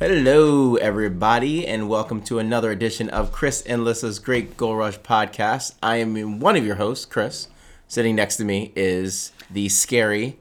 Hello, 0.00 0.76
everybody, 0.76 1.66
and 1.66 1.86
welcome 1.86 2.22
to 2.22 2.38
another 2.38 2.70
edition 2.70 3.10
of 3.10 3.32
Chris 3.32 3.60
and 3.66 3.84
Lissa's 3.84 4.18
Great 4.18 4.56
Goal 4.56 4.74
Rush 4.76 4.98
podcast. 5.00 5.74
I 5.82 5.96
am 5.96 6.40
one 6.40 6.56
of 6.56 6.64
your 6.64 6.76
hosts, 6.76 7.04
Chris. 7.04 7.48
Sitting 7.86 8.16
next 8.16 8.36
to 8.38 8.44
me 8.46 8.72
is 8.74 9.32
the 9.50 9.68
scary. 9.68 10.38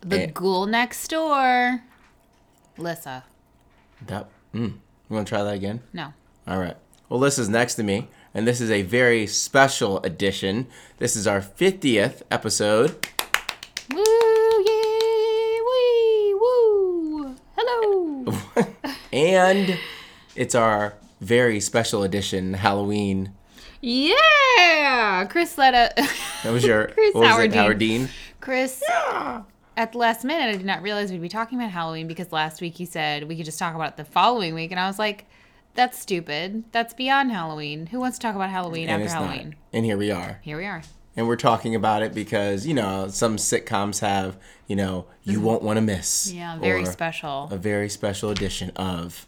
The 0.00 0.24
Eh. 0.24 0.26
ghoul 0.34 0.66
next 0.66 1.06
door, 1.08 1.82
Lissa. 2.76 3.22
That, 4.04 4.28
mm, 4.52 4.72
you 4.72 4.74
want 5.08 5.28
to 5.28 5.30
try 5.32 5.44
that 5.44 5.54
again? 5.54 5.80
No. 5.92 6.12
All 6.48 6.58
right. 6.58 6.76
Well, 7.08 7.20
Lissa's 7.20 7.48
next 7.48 7.76
to 7.76 7.84
me, 7.84 8.08
and 8.34 8.48
this 8.48 8.60
is 8.60 8.70
a 8.70 8.82
very 8.82 9.28
special 9.28 10.00
edition. 10.02 10.66
This 10.98 11.14
is 11.14 11.24
our 11.26 11.40
50th 11.40 12.22
episode. 12.32 12.96
Woo, 13.94 14.02
yay, 14.66 15.60
wee, 15.70 16.34
woo. 16.34 17.36
Hello. 17.56 18.07
and 19.12 19.78
it's 20.36 20.54
our 20.54 20.94
very 21.20 21.60
special 21.60 22.02
edition 22.02 22.54
Halloween. 22.54 23.32
yeah. 23.80 25.26
Chris 25.28 25.58
let 25.58 25.74
a. 25.74 26.02
That 26.44 26.52
was 26.52 26.64
your 26.64 26.86
Chris 26.88 27.14
what 27.14 27.20
was 27.22 27.28
Howard 27.30 27.50
it? 27.52 27.54
Howard 27.56 27.78
Dean. 27.78 28.08
Chris, 28.40 28.80
at 29.76 29.90
the 29.92 29.98
last 29.98 30.24
minute, 30.24 30.48
I 30.54 30.56
did 30.56 30.64
not 30.66 30.82
realize 30.82 31.10
we'd 31.10 31.20
be 31.20 31.28
talking 31.28 31.58
about 31.58 31.70
Halloween 31.72 32.06
because 32.06 32.30
last 32.30 32.60
week 32.60 32.76
he 32.76 32.84
said 32.84 33.24
we 33.28 33.36
could 33.36 33.44
just 33.44 33.58
talk 33.58 33.74
about 33.74 33.90
it 33.90 33.96
the 33.96 34.04
following 34.04 34.54
week, 34.54 34.70
and 34.70 34.78
I 34.78 34.86
was 34.86 34.98
like, 35.00 35.26
"That's 35.74 35.98
stupid. 35.98 36.62
That's 36.70 36.94
beyond 36.94 37.32
Halloween. 37.32 37.86
Who 37.86 37.98
wants 37.98 38.18
to 38.18 38.22
talk 38.22 38.36
about 38.36 38.50
Halloween 38.50 38.88
And 38.88 39.02
after 39.02 39.04
it's 39.06 39.14
not. 39.14 39.22
Halloween?" 39.24 39.56
And 39.72 39.84
here 39.84 39.96
we 39.96 40.10
are. 40.12 40.38
Here 40.42 40.56
we 40.56 40.64
are. 40.66 40.82
And 41.18 41.26
we're 41.26 41.34
talking 41.34 41.74
about 41.74 42.04
it 42.04 42.14
because, 42.14 42.64
you 42.64 42.74
know, 42.74 43.08
some 43.08 43.38
sitcoms 43.38 43.98
have, 43.98 44.38
you 44.68 44.76
know, 44.76 45.06
you 45.24 45.40
won't 45.40 45.64
want 45.64 45.76
to 45.76 45.80
miss. 45.80 46.28
Mm-hmm. 46.28 46.38
Yeah, 46.38 46.58
very 46.60 46.84
special. 46.84 47.48
A 47.50 47.56
very 47.56 47.88
special 47.88 48.30
edition 48.30 48.70
of 48.76 49.26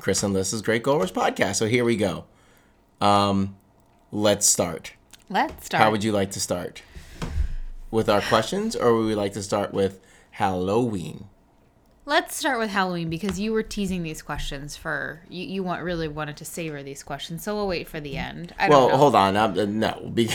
Chris 0.00 0.24
and 0.24 0.34
Lissa's 0.34 0.60
Great 0.60 0.82
Goal 0.82 0.98
Rush 0.98 1.12
podcast. 1.12 1.54
So 1.54 1.66
here 1.66 1.84
we 1.84 1.94
go. 1.94 2.24
Um, 3.00 3.54
let's 4.10 4.48
start. 4.48 4.94
Let's 5.28 5.66
start. 5.66 5.84
How 5.84 5.92
would 5.92 6.02
you 6.02 6.10
like 6.10 6.32
to 6.32 6.40
start? 6.40 6.82
With 7.92 8.08
our 8.08 8.22
questions, 8.22 8.74
or 8.74 8.96
would 8.96 9.06
we 9.06 9.14
like 9.14 9.34
to 9.34 9.42
start 9.44 9.72
with 9.72 10.00
Halloween? 10.32 11.28
Let's 12.06 12.34
start 12.34 12.58
with 12.58 12.70
Halloween 12.70 13.08
because 13.08 13.38
you 13.38 13.52
were 13.52 13.62
teasing 13.62 14.02
these 14.02 14.20
questions 14.20 14.76
for 14.76 15.22
you. 15.28 15.46
You 15.46 15.62
want 15.62 15.84
really 15.84 16.08
wanted 16.08 16.38
to 16.38 16.44
savor 16.44 16.82
these 16.82 17.04
questions, 17.04 17.44
so 17.44 17.54
we'll 17.54 17.68
wait 17.68 17.86
for 17.86 18.00
the 18.00 18.16
end. 18.16 18.52
I 18.58 18.68
Well, 18.68 18.96
hold 18.96 19.14
on. 19.14 19.36
Um, 19.36 19.56
uh, 19.56 19.64
no. 19.64 20.10
Be- 20.14 20.30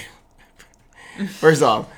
First 1.40 1.62
off, 1.64 1.90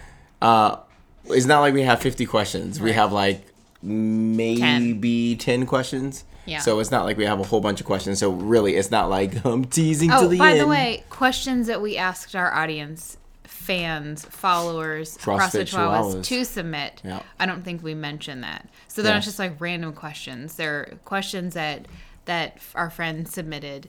uh, 0.41 0.77
it's 1.25 1.45
not 1.45 1.59
like 1.61 1.73
we 1.73 1.81
have 1.83 2.01
50 2.01 2.25
questions. 2.25 2.79
We 2.79 2.91
have 2.93 3.11
like 3.11 3.45
maybe 3.81 5.35
10, 5.35 5.65
questions. 5.65 6.23
Yeah. 6.45 6.59
So 6.59 6.79
it's 6.79 6.91
not 6.91 7.03
like 7.05 7.17
we 7.17 7.25
have 7.25 7.39
a 7.39 7.43
whole 7.43 7.59
bunch 7.59 7.79
of 7.81 7.85
questions. 7.85 8.19
So 8.19 8.31
really, 8.31 8.75
it's 8.75 8.91
not 8.91 9.09
like 9.09 9.43
I'm 9.45 9.65
teasing 9.65 10.11
Oh, 10.11 10.21
to 10.23 10.27
the 10.27 10.37
by 10.37 10.51
end. 10.51 10.59
the 10.61 10.67
way, 10.67 11.03
questions 11.09 11.67
that 11.67 11.81
we 11.81 11.97
asked 11.97 12.35
our 12.35 12.53
audience, 12.53 13.17
fans, 13.43 14.23
followers, 14.25 15.17
CrossFit 15.17 15.69
CrossFit 15.73 16.23
to 16.23 16.45
submit. 16.45 17.01
Yeah. 17.03 17.21
I 17.39 17.45
don't 17.45 17.63
think 17.63 17.83
we 17.83 17.93
mentioned 17.93 18.43
that. 18.43 18.69
So 18.87 19.01
they're 19.01 19.11
Yeah. 19.11 19.15
not 19.17 19.23
just 19.23 19.39
like 19.39 19.59
random 19.59 19.91
questions. 19.93 20.55
They're 20.55 20.93
questions 21.05 21.53
that 21.55 21.85
that 22.25 22.59
our 22.75 22.89
friends 22.89 23.33
submitted 23.33 23.87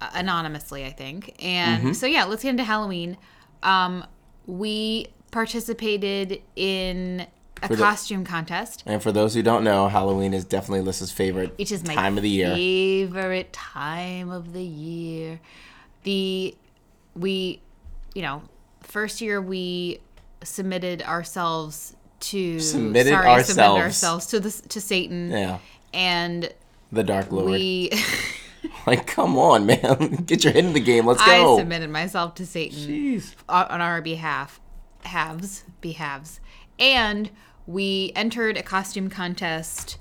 uh, 0.00 0.10
anonymously, 0.14 0.84
I 0.84 0.90
think. 0.90 1.34
And 1.42 1.82
Mm-hmm. 1.82 1.92
so 1.92 2.06
yeah, 2.06 2.24
let's 2.24 2.42
get 2.42 2.50
into 2.50 2.64
Halloween. 2.64 3.16
Um, 3.62 4.04
we 4.46 5.08
participated 5.30 6.40
in 6.54 7.26
a 7.62 7.68
the- 7.68 7.76
costume 7.76 8.24
contest. 8.24 8.82
And 8.86 9.02
for 9.02 9.12
those 9.12 9.34
who 9.34 9.42
don't 9.42 9.64
know, 9.64 9.88
Halloween 9.88 10.34
is 10.34 10.44
definitely 10.44 10.82
Lissa's 10.82 11.10
favorite 11.12 11.54
It 11.58 11.70
is 11.72 11.84
my 11.86 11.94
time 11.94 12.16
of 12.16 12.22
the 12.22 12.28
year. 12.30 12.54
favorite 12.54 13.52
time 13.52 14.30
of 14.30 14.52
the 14.52 14.62
year. 14.62 15.40
The 16.04 16.54
we, 17.14 17.60
you 18.14 18.22
know, 18.22 18.42
first 18.82 19.20
year 19.20 19.40
we 19.40 20.00
submitted 20.44 21.02
ourselves 21.02 21.96
to 22.20 22.60
Submitted 22.60 23.10
sorry, 23.10 23.26
ourselves. 23.26 23.48
submitted 23.48 23.82
ourselves 23.82 24.26
to 24.26 24.40
the 24.40 24.50
to 24.68 24.80
Satan, 24.80 25.30
Yeah. 25.30 25.58
and 25.92 26.52
The 26.92 27.02
Dark 27.04 27.32
Lord. 27.32 27.46
we 27.50 27.90
like, 28.86 29.06
come 29.06 29.38
on, 29.38 29.66
man. 29.66 30.22
Get 30.26 30.44
your 30.44 30.52
head 30.52 30.64
in 30.64 30.72
the 30.72 30.80
game. 30.80 31.06
Let's 31.06 31.20
I 31.22 31.38
go. 31.38 31.56
I 31.56 31.60
submitted 31.60 31.90
myself 31.90 32.34
to 32.36 32.46
Satan 32.46 32.78
Jeez. 32.78 33.34
on 33.48 33.66
on 33.66 33.80
our 33.80 34.00
behalf, 34.00 34.60
halves, 35.04 35.64
behalves, 35.80 36.40
and 36.78 37.30
we 37.66 38.12
entered 38.14 38.56
a 38.56 38.62
costume 38.62 39.10
contest, 39.10 39.98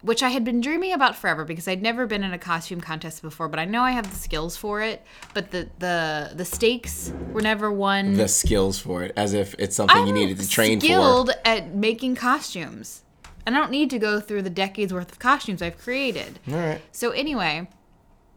which 0.00 0.22
I 0.22 0.30
had 0.30 0.44
been 0.44 0.60
dreaming 0.60 0.92
about 0.92 1.14
forever 1.14 1.44
because 1.44 1.68
I'd 1.68 1.82
never 1.82 2.06
been 2.06 2.24
in 2.24 2.32
a 2.32 2.38
costume 2.38 2.80
contest 2.80 3.22
before. 3.22 3.48
But 3.48 3.60
I 3.60 3.64
know 3.64 3.82
I 3.82 3.92
have 3.92 4.10
the 4.10 4.16
skills 4.16 4.56
for 4.56 4.82
it. 4.82 5.02
But 5.34 5.50
the 5.50 5.68
the 5.78 6.32
the 6.34 6.44
stakes 6.44 7.12
were 7.32 7.42
never 7.42 7.70
won. 7.70 8.14
The 8.14 8.28
skills 8.28 8.78
for 8.78 9.02
it, 9.02 9.12
as 9.16 9.32
if 9.32 9.54
it's 9.58 9.76
something 9.76 10.06
you 10.06 10.08
I'm 10.08 10.14
needed 10.14 10.38
to 10.40 10.48
train 10.48 10.80
skilled 10.80 11.30
at 11.44 11.74
making 11.74 12.16
costumes, 12.16 13.02
and 13.46 13.56
I 13.56 13.58
don't 13.58 13.70
need 13.70 13.90
to 13.90 13.98
go 13.98 14.20
through 14.20 14.42
the 14.42 14.50
decades 14.50 14.92
worth 14.92 15.12
of 15.12 15.18
costumes 15.18 15.62
I've 15.62 15.78
created. 15.78 16.38
All 16.48 16.54
right. 16.54 16.80
So 16.92 17.10
anyway, 17.10 17.68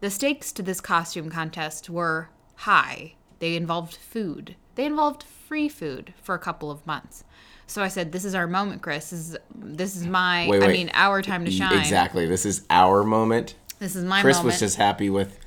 the 0.00 0.10
stakes 0.10 0.52
to 0.52 0.62
this 0.62 0.80
costume 0.80 1.30
contest 1.30 1.88
were 1.88 2.28
high. 2.56 3.14
They 3.38 3.56
involved 3.56 3.94
food. 3.94 4.56
They 4.74 4.86
involved 4.86 5.22
free 5.22 5.68
food 5.68 6.14
for 6.22 6.34
a 6.34 6.38
couple 6.38 6.70
of 6.70 6.86
months. 6.86 7.24
So 7.66 7.82
I 7.82 7.88
said, 7.88 8.12
"This 8.12 8.24
is 8.24 8.34
our 8.34 8.46
moment, 8.46 8.82
Chris. 8.82 9.10
This 9.10 9.30
is 9.30 9.36
this 9.54 9.96
is 9.96 10.06
my. 10.06 10.46
Wait, 10.48 10.62
I 10.62 10.68
mean, 10.68 10.90
our 10.94 11.20
time 11.22 11.44
to 11.44 11.50
shine. 11.50 11.78
Exactly. 11.78 12.26
This 12.26 12.46
is 12.46 12.64
our 12.70 13.02
moment. 13.02 13.54
This 13.78 13.96
is 13.96 14.04
my 14.04 14.20
Chris 14.22 14.36
moment. 14.36 14.52
was 14.54 14.60
just 14.60 14.76
happy 14.76 15.10
with 15.10 15.38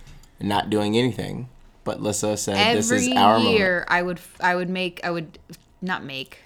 not 0.42 0.70
doing 0.70 0.98
anything, 0.98 1.50
but 1.84 2.02
Lissa 2.02 2.36
said 2.38 2.58
Every 2.58 2.76
this 2.76 2.92
is 2.92 3.08
our 3.10 3.38
moment. 3.38 3.58
year, 3.58 3.86
I 3.88 4.02
would 4.02 4.20
I 4.42 4.56
would 4.56 4.70
make 4.70 5.00
I 5.04 5.12
would 5.12 5.40
not 5.82 6.04
make. 6.04 6.40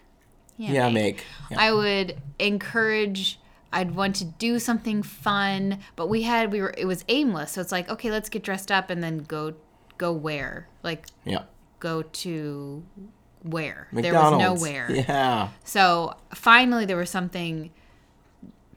Yeah, 0.71 0.89
make. 0.89 1.25
Yeah. 1.51 1.57
I 1.59 1.73
would 1.73 2.21
encourage 2.39 3.39
I'd 3.73 3.95
want 3.95 4.15
to 4.17 4.25
do 4.25 4.59
something 4.59 5.01
fun, 5.01 5.79
but 5.95 6.07
we 6.07 6.21
had 6.21 6.51
we 6.51 6.61
were 6.61 6.73
it 6.77 6.85
was 6.85 7.03
aimless. 7.09 7.53
So 7.53 7.61
it's 7.61 7.71
like, 7.71 7.89
okay, 7.89 8.11
let's 8.11 8.29
get 8.29 8.43
dressed 8.43 8.71
up 8.71 8.89
and 8.89 9.03
then 9.03 9.19
go 9.19 9.55
go 9.97 10.13
where? 10.13 10.67
Like 10.83 11.07
yeah. 11.25 11.43
go 11.79 12.03
to 12.03 12.83
where? 13.41 13.87
McDonald's. 13.91 14.37
There 14.39 14.51
was 14.51 14.61
nowhere. 14.61 14.91
Yeah. 15.07 15.49
So 15.63 16.15
finally 16.33 16.85
there 16.85 16.97
was 16.97 17.09
something 17.09 17.71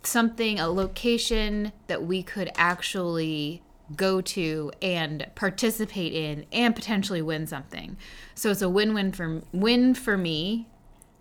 something 0.02 0.58
a 0.58 0.68
location 0.68 1.72
that 1.88 2.04
we 2.04 2.22
could 2.22 2.50
actually 2.56 3.62
go 3.94 4.20
to 4.20 4.72
and 4.80 5.26
participate 5.34 6.12
in 6.12 6.46
and 6.52 6.74
potentially 6.74 7.22
win 7.22 7.46
something. 7.46 7.96
So 8.34 8.50
it's 8.50 8.62
a 8.62 8.68
win-win 8.68 9.12
for 9.12 9.42
win 9.52 9.94
for 9.94 10.16
me 10.16 10.68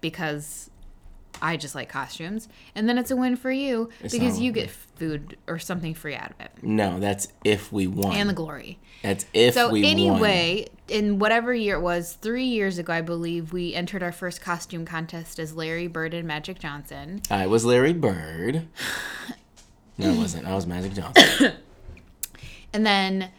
because 0.09 0.69
I 1.41 1.57
just 1.57 1.75
like 1.75 1.89
costumes, 1.89 2.47
and 2.75 2.87
then 2.87 2.97
it's 2.97 3.11
a 3.11 3.15
win 3.15 3.35
for 3.35 3.51
you 3.51 3.89
because 4.03 4.39
you 4.39 4.51
get 4.53 4.69
food 4.69 5.35
or 5.47 5.59
something 5.59 5.93
free 5.93 6.15
out 6.15 6.31
of 6.31 6.39
it 6.39 6.51
No, 6.61 6.99
that's 6.99 7.27
if 7.43 7.71
we 7.73 7.87
won. 7.87 8.15
and 8.15 8.29
the 8.29 8.33
glory. 8.33 8.79
that's 9.01 9.25
if 9.33 9.53
So 9.53 9.69
we 9.69 9.81
won. 9.81 9.91
anyway, 9.91 10.67
in 10.87 11.19
whatever 11.19 11.53
year 11.53 11.75
it 11.75 11.81
was, 11.81 12.13
three 12.13 12.45
years 12.45 12.77
ago, 12.77 12.93
I 12.93 13.01
believe 13.01 13.51
we 13.51 13.73
entered 13.73 14.01
our 14.03 14.13
first 14.13 14.39
costume 14.41 14.85
contest 14.85 15.37
as 15.39 15.53
Larry 15.55 15.87
Bird 15.87 16.13
and 16.13 16.25
Magic 16.27 16.57
Johnson. 16.59 17.21
I 17.29 17.47
was 17.47 17.65
Larry 17.65 17.93
Bird. 17.93 18.67
No, 19.97 20.09
it 20.11 20.17
wasn't. 20.17 20.45
I 20.45 20.53
was 20.53 20.67
Magic 20.67 20.93
Johnson. 20.93 21.53
And 22.73 22.85
then 22.85 23.29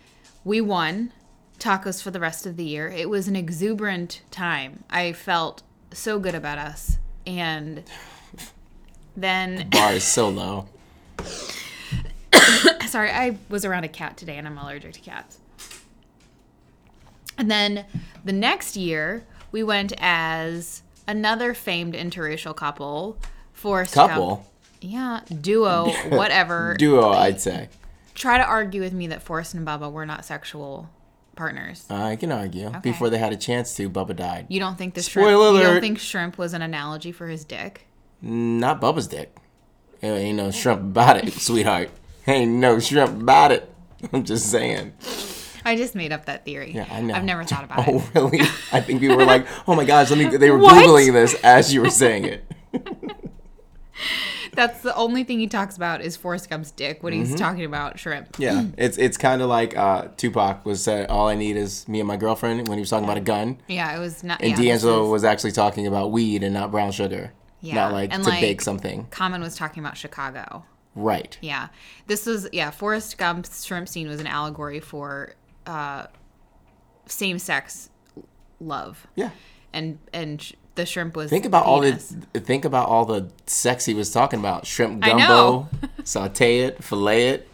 we 0.44 0.62
won 0.62 1.12
tacos 1.58 2.02
for 2.02 2.10
the 2.10 2.20
rest 2.20 2.46
of 2.46 2.56
the 2.56 2.64
year. 2.64 2.88
It 2.88 3.10
was 3.10 3.28
an 3.28 3.36
exuberant 3.36 4.22
time. 4.30 4.84
I 4.88 5.12
felt 5.12 5.62
so 5.92 6.18
good 6.18 6.34
about 6.34 6.58
us. 6.58 6.98
And 7.26 7.82
then, 9.16 9.68
Bar 9.70 9.94
is 9.94 10.04
so 10.04 10.28
low. 10.28 10.68
sorry, 12.86 13.10
I 13.10 13.38
was 13.48 13.64
around 13.64 13.84
a 13.84 13.88
cat 13.88 14.16
today 14.16 14.36
and 14.36 14.46
I'm 14.46 14.58
allergic 14.58 14.92
to 14.94 15.00
cats. 15.00 15.38
And 17.38 17.50
then 17.50 17.84
the 18.24 18.32
next 18.32 18.76
year, 18.76 19.24
we 19.52 19.62
went 19.62 19.92
as 19.98 20.82
another 21.06 21.54
famed 21.54 21.94
interracial 21.94 22.54
couple, 22.54 23.18
Forrest 23.52 23.94
Gump. 23.94 24.12
Couple. 24.12 24.46
yeah, 24.80 25.20
duo, 25.40 25.90
whatever. 26.08 26.74
Duo, 26.78 27.10
I'd 27.10 27.40
say. 27.40 27.68
Try 28.14 28.38
to 28.38 28.44
argue 28.44 28.80
with 28.80 28.92
me 28.92 29.06
that 29.08 29.22
Forrest 29.22 29.54
and 29.54 29.66
Bubba 29.66 29.92
were 29.92 30.06
not 30.06 30.24
sexual 30.24 30.88
partners. 31.36 31.86
I 31.90 32.16
can 32.16 32.32
argue. 32.32 32.70
Before 32.82 33.10
they 33.10 33.18
had 33.18 33.32
a 33.32 33.36
chance 33.36 33.74
to, 33.76 33.88
Bubba 33.88 34.16
died. 34.16 34.46
You 34.48 34.58
don't 34.58 34.76
think 34.76 34.94
the 34.94 35.02
shrimp? 35.02 35.28
Spoiler 35.28 35.58
You 35.58 35.62
don't 35.64 35.80
think 35.80 35.98
shrimp 35.98 36.38
was 36.38 36.52
an 36.54 36.62
analogy 36.62 37.12
for 37.12 37.28
his 37.28 37.44
dick? 37.44 37.86
Not 38.20 38.80
Bubba's 38.80 39.06
dick. 39.06 39.36
There 40.00 40.14
ain't 40.16 40.36
no 40.36 40.50
shrimp 40.50 40.80
about 40.80 41.18
it, 41.22 41.32
sweetheart. 41.34 41.90
Ain't 42.26 42.52
no 42.52 42.80
shrimp 42.80 43.20
about 43.22 43.52
it. 43.52 43.72
I'm 44.12 44.24
just 44.24 44.50
saying. 44.50 44.92
I 45.64 45.76
just 45.76 45.94
made 45.94 46.12
up 46.12 46.26
that 46.26 46.44
theory. 46.44 46.72
Yeah, 46.72 46.86
I 46.90 47.00
know. 47.00 47.14
I've 47.14 47.24
never 47.24 47.44
thought 47.44 47.64
about 47.64 47.84
Oh, 47.88 47.98
it. 47.98 48.14
really? 48.14 48.40
I 48.72 48.80
think 48.80 49.00
people 49.00 49.16
were 49.16 49.24
like, 49.24 49.46
"Oh 49.66 49.74
my 49.74 49.84
gosh!" 49.84 50.10
Let 50.10 50.18
me. 50.18 50.36
They 50.36 50.50
were 50.50 50.58
What? 50.58 50.84
googling 50.84 51.12
this 51.12 51.34
as 51.42 51.72
you 51.74 51.80
were 51.82 51.90
saying 51.90 52.24
it. 52.24 52.44
That's 54.56 54.80
the 54.82 54.94
only 54.96 55.22
thing 55.22 55.38
he 55.38 55.46
talks 55.46 55.76
about 55.76 56.00
is 56.00 56.16
Forrest 56.16 56.50
Gump's 56.50 56.70
dick 56.72 57.02
when 57.02 57.12
Mm-hmm. 57.12 57.24
he's 57.30 57.34
talking 57.38 57.64
about 57.64 57.98
shrimp. 57.98 58.36
Yeah, 58.38 58.64
it's 58.76 58.98
it's 58.98 59.16
kind 59.16 59.40
of 59.42 59.48
like 59.48 59.76
uh, 59.76 60.08
Tupac 60.16 60.64
was 60.66 60.82
said, 60.82 61.08
"All 61.08 61.28
I 61.28 61.34
need 61.36 61.56
is 61.56 61.86
me 61.86 62.00
and 62.00 62.08
my 62.08 62.16
girlfriend" 62.16 62.66
when 62.66 62.78
he 62.78 62.80
was 62.80 62.90
talking 62.90 63.04
about 63.04 63.16
a 63.18 63.20
gun, 63.20 63.58
Yeah, 63.68 63.94
it 63.96 64.00
was 64.00 64.24
not. 64.24 64.40
and 64.40 64.50
yeah, 64.50 64.56
D'Angelo 64.56 65.04
is- 65.04 65.10
was 65.10 65.24
actually 65.24 65.52
talking 65.52 65.86
about 65.86 66.10
weed 66.10 66.42
and 66.42 66.52
not 66.54 66.70
brown 66.72 66.90
sugar. 66.90 67.32
Yeah, 67.60 67.74
Not 67.76 67.92
like 67.92 68.12
and 68.12 68.22
to 68.24 68.30
like- 68.30 68.40
bake 68.40 68.60
something. 68.60 69.06
Common 69.10 69.40
was 69.40 69.56
talking 69.56 69.82
about 69.82 69.96
Chicago. 69.96 70.64
Right. 70.94 71.36
Yeah, 71.42 71.68
this 72.06 72.24
was 72.26 72.48
yeah. 72.52 72.70
Forrest 72.70 73.18
Gump's 73.18 73.64
shrimp 73.64 73.88
scene 73.88 74.08
was 74.08 74.20
an 74.20 74.26
allegory 74.26 74.80
for 74.80 75.34
uh, 75.66 76.06
same-sex 77.06 77.90
love, 78.60 79.06
Yeah. 79.14 79.30
and 79.72 79.98
and 80.12 80.52
the 80.76 80.86
shrimp 80.86 81.16
was 81.16 81.28
Think 81.30 81.44
about 81.44 81.64
all 81.66 81.80
the 81.80 81.92
think 81.94 82.64
about 82.64 82.88
all 82.88 83.04
the 83.04 83.28
sex 83.46 83.84
he 83.84 83.94
was 83.94 84.10
talking 84.12 84.38
about. 84.38 84.66
Shrimp 84.66 85.02
gumbo, 85.02 85.68
saute 86.04 86.60
it, 86.60 86.82
fillet 86.84 87.28
it, 87.30 87.48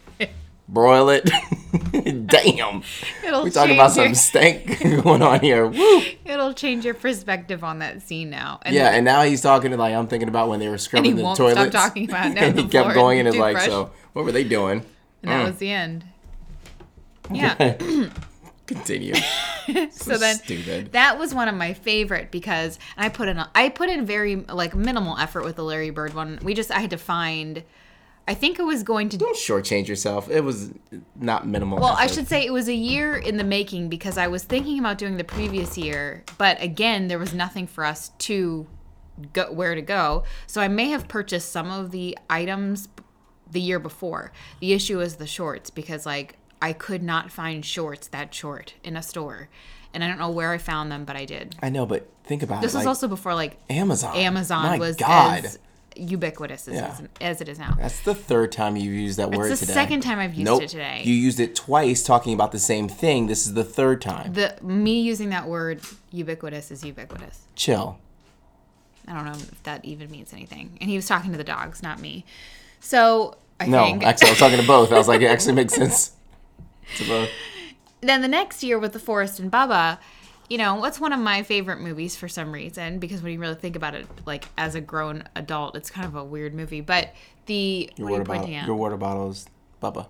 broil 0.69 1.09
it. 1.09 1.25
Damn. 1.91 2.83
It'll 3.25 3.43
We 3.43 3.49
talking 3.49 3.73
about 3.75 3.95
your- 3.95 4.05
some 4.05 4.15
stank 4.15 4.79
going 5.03 5.21
on 5.21 5.39
here. 5.39 5.67
Woo. 5.67 6.01
It'll 6.25 6.53
change 6.53 6.85
your 6.85 6.93
perspective 6.93 7.63
on 7.63 7.79
that 7.79 8.01
scene 8.01 8.29
now. 8.29 8.59
And 8.63 8.75
Yeah, 8.75 8.89
and 8.89 9.03
now 9.05 9.23
he's 9.23 9.41
talking 9.41 9.71
to 9.71 9.77
like 9.77 9.93
I'm 9.95 10.07
thinking 10.07 10.29
about 10.29 10.49
when 10.49 10.59
they 10.59 10.69
were 10.69 10.77
scrubbing 10.77 11.11
he 11.11 11.17
the 11.17 11.23
won't 11.23 11.37
stop 11.37 11.71
talking 11.71 12.09
about 12.09 12.27
it 12.27 12.33
now 12.35 12.43
and 12.45 12.59
he 12.59 12.67
kept 12.67 12.93
going 12.93 13.19
and 13.19 13.27
is 13.27 13.35
like, 13.35 13.55
toothbrush. 13.57 13.71
so 13.87 13.91
what 14.13 14.25
were 14.25 14.31
they 14.31 14.43
doing? 14.43 14.85
and 15.23 15.31
that 15.31 15.43
Mm. 15.43 15.47
was 15.47 15.57
the 15.57 15.71
end. 15.71 16.03
Yeah. 17.31 17.77
Continue. 18.65 19.15
so 19.91 20.17
then 20.17 20.37
stupid. 20.37 20.93
that 20.93 21.19
was 21.19 21.33
one 21.33 21.47
of 21.47 21.55
my 21.55 21.73
favorite 21.73 22.31
because 22.31 22.79
I 22.97 23.09
put 23.09 23.27
in 23.27 23.37
a, 23.37 23.49
I 23.53 23.69
put 23.69 23.89
in 23.89 24.05
very 24.05 24.37
like 24.37 24.75
minimal 24.75 25.17
effort 25.17 25.43
with 25.43 25.57
the 25.57 25.63
Larry 25.63 25.89
Bird 25.89 26.13
one. 26.13 26.39
We 26.41 26.53
just 26.53 26.71
I 26.71 26.79
had 26.79 26.91
to 26.91 26.97
find 26.97 27.63
I 28.25 28.33
think 28.33 28.57
it 28.57 28.63
was 28.63 28.83
going 28.83 29.09
to 29.09 29.17
Don't 29.17 29.35
shortchange 29.35 29.87
yourself. 29.87 30.29
It 30.29 30.41
was 30.41 30.71
not 31.15 31.45
minimal. 31.45 31.79
well, 31.79 31.95
I 31.97 32.07
should 32.07 32.27
say 32.27 32.45
it 32.45 32.53
was 32.53 32.69
a 32.69 32.73
year 32.73 33.17
in 33.17 33.35
the 33.35 33.43
making 33.43 33.89
because 33.89 34.17
I 34.17 34.27
was 34.27 34.43
thinking 34.43 34.79
about 34.79 34.97
doing 34.97 35.17
the 35.17 35.25
previous 35.25 35.77
year, 35.77 36.23
but 36.37 36.61
again, 36.61 37.09
there 37.09 37.19
was 37.19 37.33
nothing 37.33 37.67
for 37.67 37.83
us 37.83 38.09
to 38.19 38.65
go 39.33 39.51
where 39.51 39.75
to 39.75 39.81
go. 39.81 40.23
So 40.47 40.61
I 40.61 40.69
may 40.69 40.89
have 40.89 41.09
purchased 41.09 41.51
some 41.51 41.69
of 41.69 41.91
the 41.91 42.17
items 42.29 42.87
the 43.51 43.59
year 43.59 43.79
before. 43.79 44.31
The 44.61 44.71
issue 44.71 45.01
is 45.01 45.17
the 45.17 45.27
shorts 45.27 45.69
because 45.69 46.05
like 46.05 46.37
I 46.63 46.71
could 46.73 47.03
not 47.03 47.29
find 47.29 47.65
shorts 47.65 48.07
that 48.07 48.33
short 48.33 48.73
in 48.83 48.95
a 48.95 49.03
store. 49.03 49.49
And 49.93 50.03
I 50.03 50.07
don't 50.07 50.17
know 50.17 50.29
where 50.31 50.51
I 50.51 50.57
found 50.57 50.91
them, 50.91 51.03
but 51.05 51.15
I 51.17 51.25
did. 51.25 51.55
I 51.61 51.69
know, 51.69 51.85
but 51.85 52.07
think 52.23 52.41
about 52.41 52.61
This 52.61 52.73
it. 52.73 52.77
was 52.77 52.85
like, 52.85 52.87
also 52.87 53.07
before 53.09 53.35
like 53.35 53.57
Amazon. 53.69 54.15
Amazon 54.15 54.63
My 54.65 54.77
was 54.79 54.95
God. 54.95 55.45
as 55.45 55.59
ubiquitous 55.95 56.67
as, 56.69 56.75
Yeah. 56.75 56.97
as 57.21 57.41
it 57.41 57.49
is 57.49 57.59
now. 57.59 57.75
That's 57.77 57.99
the 58.01 58.15
third 58.15 58.51
time 58.51 58.75
you've 58.77 58.93
used 58.93 59.19
that 59.19 59.29
word 59.29 59.43
today. 59.43 59.51
It's 59.51 59.59
the 59.59 59.65
today. 59.67 59.73
second 59.79 60.01
time 60.01 60.17
I've 60.19 60.33
used 60.33 60.45
nope. 60.45 60.63
it 60.63 60.69
today. 60.69 61.01
You 61.03 61.13
used 61.13 61.39
it 61.39 61.53
twice 61.55 62.01
talking 62.01 62.33
about 62.33 62.51
the 62.53 62.59
same 62.59 62.87
thing. 62.87 63.27
This 63.27 63.45
is 63.45 63.53
the 63.53 63.63
third 63.65 64.01
time. 64.01 64.33
the 64.33 64.55
me 64.63 65.01
using 65.01 65.29
that 65.29 65.47
word 65.47 65.81
ubiquitous 66.11 66.71
is 66.71 66.83
ubiquitous. 66.83 67.41
Chill. 67.55 67.99
I 69.07 69.13
don't 69.13 69.25
know 69.25 69.31
if 69.33 69.61
that 69.63 69.83
even 69.85 70.09
means 70.09 70.31
anything. 70.33 70.77
And 70.79 70.89
he 70.89 70.95
was 70.95 71.07
talking 71.07 71.31
to 71.31 71.37
the 71.37 71.43
dogs, 71.43 71.83
not 71.83 71.99
me. 71.99 72.23
So 72.79 73.35
I 73.59 73.67
No, 73.67 73.83
think 73.83 74.03
actually, 74.03 74.29
I 74.29 74.31
was 74.31 74.39
talking 74.39 74.59
to 74.59 74.65
both. 74.65 74.91
I 74.93 74.97
was 74.97 75.07
like, 75.09 75.21
it 75.21 75.25
actually 75.27 75.53
makes 75.53 75.73
sense 75.81 76.13
then 78.01 78.21
the 78.21 78.27
next 78.27 78.63
year 78.63 78.79
with 78.79 78.93
the 78.93 78.99
Forrest 78.99 79.39
and 79.39 79.51
Bubba, 79.51 79.97
you 80.49 80.57
know, 80.57 80.75
what's 80.75 80.99
one 80.99 81.13
of 81.13 81.19
my 81.19 81.43
favorite 81.43 81.79
movies 81.79 82.15
for 82.15 82.27
some 82.27 82.51
reason 82.51 82.99
because 82.99 83.21
when 83.21 83.33
you 83.33 83.39
really 83.39 83.55
think 83.55 83.75
about 83.75 83.95
it, 83.95 84.07
like 84.25 84.45
as 84.57 84.75
a 84.75 84.81
grown 84.81 85.23
adult, 85.35 85.75
it's 85.75 85.89
kind 85.89 86.05
of 86.05 86.15
a 86.15 86.23
weird 86.23 86.53
movie. 86.53 86.81
But 86.81 87.13
the 87.45 87.89
Your 87.95 88.07
what 88.07 88.11
water 88.11 88.23
bottle. 88.23 88.49
Your 88.49 88.75
water 88.75 88.97
bottle 88.97 89.31
is 89.31 89.47
Bubba. 89.81 90.07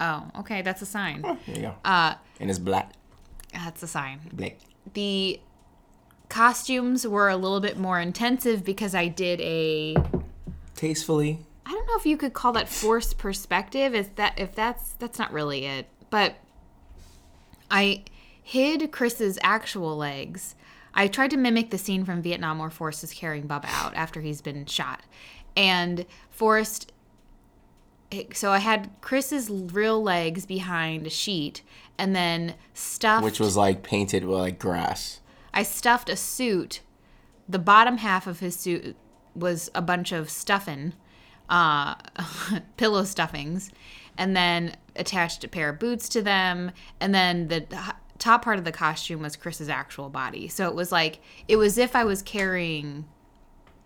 oh, 0.00 0.30
okay, 0.40 0.62
that's 0.62 0.82
a 0.82 0.86
sign. 0.86 1.22
There 1.22 1.38
you 1.46 1.62
go. 1.62 1.74
Uh, 1.84 2.14
and 2.40 2.50
it's 2.50 2.58
black. 2.58 2.92
that's 3.52 3.82
a 3.82 3.86
sign. 3.86 4.20
Black. 4.32 4.58
the 4.94 5.40
costumes 6.28 7.06
were 7.06 7.28
a 7.28 7.36
little 7.36 7.60
bit 7.60 7.78
more 7.78 8.00
intensive 8.00 8.64
because 8.64 8.94
I 8.94 9.08
did 9.08 9.40
a 9.40 9.94
Tastefully. 10.74 11.38
I 11.66 11.70
don't 11.70 11.86
know 11.86 11.96
if 11.96 12.04
you 12.04 12.16
could 12.16 12.34
call 12.34 12.52
that 12.52 12.68
forced 12.68 13.16
perspective. 13.16 13.94
Is 13.94 14.08
that 14.16 14.38
if 14.38 14.54
that's 14.54 14.92
that's 14.92 15.18
not 15.18 15.32
really 15.32 15.64
it. 15.64 15.88
But 16.14 16.36
I 17.72 18.04
hid 18.40 18.92
Chris's 18.92 19.36
actual 19.42 19.96
legs. 19.96 20.54
I 20.94 21.08
tried 21.08 21.30
to 21.30 21.36
mimic 21.36 21.70
the 21.70 21.76
scene 21.76 22.04
from 22.04 22.22
Vietnam 22.22 22.60
where 22.60 22.70
Forrest 22.70 23.02
is 23.02 23.12
carrying 23.12 23.48
Bubba 23.48 23.64
out 23.64 23.96
after 23.96 24.20
he's 24.20 24.40
been 24.40 24.64
shot. 24.66 25.00
And 25.56 26.06
Forrest 26.30 26.92
so 28.32 28.52
I 28.52 28.58
had 28.58 28.92
Chris's 29.00 29.50
real 29.50 30.00
legs 30.00 30.46
behind 30.46 31.04
a 31.08 31.10
sheet 31.10 31.62
and 31.98 32.14
then 32.14 32.54
stuffed 32.74 33.24
Which 33.24 33.40
was 33.40 33.56
like 33.56 33.82
painted 33.82 34.24
with 34.24 34.38
like 34.38 34.60
grass. 34.60 35.18
I 35.52 35.64
stuffed 35.64 36.08
a 36.08 36.14
suit. 36.14 36.80
The 37.48 37.58
bottom 37.58 37.96
half 37.96 38.28
of 38.28 38.38
his 38.38 38.54
suit 38.54 38.94
was 39.34 39.68
a 39.74 39.82
bunch 39.82 40.12
of 40.12 40.30
stuffing, 40.30 40.92
uh, 41.48 41.96
pillow 42.76 43.02
stuffings, 43.02 43.72
and 44.18 44.36
then 44.36 44.76
attached 44.96 45.44
a 45.44 45.48
pair 45.48 45.70
of 45.70 45.78
boots 45.78 46.08
to 46.10 46.22
them. 46.22 46.70
And 47.00 47.14
then 47.14 47.48
the 47.48 47.66
top 48.18 48.44
part 48.44 48.58
of 48.58 48.64
the 48.64 48.72
costume 48.72 49.22
was 49.22 49.36
Chris's 49.36 49.68
actual 49.68 50.08
body. 50.08 50.48
So 50.48 50.68
it 50.68 50.74
was 50.74 50.92
like 50.92 51.20
it 51.48 51.56
was 51.56 51.78
if 51.78 51.96
I 51.96 52.04
was 52.04 52.22
carrying 52.22 53.06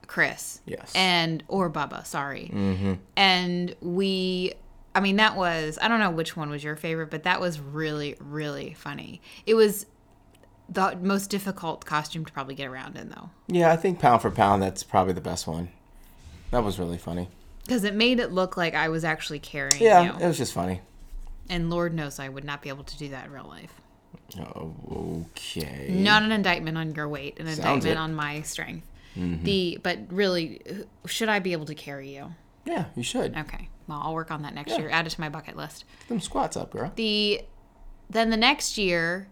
Chris. 0.06 0.60
Yes. 0.66 0.92
And 0.94 1.42
or 1.48 1.70
Bubba, 1.70 2.06
sorry. 2.06 2.50
Mm-hmm. 2.52 2.94
And 3.16 3.76
we. 3.80 4.54
I 4.94 5.00
mean, 5.00 5.16
that 5.16 5.36
was, 5.36 5.78
I 5.80 5.86
don't 5.86 6.00
know 6.00 6.10
which 6.10 6.36
one 6.36 6.50
was 6.50 6.64
your 6.64 6.74
favorite, 6.74 7.08
but 7.08 7.22
that 7.22 7.40
was 7.40 7.60
really, 7.60 8.16
really 8.18 8.74
funny. 8.74 9.20
It 9.46 9.54
was 9.54 9.86
the 10.68 10.98
most 11.00 11.30
difficult 11.30 11.84
costume 11.84 12.24
to 12.24 12.32
probably 12.32 12.54
get 12.54 12.66
around 12.66 12.96
in 12.96 13.08
though 13.08 13.30
Yeah, 13.46 13.70
I 13.70 13.76
think 13.76 14.00
pound 14.00 14.22
for 14.22 14.30
pound, 14.30 14.62
that's 14.62 14.82
probably 14.82 15.12
the 15.12 15.20
best 15.20 15.46
one. 15.46 15.68
That 16.50 16.64
was 16.64 16.78
really 16.78 16.98
funny. 16.98 17.28
Because 17.68 17.84
it 17.84 17.94
made 17.94 18.18
it 18.18 18.32
look 18.32 18.56
like 18.56 18.74
i 18.74 18.88
was 18.88 19.04
actually 19.04 19.38
carrying 19.38 19.82
Yeah, 19.82 20.02
you 20.16 20.24
it 20.24 20.26
was 20.26 20.38
just 20.38 20.52
funny. 20.54 20.80
and 21.50 21.68
lord 21.70 21.92
knows 21.94 22.18
i 22.18 22.28
would 22.28 22.44
not 22.44 22.62
be 22.62 22.70
able 22.70 22.84
to 22.84 22.98
do 22.98 23.10
that 23.10 23.26
in 23.26 23.32
real 23.32 23.44
life 23.46 23.72
Oh, 24.38 25.26
okay. 25.36 25.86
not 25.90 26.22
an 26.22 26.32
indictment 26.32 26.76
on 26.78 26.94
your 26.94 27.08
weight 27.08 27.38
an 27.38 27.46
Sounds 27.46 27.58
indictment 27.58 27.86
it. 27.86 27.90
Mm-hmm. 27.94 28.02
on 28.02 28.14
my 28.14 28.42
strength 28.42 28.86
the 29.16 29.78
but 29.82 29.98
really 30.10 30.62
should 31.06 31.28
i 31.28 31.38
be 31.40 31.52
able 31.52 31.66
to 31.66 31.74
carry 31.74 32.14
you 32.14 32.32
Yeah, 32.64 32.86
you 32.96 33.02
should. 33.02 33.36
okay 33.36 33.68
well 33.86 34.00
i'll 34.02 34.14
work 34.14 34.30
on 34.30 34.42
that 34.42 34.54
next 34.54 34.72
Yeah. 34.72 34.78
year 34.78 34.90
add 34.90 35.06
it 35.06 35.10
to 35.10 35.20
my 35.20 35.28
bucket 35.28 35.56
list 35.56 35.84
Get 36.00 36.08
them 36.08 36.20
squats 36.20 36.56
up, 36.56 36.70
girl. 36.70 36.90
the 36.96 37.42
then 38.08 38.30
the 38.30 38.36
next 38.36 38.78
year 38.78 39.28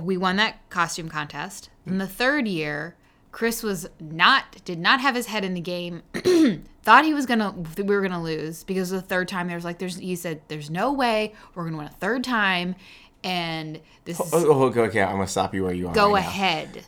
we 0.00 0.16
won 0.16 0.36
that 0.36 0.68
costume 0.70 1.08
contest 1.08 1.70
And 1.86 2.00
the 2.00 2.06
third 2.06 2.46
year 2.46 2.96
chris 3.32 3.62
was 3.62 3.88
not 4.00 4.44
did 4.64 4.78
not 4.78 5.00
have 5.00 5.14
his 5.14 5.26
head 5.26 5.44
in 5.44 5.54
the 5.54 5.60
game 5.60 6.02
thought 6.82 7.04
he 7.04 7.14
was 7.14 7.26
gonna 7.26 7.54
we 7.76 7.82
were 7.84 8.00
gonna 8.02 8.22
lose 8.22 8.64
because 8.64 8.90
the 8.90 9.00
third 9.02 9.28
time 9.28 9.46
there 9.46 9.56
was 9.56 9.64
like 9.64 9.78
there's 9.78 9.96
he 9.96 10.16
said 10.16 10.40
there's 10.48 10.70
no 10.70 10.92
way 10.92 11.32
we're 11.54 11.64
gonna 11.64 11.76
win 11.76 11.86
a 11.86 11.90
third 11.90 12.24
time 12.24 12.74
and 13.22 13.80
this 14.04 14.18
is 14.18 14.32
Oh, 14.32 14.46
oh, 14.50 14.62
okay, 14.66 14.80
okay, 14.80 15.02
I'm 15.02 15.12
gonna 15.16 15.26
stop 15.26 15.54
you 15.54 15.62
where 15.64 15.74
you 15.74 15.88
are. 15.88 15.94
go 15.94 16.12
right 16.14 16.22
now. 16.22 16.28
ahead 16.28 16.86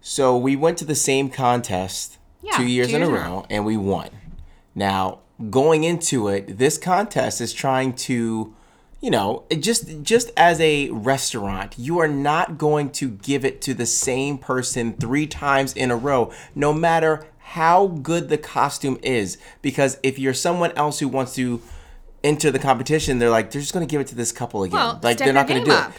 So 0.00 0.36
we 0.36 0.56
went 0.56 0.78
to 0.78 0.84
the 0.84 0.94
same 0.94 1.28
contest 1.30 2.18
Yeah, 2.42 2.56
two 2.56 2.66
years 2.66 2.88
two 2.88 2.96
in 2.96 3.02
years 3.02 3.10
in 3.10 3.14
a 3.14 3.20
row, 3.20 3.46
and 3.50 3.64
we 3.64 3.76
won. 3.76 4.08
Now, 4.74 5.20
going 5.50 5.84
into 5.84 6.28
it, 6.28 6.58
this 6.58 6.76
contest 6.78 7.40
is 7.40 7.52
trying 7.52 7.92
to, 7.94 8.54
you 9.04 9.10
know, 9.10 9.44
just 9.58 10.00
just 10.00 10.30
as 10.34 10.58
a 10.62 10.88
restaurant, 10.88 11.74
you 11.76 11.98
are 11.98 12.08
not 12.08 12.56
going 12.56 12.88
to 12.92 13.10
give 13.10 13.44
it 13.44 13.60
to 13.60 13.74
the 13.74 13.84
same 13.84 14.38
person 14.38 14.94
three 14.94 15.26
times 15.26 15.74
in 15.74 15.90
a 15.90 15.96
row, 15.96 16.32
no 16.54 16.72
matter 16.72 17.26
how 17.38 17.88
good 17.88 18.30
the 18.30 18.38
costume 18.38 18.98
is. 19.02 19.36
Because 19.60 19.98
if 20.02 20.18
you're 20.18 20.32
someone 20.32 20.72
else 20.72 21.00
who 21.00 21.08
wants 21.08 21.34
to 21.34 21.60
enter 22.22 22.50
the 22.50 22.58
competition, 22.58 23.18
they're 23.18 23.28
like, 23.28 23.50
they're 23.50 23.60
just 23.60 23.74
going 23.74 23.86
to 23.86 23.90
give 23.90 24.00
it 24.00 24.06
to 24.06 24.14
this 24.14 24.32
couple 24.32 24.62
again. 24.62 24.78
Well, 24.78 25.00
like 25.02 25.18
they're 25.18 25.34
not 25.34 25.48
going 25.48 25.62
to 25.62 25.70
do 25.70 25.76
game 25.76 25.92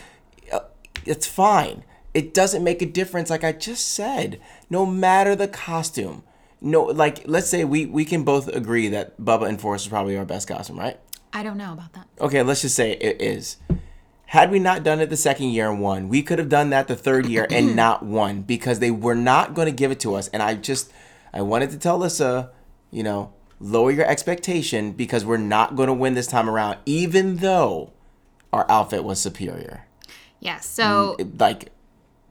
it 0.48 0.54
uh, 0.54 0.60
it's 1.06 1.28
fine. 1.28 1.84
It 2.16 2.34
doesn't 2.34 2.64
make 2.64 2.82
a 2.82 2.88
difference, 2.88 3.30
like 3.30 3.44
I 3.44 3.52
just 3.52 3.88
said. 3.88 4.42
No 4.68 4.84
matter 4.84 5.36
the 5.36 5.48
costume, 5.48 6.24
no, 6.60 6.82
like 6.86 7.22
let's 7.28 7.50
say 7.50 7.66
we 7.66 7.86
we 7.86 8.04
can 8.04 8.24
both 8.24 8.48
agree 8.48 8.88
that 8.88 9.22
Bubba 9.22 9.48
and 9.48 9.62
Forrest 9.62 9.86
is 9.86 9.90
probably 9.90 10.18
our 10.18 10.26
best 10.26 10.48
costume, 10.48 10.80
right? 10.80 11.00
I 11.36 11.44
don't 11.44 11.58
know 11.58 11.74
about 11.74 11.92
that. 11.94 12.08
Okay, 12.22 12.42
let's 12.42 12.62
just 12.62 12.75
say 12.75 12.94
it 12.94 13.22
is. 13.22 13.58
Had 14.27 14.51
we 14.51 14.58
not 14.58 14.84
done 14.84 15.01
it 15.01 15.10
the 15.10 15.18
second 15.18 15.50
year 15.50 15.70
and 15.70 15.82
won, 15.82 16.08
we 16.08 16.24
could 16.24 16.39
have 16.39 16.48
done 16.48 16.70
that 16.70 16.88
the 16.88 16.96
third 16.96 17.25
year 17.25 17.46
and 17.51 17.75
not 17.86 18.04
won 18.04 18.42
because 18.42 18.80
they 18.80 18.89
were 18.89 19.15
not 19.15 19.54
going 19.54 19.65
to 19.68 19.72
give 19.74 19.92
it 19.92 20.00
to 20.00 20.15
us. 20.15 20.30
And 20.30 20.42
I 20.42 20.56
just, 20.56 20.92
I 21.34 21.42
wanted 21.42 21.72
to 21.72 21.77
tell 21.77 21.98
Lissa, 21.98 22.51
you 22.89 23.04
know, 23.04 23.34
lower 23.60 23.92
your 23.92 24.06
expectation 24.08 24.94
because 24.94 25.25
we're 25.25 25.36
not 25.38 25.75
going 25.75 25.88
to 25.88 25.94
win 25.94 26.13
this 26.13 26.25
time 26.27 26.50
around, 26.50 26.77
even 26.86 27.38
though 27.38 27.92
our 28.54 28.65
outfit 28.72 29.04
was 29.04 29.20
superior. 29.20 29.86
Yes. 30.39 30.65
Mm, 30.65 30.70
so 30.70 31.18
Like, 31.38 31.72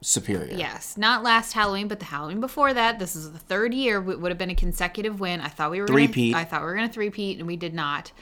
superior. 0.00 0.56
yes, 0.56 0.96
not 0.96 1.22
last 1.22 1.52
Halloween, 1.52 1.88
but 1.88 1.98
the 1.98 2.06
Halloween 2.06 2.40
before 2.40 2.72
that. 2.72 2.98
This 2.98 3.14
is 3.14 3.32
the 3.32 3.38
third 3.38 3.74
year. 3.74 3.98
It 4.10 4.20
would 4.20 4.30
have 4.30 4.38
been 4.38 4.50
a 4.50 4.54
consecutive 4.54 5.20
win. 5.20 5.40
I 5.40 5.48
thought 5.48 5.70
we 5.70 5.80
were 5.80 5.86
Three-peat. 5.86 6.32
Gonna, 6.32 6.42
I 6.42 6.46
thought 6.46 6.62
we 6.62 6.66
were 6.66 6.74
going 6.74 6.88
to 6.88 6.92
three-peat, 6.94 7.38
and 7.38 7.46
we 7.46 7.56
did 7.56 7.74
not. 7.74 8.12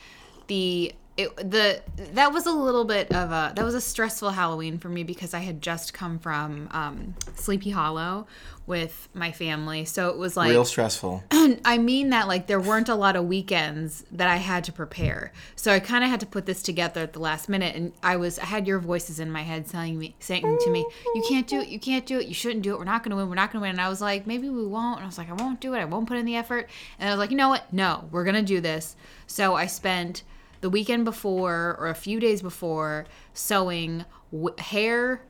The 0.52 0.94
it, 1.16 1.36
the 1.36 1.80
that 2.14 2.32
was 2.32 2.46
a 2.46 2.52
little 2.52 2.84
bit 2.84 3.12
of 3.12 3.30
a 3.30 3.52
that 3.54 3.64
was 3.64 3.74
a 3.74 3.80
stressful 3.80 4.30
Halloween 4.30 4.78
for 4.78 4.88
me 4.88 5.02
because 5.02 5.32
I 5.34 5.40
had 5.40 5.62
just 5.62 5.94
come 5.94 6.18
from 6.18 6.68
um, 6.72 7.14
Sleepy 7.34 7.70
Hollow 7.70 8.26
with 8.66 9.08
my 9.12 9.32
family, 9.32 9.84
so 9.84 10.08
it 10.08 10.16
was 10.16 10.36
like 10.36 10.50
Real 10.50 10.64
stressful. 10.64 11.22
I 11.64 11.78
mean 11.78 12.10
that 12.10 12.28
like 12.28 12.46
there 12.46 12.60
weren't 12.60 12.88
a 12.88 12.94
lot 12.94 13.16
of 13.16 13.26
weekends 13.26 14.04
that 14.12 14.28
I 14.28 14.36
had 14.36 14.64
to 14.64 14.72
prepare. 14.72 15.32
So 15.54 15.72
I 15.72 15.80
kind 15.80 16.02
of 16.04 16.08
had 16.08 16.20
to 16.20 16.26
put 16.26 16.46
this 16.46 16.62
together 16.62 17.02
at 17.02 17.12
the 17.12 17.20
last 17.20 17.48
minute 17.48 17.76
and 17.76 17.92
I 18.02 18.16
was 18.16 18.38
I 18.38 18.46
had 18.46 18.66
your 18.66 18.78
voices 18.78 19.20
in 19.20 19.30
my 19.30 19.42
head 19.42 19.66
telling 19.66 19.98
me 19.98 20.14
saying 20.18 20.58
to 20.64 20.70
me, 20.70 20.86
"You 21.14 21.24
can't 21.28 21.46
do 21.46 21.60
it. 21.60 21.68
You 21.68 21.78
can't 21.78 22.06
do 22.06 22.20
it. 22.20 22.26
You 22.26 22.34
shouldn't 22.34 22.62
do 22.62 22.72
it. 22.72 22.78
We're 22.78 22.84
not 22.84 23.02
going 23.02 23.10
to 23.10 23.16
win. 23.16 23.28
We're 23.28 23.34
not 23.34 23.52
going 23.52 23.60
to 23.60 23.66
win." 23.68 23.72
And 23.72 23.80
I 23.80 23.88
was 23.90 24.00
like, 24.00 24.26
"Maybe 24.26 24.48
we 24.48 24.66
won't." 24.66 24.96
And 24.96 25.04
I 25.04 25.08
was 25.08 25.18
like, 25.18 25.28
"I 25.28 25.34
won't 25.34 25.60
do 25.60 25.74
it. 25.74 25.78
I 25.78 25.84
won't 25.84 26.08
put 26.08 26.16
in 26.16 26.24
the 26.24 26.36
effort." 26.36 26.70
And 26.98 27.10
I 27.10 27.12
was 27.12 27.18
like, 27.18 27.30
"You 27.30 27.36
know 27.36 27.50
what? 27.50 27.70
No, 27.70 28.08
we're 28.10 28.24
going 28.24 28.36
to 28.36 28.42
do 28.42 28.60
this." 28.60 28.96
So 29.26 29.54
I 29.56 29.66
spent 29.66 30.22
the 30.62 30.70
weekend 30.70 31.04
before 31.04 31.76
or 31.78 31.88
a 31.88 31.94
few 31.94 32.18
days 32.18 32.40
before 32.40 33.04
sewing 33.34 34.04
w- 34.32 34.54
hair 34.58 35.22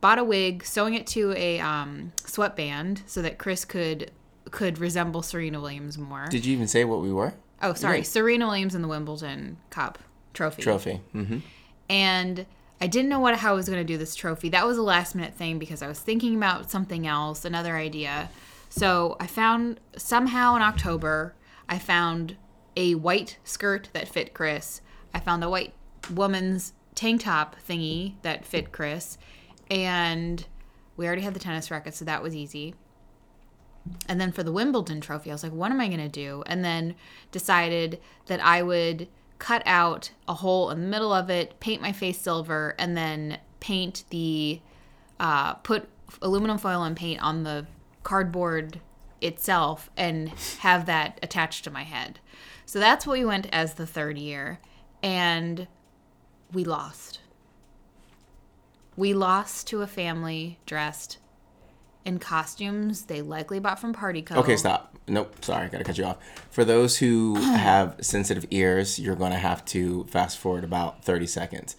bought 0.00 0.18
a 0.18 0.24
wig, 0.24 0.64
sewing 0.64 0.94
it 0.94 1.06
to 1.08 1.32
a 1.36 1.60
um, 1.60 2.12
sweatband 2.24 3.02
so 3.06 3.20
that 3.20 3.38
Chris 3.38 3.64
could 3.64 4.10
could 4.50 4.78
resemble 4.78 5.22
Serena 5.22 5.60
Williams 5.60 5.98
more. 5.98 6.26
Did 6.30 6.46
you 6.46 6.52
even 6.54 6.68
say 6.68 6.84
what 6.84 7.02
we 7.02 7.12
were? 7.12 7.34
oh, 7.62 7.74
sorry, 7.74 7.98
yeah. 7.98 8.04
Serena 8.04 8.46
Williams 8.46 8.74
in 8.74 8.82
the 8.82 8.88
Wimbledon 8.88 9.56
Cup 9.70 9.98
trophy. 10.34 10.62
Trophy. 10.62 11.00
mm-hmm. 11.14 11.38
And 11.88 12.46
I 12.80 12.86
didn't 12.86 13.08
know 13.08 13.20
what 13.20 13.36
how 13.36 13.52
I 13.52 13.54
was 13.54 13.68
going 13.68 13.80
to 13.80 13.84
do 13.84 13.96
this 13.96 14.14
trophy. 14.14 14.48
That 14.50 14.66
was 14.66 14.76
a 14.76 14.82
last 14.82 15.14
minute 15.14 15.34
thing 15.34 15.58
because 15.58 15.82
I 15.82 15.88
was 15.88 15.98
thinking 15.98 16.36
about 16.36 16.70
something 16.70 17.06
else, 17.06 17.44
another 17.44 17.76
idea. 17.76 18.28
So 18.68 19.16
I 19.18 19.26
found 19.26 19.80
somehow 19.96 20.56
in 20.56 20.62
October, 20.62 21.34
I 21.68 21.78
found 21.78 22.36
a 22.76 22.94
white 22.94 23.38
skirt 23.44 23.88
that 23.92 24.08
fit 24.08 24.34
Chris. 24.34 24.80
I 25.14 25.20
found 25.20 25.42
a 25.42 25.50
white 25.50 25.74
woman's 26.12 26.72
tank 26.94 27.22
top 27.22 27.56
thingy 27.66 28.14
that 28.22 28.44
fit 28.44 28.72
Chris. 28.72 29.18
And 29.70 30.46
we 30.96 31.06
already 31.06 31.22
had 31.22 31.34
the 31.34 31.40
tennis 31.40 31.70
racket, 31.70 31.94
so 31.94 32.04
that 32.04 32.22
was 32.22 32.34
easy. 32.34 32.74
And 34.08 34.20
then 34.20 34.32
for 34.32 34.42
the 34.42 34.52
Wimbledon 34.52 35.00
trophy, 35.00 35.30
I 35.30 35.34
was 35.34 35.42
like, 35.42 35.52
what 35.52 35.70
am 35.70 35.80
I 35.80 35.88
going 35.88 36.00
to 36.00 36.08
do? 36.08 36.42
And 36.46 36.64
then 36.64 36.94
decided 37.30 38.00
that 38.26 38.44
I 38.44 38.62
would 38.62 39.08
cut 39.38 39.62
out 39.66 40.10
a 40.26 40.34
hole 40.34 40.70
in 40.70 40.80
the 40.80 40.88
middle 40.88 41.12
of 41.12 41.30
it, 41.30 41.60
paint 41.60 41.82
my 41.82 41.92
face 41.92 42.20
silver, 42.20 42.74
and 42.78 42.96
then 42.96 43.38
paint 43.60 44.04
the, 44.10 44.60
uh, 45.20 45.54
put 45.54 45.88
aluminum 46.22 46.58
foil 46.58 46.82
and 46.82 46.96
paint 46.96 47.22
on 47.22 47.42
the 47.42 47.66
cardboard 48.02 48.80
itself 49.20 49.90
and 49.96 50.28
have 50.60 50.86
that 50.86 51.18
attached 51.22 51.64
to 51.64 51.70
my 51.70 51.82
head. 51.82 52.18
So 52.66 52.80
that's 52.80 53.06
what 53.06 53.14
we 53.14 53.24
went 53.24 53.48
as 53.52 53.74
the 53.74 53.86
third 53.86 54.18
year. 54.18 54.58
And 55.02 55.68
we 56.52 56.64
lost. 56.64 57.20
We 58.96 59.14
lost 59.14 59.68
to 59.68 59.82
a 59.82 59.86
family 59.86 60.58
dressed 60.66 61.18
in 62.04 62.18
costumes 62.18 63.06
they 63.06 63.20
likely 63.20 63.58
bought 63.58 63.78
from 63.80 63.92
Party 63.92 64.22
Co. 64.22 64.36
Okay, 64.36 64.56
stop. 64.56 64.96
Nope, 65.08 65.44
sorry, 65.44 65.68
gotta 65.68 65.84
cut 65.84 65.98
you 65.98 66.04
off. 66.04 66.18
For 66.50 66.64
those 66.64 66.98
who 66.98 67.34
have 67.40 67.96
sensitive 68.00 68.46
ears, 68.50 68.98
you're 68.98 69.16
gonna 69.16 69.38
have 69.38 69.64
to 69.66 70.04
fast 70.04 70.38
forward 70.38 70.64
about 70.64 71.04
30 71.04 71.26
seconds. 71.26 71.76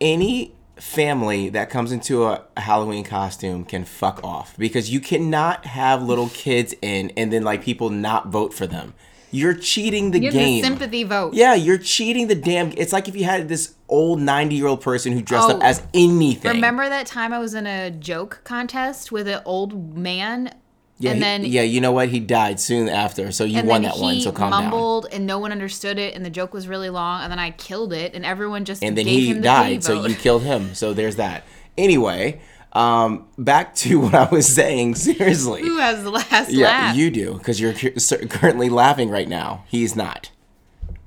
Any 0.00 0.54
family 0.80 1.48
that 1.50 1.70
comes 1.70 1.92
into 1.92 2.24
a 2.24 2.42
Halloween 2.56 3.04
costume 3.04 3.64
can 3.64 3.84
fuck 3.84 4.22
off 4.24 4.56
because 4.56 4.90
you 4.90 5.00
cannot 5.00 5.66
have 5.66 6.02
little 6.02 6.28
kids 6.30 6.74
in 6.82 7.10
and 7.16 7.32
then 7.32 7.42
like 7.42 7.62
people 7.62 7.90
not 7.90 8.28
vote 8.28 8.52
for 8.54 8.66
them. 8.66 8.94
You're 9.30 9.54
cheating 9.54 10.10
the 10.12 10.20
Give 10.20 10.32
game. 10.32 10.62
the 10.62 10.68
sympathy 10.68 11.04
vote. 11.04 11.34
yeah, 11.34 11.52
you're 11.54 11.76
cheating 11.76 12.28
the 12.28 12.34
damn. 12.34 12.72
It's 12.78 12.94
like 12.94 13.08
if 13.08 13.14
you 13.16 13.24
had 13.24 13.46
this 13.48 13.74
old 13.86 14.20
90 14.20 14.54
year 14.54 14.66
old 14.66 14.80
person 14.80 15.12
who 15.12 15.20
dressed 15.20 15.48
Oh, 15.50 15.56
up 15.56 15.62
as 15.62 15.82
anything. 15.92 16.50
Remember 16.52 16.88
that 16.88 17.06
time 17.06 17.34
I 17.34 17.38
was 17.38 17.52
in 17.52 17.66
a 17.66 17.90
joke 17.90 18.40
contest 18.44 19.12
with 19.12 19.28
an 19.28 19.42
old 19.44 19.96
man? 19.96 20.54
Yeah, 21.00 21.10
and 21.12 21.18
he- 21.18 21.22
then 21.22 21.44
yeah, 21.44 21.62
you 21.62 21.80
know 21.80 21.92
what? 21.92 22.08
He 22.08 22.18
died 22.20 22.58
soon 22.58 22.88
after, 22.88 23.30
so 23.32 23.44
you 23.44 23.62
won 23.62 23.82
that 23.82 23.98
one. 23.98 24.20
So 24.20 24.32
calm 24.32 24.50
down. 24.50 24.64
mumbled 24.64 25.06
and 25.12 25.26
no 25.26 25.38
one 25.38 25.52
understood 25.52 25.98
it 25.98 26.14
and 26.14 26.24
the 26.26 26.30
joke 26.30 26.52
was 26.52 26.66
really 26.66 26.90
long 26.90 27.22
and 27.22 27.30
then 27.30 27.38
I 27.38 27.52
killed 27.52 27.92
it 27.92 28.14
and 28.14 28.24
everyone 28.26 28.64
just 28.64 28.82
and 28.82 28.98
then 28.98 29.06
he 29.06 29.32
the 29.32 29.40
died, 29.40 29.84
so 29.84 30.04
you 30.06 30.14
killed 30.16 30.42
him. 30.42 30.74
So 30.74 30.92
there's 30.94 31.16
that. 31.16 31.44
Anyway, 31.76 32.40
um, 32.72 33.26
back 33.38 33.74
to 33.76 34.00
what 34.00 34.14
I 34.14 34.28
was 34.28 34.46
saying. 34.52 34.96
Seriously, 34.96 35.62
Who 35.62 35.78
has 35.78 36.02
the 36.02 36.10
last 36.10 36.50
yeah, 36.50 36.66
laugh? 36.66 36.96
you 36.96 37.10
do 37.10 37.34
because 37.34 37.60
you're 37.60 37.72
cu- 37.74 37.92
currently 38.28 38.68
laughing 38.68 39.08
right 39.08 39.28
now. 39.28 39.64
He's 39.68 39.94
not. 39.94 40.30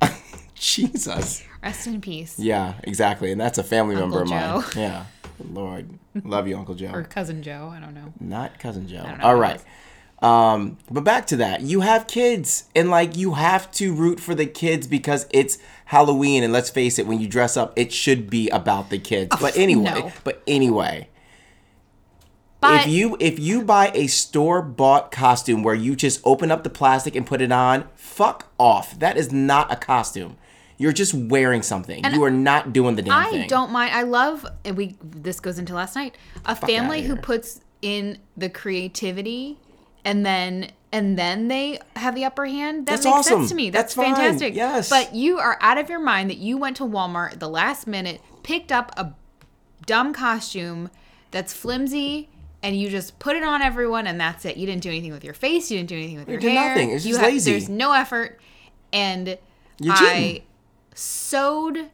Jesus. 0.56 1.44
Rest 1.64 1.88
in 1.88 2.02
peace. 2.02 2.40
Yeah, 2.40 2.74
exactly, 2.84 3.32
and 3.32 3.40
that's 3.40 3.58
a 3.58 3.64
family 3.64 3.96
member 3.96 4.22
of 4.22 4.30
mine. 4.30 4.64
Yeah, 4.76 5.06
Lord, 5.52 5.90
love 6.24 6.48
you, 6.48 6.58
Uncle 6.58 6.76
Joe. 6.76 6.92
Or 6.94 7.04
cousin 7.04 7.42
Joe, 7.44 7.72
I 7.76 7.80
don't 7.80 7.94
know. 7.94 8.14
Not 8.20 8.60
cousin 8.60 8.88
Joe. 8.88 9.06
All 9.22 9.36
right. 9.36 9.62
Um, 10.22 10.78
but 10.90 11.04
back 11.04 11.26
to 11.28 11.38
that. 11.38 11.62
You 11.62 11.82
have 11.82 12.06
kids 12.06 12.66
and 12.76 12.90
like 12.92 13.18
you 13.18 13.34
have 13.34 13.72
to 13.74 13.92
root 13.94 14.20
for 14.20 14.36
the 14.36 14.46
kids 14.46 14.86
because 14.86 15.26
it's 15.32 15.58
Halloween 15.86 16.44
and 16.44 16.54
let's 16.54 16.70
face 16.70 17.00
it, 17.00 17.08
when 17.08 17.20
you 17.20 17.28
dress 17.28 17.58
up, 17.58 17.74
it 17.76 17.92
should 17.92 18.30
be 18.30 18.48
about 18.50 18.92
the 18.92 19.00
kids. 19.00 19.36
But 19.42 19.58
anyway, 19.58 19.84
no. 19.84 20.12
but 20.24 20.44
anyway, 20.46 21.10
But 22.60 22.82
if 22.82 22.88
you 22.88 23.18
if 23.20 23.40
you 23.40 23.64
buy 23.64 23.92
a 23.96 24.06
store-bought 24.06 25.12
costume 25.12 25.64
where 25.64 25.74
you 25.74 25.96
just 25.96 26.22
open 26.24 26.52
up 26.52 26.64
the 26.64 26.70
plastic 26.70 27.16
and 27.16 27.26
put 27.26 27.42
it 27.42 27.52
on, 27.52 27.86
fuck 27.96 28.52
off. 28.60 29.00
That 29.00 29.18
is 29.18 29.32
not 29.32 29.72
a 29.74 29.76
costume. 29.76 30.38
You're 30.82 30.92
just 30.92 31.14
wearing 31.14 31.62
something. 31.62 32.04
And 32.04 32.16
you 32.16 32.24
are 32.24 32.32
not 32.32 32.74
doing 32.74 32.96
the 32.96 33.02
damn 33.02 33.14
I 33.14 33.30
thing. 33.30 33.48
don't 33.48 33.72
mind. 33.72 33.94
I 33.94 34.04
love 34.04 34.46
and 34.66 34.76
we 34.76 34.96
this 35.04 35.40
goes 35.40 35.60
into 35.60 35.74
last 35.74 35.96
night. 35.96 36.18
A 36.46 36.56
family 36.56 37.04
who 37.04 37.16
puts 37.16 37.62
in 37.82 38.18
the 38.36 38.50
creativity 38.50 39.60
and 40.04 40.26
then 40.26 40.72
and 40.92 41.18
then 41.18 41.48
they 41.48 41.80
have 41.96 42.16
the 42.16 42.26
upper 42.26 42.46
hand. 42.46 42.86
That 42.86 42.92
That's 42.94 43.06
makes 43.06 43.18
awesome. 43.18 43.40
sense 43.42 43.50
to 43.50 43.56
me. 43.56 43.70
That's, 43.70 43.96
That's 43.96 44.08
fine. 44.08 44.16
fantastic. 44.16 44.56
Yes. 44.56 44.90
But 44.90 45.16
you 45.16 45.38
are 45.40 45.58
out 45.62 45.78
of 45.78 45.90
your 45.90 46.02
mind 46.02 46.30
that 46.30 46.38
you 46.38 46.58
went 46.58 46.78
to 46.78 46.84
Walmart 46.84 47.34
at 47.34 47.40
the 47.40 47.48
last 47.48 47.88
minute, 47.88 48.20
picked 48.44 48.72
up 48.72 48.92
a 48.98 49.14
dumb 49.86 50.14
costume 50.14 50.90
that's 51.32 51.54
flimsy 51.54 52.30
and 52.62 52.76
you 52.80 52.90
just 52.90 53.18
put 53.20 53.36
it 53.36 53.44
on 53.44 53.62
everyone 53.62 54.06
and 54.06 54.20
that's 54.20 54.44
it. 54.46 54.58
You 54.58 54.66
didn't 54.66 54.84
do 54.84 54.90
anything 54.90 55.12
with 55.12 55.24
your 55.24 55.34
face, 55.34 55.72
you 55.72 55.78
didn't 55.78 55.90
do 55.90 55.96
anything 55.96 56.18
with 56.20 56.28
your 56.30 56.40
did 56.40 56.52
hair. 56.52 56.70
nothing. 56.70 56.92
It's 56.92 57.06
you 57.06 57.14
just 57.14 57.24
lazy. 57.24 57.52
There's 57.52 57.70
no 57.70 57.94
effort 57.94 58.40
and 58.92 59.38
You're 59.80 59.94
I 59.94 59.98
cheating. 59.98 60.44
Sewed 60.96 61.90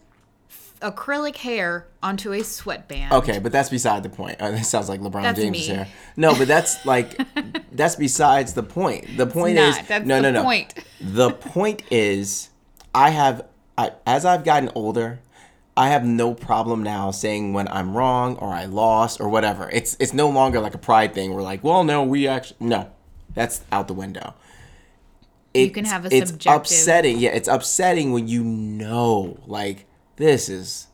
acrylic 0.81 1.37
hair 1.37 1.87
onto 2.03 2.31
a 2.33 2.43
sweatband. 2.43 3.11
Okay, 3.11 3.39
but 3.39 3.51
that's 3.51 3.69
beside 3.69 4.03
the 4.03 4.09
point. 4.09 4.39
Uh, 4.39 4.51
this 4.51 4.69
sounds 4.69 4.89
like 4.89 4.99
LeBron 5.01 5.23
That's 5.23 5.39
James 5.39 5.51
me. 5.53 5.59
here. 5.59 5.87
No, 6.15 6.35
but 6.35 6.47
that's 6.47 6.85
like 6.85 7.19
that's 7.71 7.95
besides 7.95 8.53
the 8.53 8.63
point. 8.63 9.17
The 9.17 9.27
point 9.27 9.55
not. 9.55 9.81
is 9.81 9.87
That's 9.87 10.05
no, 10.05 10.17
the 10.17 10.21
no, 10.23 10.31
no. 10.31 10.43
point. 10.43 10.73
The 11.01 11.31
point 11.31 11.83
is, 11.91 12.49
I 12.93 13.09
have 13.09 13.45
I, 13.77 13.91
as 14.05 14.25
I've 14.25 14.43
gotten 14.43 14.71
older, 14.75 15.19
I 15.75 15.89
have 15.89 16.03
no 16.05 16.33
problem 16.33 16.83
now 16.83 17.11
saying 17.11 17.53
when 17.53 17.67
I'm 17.67 17.95
wrong 17.95 18.35
or 18.37 18.49
I 18.49 18.65
lost 18.65 19.19
or 19.19 19.29
whatever. 19.29 19.69
It's 19.71 19.95
it's 19.99 20.13
no 20.13 20.29
longer 20.29 20.59
like 20.59 20.73
a 20.73 20.79
pride 20.79 21.13
thing. 21.13 21.33
We're 21.33 21.43
like, 21.43 21.63
well, 21.63 21.83
no, 21.83 22.03
we 22.03 22.27
actually 22.27 22.57
no, 22.59 22.91
that's 23.33 23.61
out 23.71 23.87
the 23.87 23.93
window. 23.93 24.33
You 25.65 25.71
can 25.71 25.85
have 25.85 26.05
a 26.05 26.15
it's 26.15 26.31
subjective- 26.31 26.61
upsetting. 26.61 27.17
Yeah, 27.19 27.31
it's 27.31 27.47
upsetting 27.47 28.11
when 28.11 28.27
you 28.27 28.43
know, 28.43 29.39
like, 29.45 29.85
this 30.17 30.49
is. 30.49 30.87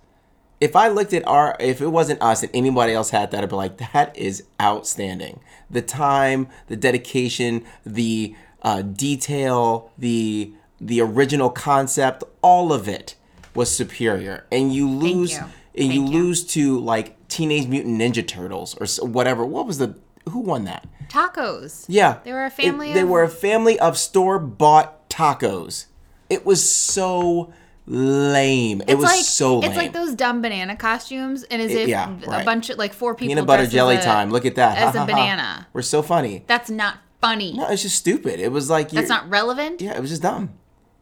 If 0.62 0.77
I 0.77 0.88
looked 0.88 1.13
at 1.13 1.27
our, 1.27 1.58
if 1.60 1.82
it 1.82 1.88
wasn't 1.88 2.22
us 2.22 2.41
and 2.41 2.51
anybody 2.55 2.93
else 2.93 3.10
had 3.10 3.32
that, 3.32 3.43
I'd 3.43 3.50
be 3.50 3.55
like, 3.55 3.77
that 3.93 4.17
is 4.17 4.43
outstanding. 4.62 5.41
The 5.70 5.82
time, 5.82 6.48
the 6.67 6.77
dedication, 6.77 7.65
the 7.86 8.36
uh, 8.62 8.82
detail, 8.82 9.91
the 9.98 10.53
the 10.79 11.01
original 11.01 11.50
concept, 11.50 12.24
all 12.41 12.74
of 12.74 12.88
it 12.88 13.15
was 13.55 13.75
superior. 13.75 14.46
And 14.51 14.74
you 14.74 14.89
lose, 14.89 15.34
you. 15.34 15.43
and 15.75 15.93
you 15.93 16.05
you. 16.05 16.08
lose 16.08 16.46
to 16.48 16.79
like 16.79 17.27
Teenage 17.27 17.67
Mutant 17.67 18.00
Ninja 18.00 18.25
Turtles 18.25 18.75
or 18.75 19.08
whatever. 19.08 19.46
What 19.46 19.65
was 19.65 19.77
the 19.77 19.96
who 20.30 20.39
won 20.39 20.65
that? 20.65 20.88
Tacos. 21.10 21.86
Yeah. 21.88 22.18
They 22.24 22.34
were 22.34 22.44
a 22.44 22.48
It- 22.48 22.53
family 22.53 22.94
they 22.94 23.01
of- 23.01 23.10
were 23.10 23.24
a 23.24 23.30
family 23.30 23.80
of 23.80 23.98
store 23.98 24.39
bought 24.39 25.10
tacos. 25.10 25.86
It 26.30 26.46
was 26.46 26.68
so 26.68 27.51
lame. 27.86 28.82
it 28.82 28.92
It's 28.92 28.96
was 28.96 29.03
like 29.06 29.20
so 29.25 29.60
lame. 29.60 29.70
it's 29.70 29.77
like 29.77 29.94
those 29.94 30.15
dumb 30.15 30.42
banana 30.42 30.75
costumes, 30.75 31.44
and 31.44 31.62
as 31.62 31.72
It- 31.72 31.82
if 31.82 31.88
yeah, 31.89 32.10
a 32.25 32.30
right. 32.30 32.46
bunch 32.46 32.70
of 32.70 32.77
like 32.77 32.94
four 32.94 33.13
people 33.13 33.30
Peanut 33.32 33.46
butter 33.46 33.68
jelly 33.68 33.98
a- 33.98 34.01
time. 34.03 34.32
Look 34.32 34.46
at 34.46 34.56
that. 34.56 34.77
Ha, 34.77 34.89
as 34.89 34.96
a 34.96 35.00
ha, 35.00 35.06
ha. 35.06 35.12
banana. 35.12 35.68
We're 35.74 35.82
so 35.82 36.01
funny. 36.01 36.44
That's 36.48 36.70
not 36.70 36.96
funny. 37.22 37.53
No, 37.53 37.68
it's 37.68 37.82
just 37.82 37.96
stupid. 37.98 38.39
It 38.39 38.51
was 38.51 38.70
like 38.70 38.89
That's 38.89 39.10
not 39.10 39.30
relevant. 39.30 39.82
Yeah, 39.82 39.94
it 39.96 40.01
was 40.01 40.10
just 40.10 40.22
dumb. 40.22 40.51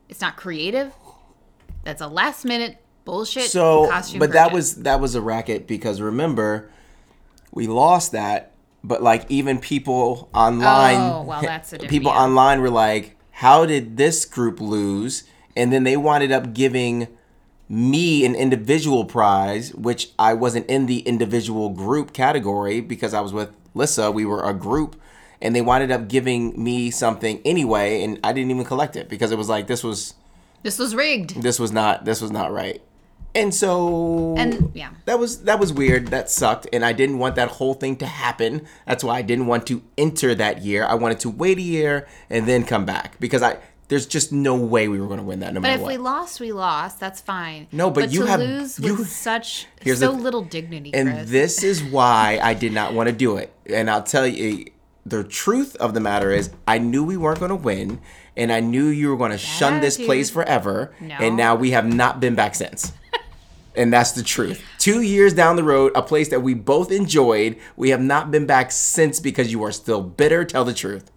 It's 0.09 0.21
not 0.21 0.35
creative. 0.37 0.91
That's 1.83 2.01
a 2.01 2.07
last 2.07 2.43
minute 2.45 2.77
bullshit 3.05 3.49
So, 3.49 3.87
costume. 3.89 4.19
but 4.19 4.33
that 4.33 4.51
was 4.51 4.75
that 4.77 4.99
was 4.99 5.15
a 5.15 5.21
racket 5.21 5.67
because 5.67 6.01
remember, 6.01 6.69
we 7.51 7.67
lost 7.67 8.11
that. 8.11 8.50
But 8.83 9.03
like 9.03 9.25
even 9.29 9.59
people 9.59 10.29
online, 10.33 10.97
Oh, 10.97 11.23
well, 11.23 11.41
that's 11.41 11.71
a 11.73 11.75
different- 11.77 11.91
people 11.91 12.11
yeah. 12.11 12.19
online 12.23 12.61
were 12.61 12.69
like, 12.69 13.15
"How 13.31 13.65
did 13.65 13.97
this 13.97 14.25
group 14.25 14.59
lose?" 14.59 15.23
And 15.55 15.71
then 15.71 15.83
they 15.83 15.97
winded 15.97 16.31
up 16.31 16.53
giving 16.53 17.07
me 17.69 18.25
an 18.25 18.35
individual 18.35 19.05
prize, 19.05 19.73
which 19.75 20.11
I 20.19 20.33
wasn't 20.33 20.65
in 20.67 20.87
the 20.87 20.99
individual 20.99 21.69
group 21.69 22.11
category 22.13 22.81
because 22.81 23.13
I 23.13 23.21
was 23.21 23.33
with 23.33 23.49
Lissa. 23.73 24.11
We 24.11 24.25
were 24.25 24.43
a 24.43 24.53
group, 24.53 24.95
and 25.41 25.55
they 25.55 25.61
winded 25.61 25.91
up 25.91 26.07
giving 26.07 26.61
me 26.61 26.89
something 26.91 27.39
anyway, 27.45 28.03
and 28.03 28.19
I 28.23 28.33
didn't 28.33 28.51
even 28.51 28.65
collect 28.65 28.95
it 28.95 29.07
because 29.09 29.31
it 29.31 29.37
was 29.37 29.47
like 29.47 29.67
this 29.67 29.83
was 29.83 30.15
this 30.63 30.77
was 30.79 30.95
rigged. 30.95 31.41
this 31.41 31.59
was 31.59 31.71
not 31.71 32.05
this 32.05 32.19
was 32.21 32.31
not 32.31 32.51
right 32.51 32.81
and 33.33 33.53
so 33.53 34.35
And, 34.37 34.71
yeah. 34.73 34.89
that 35.05 35.17
was 35.19 35.43
that 35.43 35.59
was 35.59 35.71
weird 35.71 36.07
that 36.07 36.29
sucked 36.29 36.67
and 36.73 36.83
i 36.83 36.91
didn't 36.93 37.17
want 37.19 37.35
that 37.35 37.47
whole 37.49 37.73
thing 37.73 37.95
to 37.97 38.05
happen 38.05 38.65
that's 38.85 39.03
why 39.03 39.17
i 39.17 39.21
didn't 39.21 39.47
want 39.47 39.65
to 39.67 39.81
enter 39.97 40.35
that 40.35 40.61
year 40.63 40.85
i 40.85 40.93
wanted 40.95 41.19
to 41.21 41.29
wait 41.29 41.57
a 41.57 41.61
year 41.61 42.07
and 42.29 42.47
then 42.47 42.63
come 42.65 42.85
back 42.85 43.19
because 43.19 43.41
i 43.41 43.57
there's 43.87 44.05
just 44.05 44.31
no 44.31 44.55
way 44.55 44.87
we 44.87 45.01
were 45.01 45.07
going 45.07 45.19
to 45.19 45.23
win 45.25 45.39
that 45.41 45.53
no 45.53 45.59
But 45.59 45.63
matter 45.67 45.75
if 45.75 45.81
what 45.81 45.89
we 45.91 45.97
lost, 45.97 46.39
we 46.39 46.53
lost. 46.53 46.97
That's 47.01 47.19
fine. 47.19 47.67
No, 47.73 47.91
but 47.91 48.09
you 48.09 48.21
to 48.21 48.25
have- 48.27 48.39
lose 48.39 48.79
you- 48.79 48.95
with 48.95 49.09
such 49.09 49.67
Here's 49.81 49.99
so 49.99 50.11
th- 50.11 50.23
little 50.23 50.43
dignity, 50.43 50.93
and 50.93 51.09
Chris. 51.09 51.29
this 51.29 51.63
is 51.63 51.83
why 51.97 52.39
i 52.41 52.53
did 52.53 52.71
not 52.71 52.93
want 52.93 53.07
to 53.09 53.13
do 53.13 53.35
it 53.37 53.51
and 53.65 53.89
i'll 53.89 54.03
tell 54.03 54.25
you 54.25 54.65
the 55.05 55.23
truth 55.25 55.75
of 55.77 55.93
the 55.93 55.99
matter 55.99 56.31
is 56.31 56.51
i 56.67 56.77
knew 56.77 57.03
we 57.03 57.17
weren't 57.17 57.39
going 57.39 57.49
to 57.49 57.55
win 57.55 57.99
and 58.37 58.51
i 58.51 58.59
knew 58.59 58.87
you 58.87 59.09
were 59.09 59.17
going 59.17 59.31
to 59.31 59.37
shun 59.37 59.81
this 59.81 59.95
attitude. 59.95 60.05
place 60.07 60.29
forever 60.29 60.93
No. 61.01 61.15
and 61.15 61.35
now 61.37 61.55
we 61.55 61.71
have 61.71 61.85
not 61.85 62.19
been 62.19 62.35
back 62.35 62.55
since 62.55 62.93
and 63.75 63.91
that's 63.91 64.11
the 64.11 64.23
truth 64.23 64.63
two 64.79 65.01
years 65.01 65.33
down 65.33 65.55
the 65.55 65.63
road 65.63 65.91
a 65.95 66.01
place 66.01 66.29
that 66.29 66.41
we 66.41 66.53
both 66.53 66.91
enjoyed 66.91 67.57
we 67.75 67.89
have 67.89 68.01
not 68.01 68.31
been 68.31 68.45
back 68.45 68.71
since 68.71 69.19
because 69.19 69.51
you 69.51 69.63
are 69.63 69.71
still 69.71 70.01
bitter 70.01 70.43
tell 70.45 70.63
the 70.65 70.73
truth 70.73 71.09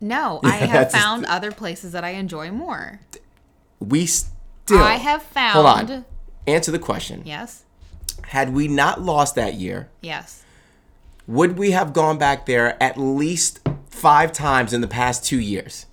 no, 0.00 0.40
I 0.44 0.56
have 0.56 0.90
found 0.92 1.24
other 1.26 1.50
places 1.50 1.92
that 1.92 2.04
I 2.04 2.10
enjoy 2.10 2.50
more. 2.50 3.00
we 3.80 4.04
still 4.06 4.82
I 4.82 4.94
have 4.96 5.22
found. 5.22 5.52
hold 5.52 5.66
on 5.66 6.04
answer 6.46 6.70
the 6.70 6.78
question 6.78 7.22
Yes. 7.24 7.64
had 8.28 8.52
we 8.52 8.68
not 8.68 9.00
lost 9.00 9.34
that 9.36 9.54
year 9.54 9.88
Yes. 10.02 10.42
would 11.26 11.56
we 11.56 11.70
have 11.70 11.92
gone 11.94 12.18
back 12.18 12.44
there 12.46 12.80
at 12.82 12.98
least 12.98 13.60
five 13.94 14.32
times 14.32 14.72
in 14.72 14.80
the 14.80 14.88
past 14.88 15.24
two 15.24 15.38
years 15.40 15.86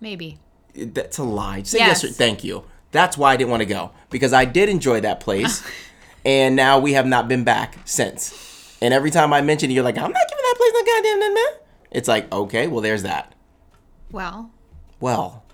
Maybe. 0.00 0.38
That's 0.74 1.18
a 1.18 1.24
lie. 1.24 1.62
Say 1.62 1.78
yes. 1.78 2.02
Yes. 2.02 2.04
or 2.04 2.12
thank 2.14 2.44
you. 2.44 2.64
That's 2.92 3.16
why 3.16 3.32
I 3.32 3.36
didn't 3.36 3.50
want 3.50 3.62
to 3.62 3.66
go 3.66 3.92
because 4.10 4.32
I 4.32 4.44
did 4.44 4.68
enjoy 4.68 5.00
that 5.00 5.20
place, 5.20 5.62
and 6.24 6.54
now 6.54 6.78
we 6.78 6.92
have 6.92 7.06
not 7.06 7.28
been 7.28 7.44
back 7.44 7.78
since. 7.84 8.76
And 8.82 8.92
every 8.92 9.10
time 9.10 9.32
I 9.32 9.40
mention 9.40 9.70
it, 9.70 9.74
you're 9.74 9.84
like, 9.84 9.96
I'm 9.96 10.12
not 10.12 10.28
giving 10.28 10.42
that 10.42 10.54
place 10.56 10.72
no 10.74 10.84
goddamn 10.84 11.34
no. 11.34 11.46
It's 11.90 12.08
like, 12.08 12.30
okay, 12.32 12.66
well, 12.66 12.82
there's 12.82 13.04
that. 13.04 13.34
Well, 14.10 14.50
Well, 15.00 15.44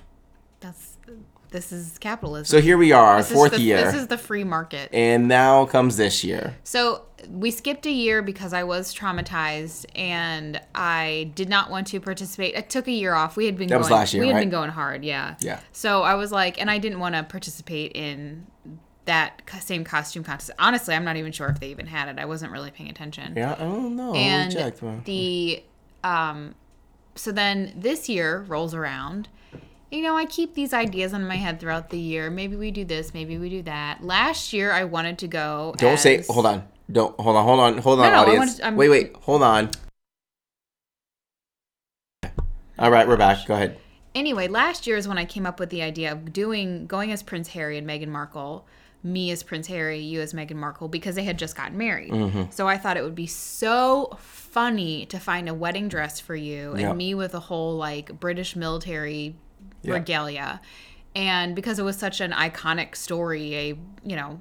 this 1.52 1.70
is 1.72 1.98
capitalism. 1.98 2.46
so 2.46 2.60
here 2.60 2.76
we 2.78 2.92
are, 2.92 3.18
This 3.18 3.30
fourth 3.32 3.52
the- 3.52 3.60
year, 3.60 3.84
This 3.84 3.94
is 3.94 4.06
the 4.08 4.18
free 4.18 4.44
market. 4.44 4.88
and 4.92 5.28
now 5.28 5.66
comes 5.66 5.96
this 5.96 6.24
year. 6.24 6.56
So 6.64 7.02
we 7.30 7.50
skipped 7.52 7.86
a 7.86 7.90
year 7.90 8.20
because 8.22 8.52
I 8.52 8.64
was 8.64 8.92
traumatized 8.94 9.84
and 9.94 10.60
I 10.74 11.30
did 11.36 11.48
not 11.48 11.70
want 11.70 11.86
to 11.88 12.00
participate. 12.00 12.56
I 12.56 12.62
took 12.62 12.88
a 12.88 12.92
year 12.92 13.14
off. 13.14 13.36
We 13.36 13.46
had 13.46 13.56
been 13.56 13.68
That 13.68 13.74
going, 13.74 13.82
was 13.82 13.90
last 13.90 14.12
year, 14.14 14.22
we 14.22 14.28
had 14.28 14.34
right? 14.34 14.40
been 14.40 14.50
going 14.50 14.70
hard, 14.70 15.04
yeah. 15.04 15.36
Yeah. 15.40 15.60
So 15.72 16.02
I 16.02 16.14
was 16.14 16.32
like, 16.32 16.60
and 16.60 16.68
I 16.70 16.78
didn't 16.78 16.98
want 16.98 17.14
to 17.14 17.22
participate 17.22 17.92
in 17.94 18.46
that 19.04 19.42
same 19.60 19.84
costume 19.84 20.24
contest. 20.24 20.50
Honestly, 20.58 20.94
I'm 20.94 21.04
not 21.04 21.16
even 21.16 21.32
sure 21.32 21.48
if 21.48 21.60
they 21.60 21.68
even 21.68 21.86
had 21.86 22.08
it. 22.08 22.18
I 22.18 22.24
wasn't 22.24 22.52
really 22.52 22.70
paying 22.70 22.88
attention. 22.90 23.34
Yeah, 23.36 23.54
I 23.54 23.64
don't 23.64 23.94
know. 23.96 24.14
and 24.14 24.48
we 24.52 24.54
checked. 24.60 24.82
man. 24.82 25.02
the 25.04 25.62
um 26.04 26.54
so 27.14 27.30
then 27.30 27.72
this 27.76 28.08
year 28.08 28.44
rolls 28.48 28.74
around 28.74 29.28
you 29.92 30.02
know 30.02 30.16
i 30.16 30.24
keep 30.24 30.54
these 30.54 30.72
ideas 30.72 31.12
in 31.12 31.24
my 31.26 31.36
head 31.36 31.60
throughout 31.60 31.90
the 31.90 31.98
year 31.98 32.30
maybe 32.30 32.56
we 32.56 32.70
do 32.70 32.84
this 32.84 33.12
maybe 33.14 33.38
we 33.38 33.48
do 33.48 33.62
that 33.62 34.02
last 34.02 34.52
year 34.52 34.72
i 34.72 34.82
wanted 34.84 35.18
to 35.18 35.28
go 35.28 35.74
Don't 35.78 35.98
say. 35.98 36.22
Hold 36.28 36.46
on. 36.46 36.64
Don't 36.90 37.18
hold 37.20 37.36
on. 37.36 37.44
Hold 37.44 37.60
on. 37.60 37.78
Hold 37.78 38.00
on, 38.00 38.12
no, 38.12 38.18
audience. 38.22 38.60
I'm- 38.60 38.76
wait, 38.76 38.88
wait. 38.88 39.14
Hold 39.16 39.42
on. 39.42 39.70
All 42.78 42.90
right, 42.90 43.06
we're 43.06 43.16
back. 43.16 43.46
Go 43.46 43.54
ahead. 43.54 43.78
anyway 44.14 44.48
last 44.48 44.86
year 44.86 44.96
is 44.96 45.06
when 45.08 45.16
i 45.18 45.24
came 45.24 45.46
up 45.46 45.58
with 45.60 45.70
the 45.70 45.80
idea 45.82 46.10
of 46.12 46.32
doing 46.32 46.86
going 46.86 47.10
as 47.12 47.22
prince 47.22 47.48
harry 47.48 47.78
and 47.78 47.86
meghan 47.86 48.08
markle 48.08 48.66
me 49.02 49.30
as 49.30 49.42
prince 49.42 49.66
harry 49.68 49.98
you 50.00 50.20
as 50.20 50.34
meghan 50.34 50.56
markle 50.56 50.86
because 50.88 51.14
they 51.14 51.24
had 51.24 51.38
just 51.38 51.56
gotten 51.56 51.78
married 51.78 52.10
Mm-hmm. 52.10 52.42
so 52.50 52.68
i 52.68 52.76
thought 52.76 52.96
it 52.98 53.02
would 53.04 53.14
be 53.14 53.26
so 53.26 54.14
funny 54.20 55.06
to 55.06 55.18
find 55.18 55.48
a 55.48 55.54
wedding 55.54 55.88
dress 55.88 56.20
for 56.20 56.36
you 56.36 56.72
and 56.72 56.80
Yeah. 56.80 56.92
me 56.92 57.14
with 57.14 57.34
a 57.34 57.40
whole 57.40 57.76
like 57.76 58.20
british 58.20 58.54
military 58.54 59.34
Yeah. 59.82 59.94
regalia 59.94 60.60
and 61.14 61.54
because 61.54 61.78
it 61.78 61.82
was 61.82 61.96
such 61.96 62.20
an 62.20 62.32
iconic 62.32 62.94
story 62.96 63.54
a 63.56 63.66
you 64.04 64.16
know 64.16 64.40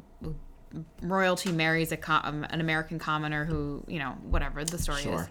royalty 1.01 1.51
marries 1.51 1.91
a 1.91 1.97
com- 1.97 2.21
um, 2.23 2.43
an 2.49 2.61
american 2.61 2.97
commoner 2.99 3.43
who 3.45 3.83
you 3.87 3.99
know 3.99 4.11
whatever 4.23 4.63
the 4.63 4.77
story 4.77 5.01
Sure. 5.01 5.21
is 5.21 5.27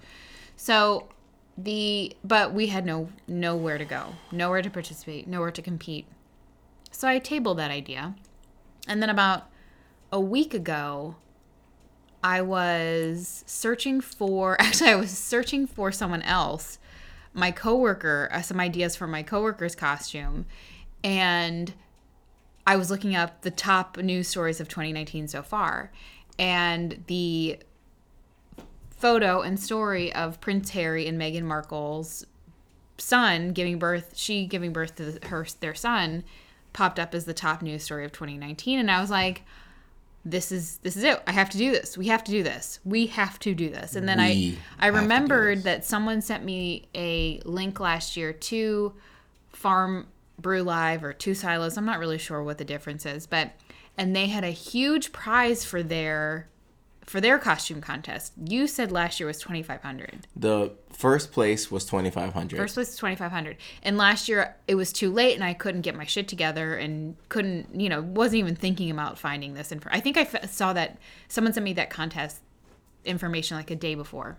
so 0.56 1.08
the 1.56 2.14
but 2.24 2.52
we 2.52 2.66
had 2.68 2.86
no 2.86 3.08
nowhere 3.26 3.76
to 3.78 3.84
go, 3.84 4.14
nowhere 4.32 4.62
to 4.62 4.70
participate, 4.70 5.26
nowhere 5.26 5.50
to 5.50 5.60
compete. 5.60 6.06
So 6.90 7.06
I 7.08 7.18
tabled 7.18 7.58
that 7.58 7.70
idea. 7.70 8.14
And 8.88 9.02
then 9.02 9.10
about 9.10 9.48
a 10.10 10.20
week 10.20 10.54
ago, 10.54 11.16
I 12.22 12.40
was 12.40 13.42
searching 13.46 14.00
for 14.00 14.56
actually 14.60 14.90
I 14.90 14.94
was 14.96 15.10
searching 15.10 15.66
for 15.66 15.92
someone 15.92 16.22
else, 16.22 16.78
my 17.32 17.50
coworker, 17.50 18.28
uh, 18.32 18.42
some 18.42 18.60
ideas 18.60 18.96
for 18.96 19.06
my 19.06 19.22
coworker's 19.22 19.74
costume, 19.74 20.46
and 21.04 21.72
I 22.66 22.76
was 22.76 22.90
looking 22.90 23.14
up 23.16 23.42
the 23.42 23.50
top 23.50 23.96
news 23.96 24.28
stories 24.28 24.60
of 24.60 24.68
2019 24.68 25.28
so 25.28 25.42
far, 25.42 25.92
and 26.38 27.02
the 27.06 27.58
photo 28.90 29.40
and 29.40 29.58
story 29.58 30.12
of 30.12 30.40
Prince 30.40 30.70
Harry 30.70 31.06
and 31.06 31.20
Meghan 31.20 31.44
Markle's 31.44 32.26
son 32.98 33.52
giving 33.52 33.78
birth, 33.78 34.12
she 34.16 34.46
giving 34.46 34.72
birth 34.72 34.96
to 34.96 35.18
her 35.28 35.46
their 35.60 35.74
son, 35.74 36.24
popped 36.72 36.98
up 36.98 37.14
as 37.14 37.24
the 37.24 37.34
top 37.34 37.62
news 37.62 37.82
story 37.82 38.04
of 38.04 38.12
2019, 38.12 38.78
and 38.78 38.90
I 38.90 39.00
was 39.00 39.10
like, 39.10 39.42
"This 40.24 40.52
is 40.52 40.78
this 40.78 40.96
is 40.96 41.04
it. 41.04 41.22
I 41.26 41.32
have 41.32 41.50
to 41.50 41.58
do 41.58 41.70
this. 41.70 41.96
We 41.96 42.08
have 42.08 42.22
to 42.24 42.30
do 42.30 42.42
this. 42.42 42.78
We 42.84 43.06
have 43.06 43.38
to 43.40 43.54
do 43.54 43.70
this." 43.70 43.96
And 43.96 44.08
then 44.08 44.18
We 44.18 44.24
I 44.24 44.26
I 44.78 44.86
have 44.86 44.94
to 44.94 44.98
do 44.98 45.02
remembered 45.02 45.62
that 45.64 45.84
someone 45.84 46.20
sent 46.20 46.44
me 46.44 46.88
a 46.94 47.40
link 47.44 47.80
last 47.80 48.16
year 48.16 48.32
to 48.32 48.92
Farm 49.52 50.08
Brew 50.38 50.62
Live 50.62 51.02
or 51.02 51.12
Two 51.12 51.34
Silos. 51.34 51.76
I'm 51.76 51.86
not 51.86 51.98
really 51.98 52.18
sure 52.18 52.42
what 52.42 52.58
the 52.58 52.64
difference 52.64 53.06
is, 53.06 53.26
but 53.26 53.52
and 53.96 54.14
they 54.14 54.26
had 54.26 54.44
a 54.44 54.50
huge 54.50 55.12
prize 55.12 55.64
for 55.64 55.82
their 55.82 56.49
for 57.10 57.20
their 57.20 57.40
costume 57.40 57.80
contest. 57.80 58.32
You 58.40 58.68
said 58.68 58.92
last 58.92 59.18
year 59.18 59.26
was 59.26 59.40
2500. 59.40 60.28
The 60.36 60.70
first 60.92 61.32
place 61.32 61.68
was 61.68 61.84
twenty 61.84 62.08
five 62.08 62.32
hundred. 62.32 62.58
First 62.58 62.74
place 62.74 62.86
was 62.86 62.96
2500. 62.98 63.56
And 63.82 63.98
last 63.98 64.28
year 64.28 64.54
it 64.68 64.76
was 64.76 64.92
too 64.92 65.10
late 65.10 65.34
and 65.34 65.42
I 65.42 65.52
couldn't 65.52 65.80
get 65.80 65.96
my 65.96 66.04
shit 66.04 66.28
together 66.28 66.76
and 66.76 67.16
couldn't, 67.28 67.74
you 67.74 67.88
know, 67.88 68.00
wasn't 68.00 68.38
even 68.38 68.54
thinking 68.54 68.92
about 68.92 69.18
finding 69.18 69.54
this 69.54 69.72
info. 69.72 69.88
I 69.90 69.98
think 69.98 70.16
I 70.16 70.20
f- 70.20 70.52
saw 70.52 70.72
that 70.74 70.98
someone 71.26 71.52
sent 71.52 71.64
me 71.64 71.72
that 71.72 71.90
contest 71.90 72.42
information 73.04 73.56
like 73.56 73.72
a 73.72 73.76
day 73.76 73.96
before. 73.96 74.38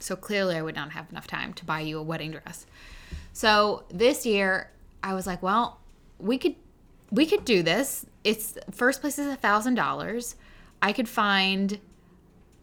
So 0.00 0.16
clearly 0.16 0.54
I 0.54 0.60
would 0.60 0.76
not 0.76 0.92
have 0.92 1.10
enough 1.10 1.26
time 1.26 1.54
to 1.54 1.64
buy 1.64 1.80
you 1.80 1.98
a 1.98 2.02
wedding 2.02 2.32
dress. 2.32 2.66
So 3.32 3.84
this 3.88 4.26
year 4.26 4.70
I 5.02 5.14
was 5.14 5.26
like, 5.26 5.42
well, 5.42 5.80
we 6.18 6.36
could 6.36 6.56
we 7.10 7.24
could 7.24 7.46
do 7.46 7.62
this. 7.62 8.04
It's 8.22 8.58
first 8.70 9.00
place 9.00 9.18
is 9.18 9.28
a 9.28 9.36
thousand 9.36 9.76
dollars. 9.76 10.36
I 10.80 10.92
could 10.92 11.08
find 11.08 11.80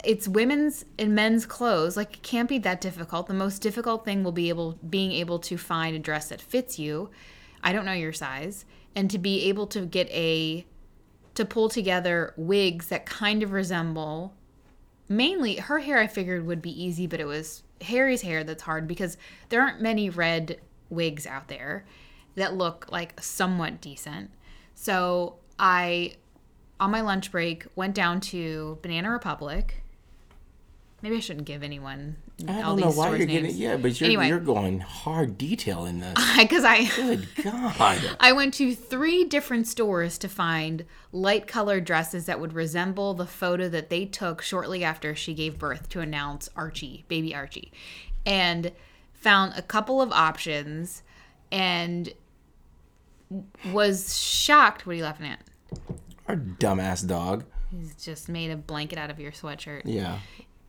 it's 0.04 0.28
women's 0.28 0.86
and 1.00 1.16
men's 1.16 1.46
clothes. 1.46 1.98
Like 1.98 2.18
it 2.18 2.24
can't 2.24 2.50
be 2.50 2.60
that 2.60 2.82
difficult. 2.82 3.28
The 3.28 3.34
most 3.34 3.62
difficult 3.62 4.06
thing 4.06 4.24
will 4.24 4.32
be 4.32 4.50
able 4.50 4.74
being 4.88 5.12
able 5.12 5.40
to 5.40 5.58
find 5.58 5.96
a 5.96 6.00
dress 6.00 6.30
that 6.30 6.42
fits 6.42 6.78
you. 6.78 7.10
I 7.64 7.74
don't 7.74 7.86
know 7.86 7.94
your 7.94 8.14
size 8.14 8.66
and 8.96 9.10
to 9.12 9.18
be 9.18 9.46
able 9.50 9.68
to 9.68 9.86
get 9.86 10.10
a 10.10 10.66
to 11.34 11.44
pull 11.46 11.68
together 11.68 12.34
wigs 12.38 12.88
that 12.88 13.06
kind 13.06 13.44
of 13.44 13.52
resemble 13.52 14.34
mainly 15.08 15.58
her 15.58 15.80
hair 15.80 16.00
I 16.00 16.08
figured 16.08 16.46
would 16.46 16.62
be 16.62 16.84
easy, 16.84 17.08
but 17.08 17.20
it 17.20 17.26
was 17.26 17.64
Harry's 17.82 18.22
hair 18.22 18.44
that's 18.44 18.64
hard 18.64 18.88
because 18.88 19.18
there 19.50 19.62
aren't 19.62 19.82
many 19.82 20.10
red 20.10 20.60
wigs 20.90 21.28
out 21.28 21.48
there 21.48 21.86
that 22.36 22.56
look 22.56 22.88
like 22.92 23.22
somewhat 23.22 23.82
decent. 23.82 24.32
So 24.74 25.36
I, 25.60 26.16
on 26.80 26.92
my 26.92 27.02
lunch 27.02 27.32
break, 27.32 27.66
went 27.76 27.96
down 27.96 28.20
to 28.22 28.78
Banana 28.82 29.10
Republic. 29.10 29.82
Maybe 31.02 31.18
I 31.18 31.20
shouldn't 31.20 31.46
give 31.46 31.62
anyone 31.62 32.16
I 32.48 32.62
all 32.64 32.76
don't 32.76 32.80
know 32.82 32.88
these 32.88 32.98
why 32.98 33.10
you're 33.10 33.28
names. 33.28 33.32
getting 33.32 33.58
yeah, 33.58 33.78
but 33.78 34.00
you're 34.00 34.08
Anyway. 34.08 34.28
you're 34.28 34.40
going 34.40 34.80
hard 34.80 35.38
detail 35.38 35.86
in 35.86 36.00
this. 36.00 36.14
Because 36.38 36.64
I, 36.66 36.86
Good 36.96 37.28
God. 37.44 38.18
I 38.20 38.32
went 38.34 38.54
to 38.56 38.74
three 38.74 39.24
different 39.24 39.68
stores 39.68 40.18
to 40.18 40.28
find 40.28 40.84
light 41.12 41.48
colored 41.48 41.86
dresses 41.86 42.26
that 42.26 42.40
would 42.40 42.54
resemble 42.54 43.14
the 43.14 43.26
photo 43.28 43.70
that 43.70 43.90
they 43.90 44.06
took 44.06 44.42
shortly 44.42 44.84
after 44.84 45.14
she 45.16 45.34
gave 45.34 45.60
birth 45.60 45.88
to 45.90 46.00
announce 46.02 46.50
Archie, 46.56 47.06
baby 47.08 47.36
Archie, 47.36 47.72
and 48.26 48.72
found 49.14 49.54
a 49.56 49.62
couple 49.62 50.02
of 50.02 50.12
options 50.12 51.04
and 51.52 52.12
was 53.72 54.18
shocked. 54.22 54.86
What 54.86 54.94
are 54.94 54.96
you 54.96 55.04
laughing 55.04 55.28
at? 55.28 55.40
Our 56.28 56.36
dumbass 56.36 57.08
dog. 57.08 57.46
He's 57.72 57.96
just 57.96 58.30
made 58.30 58.52
a 58.52 58.56
blanket 58.58 58.98
out 58.98 59.10
of 59.10 59.20
your 59.20 59.32
sweatshirt. 59.32 59.82
Yeah. 59.86 60.20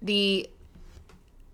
the 0.02 0.48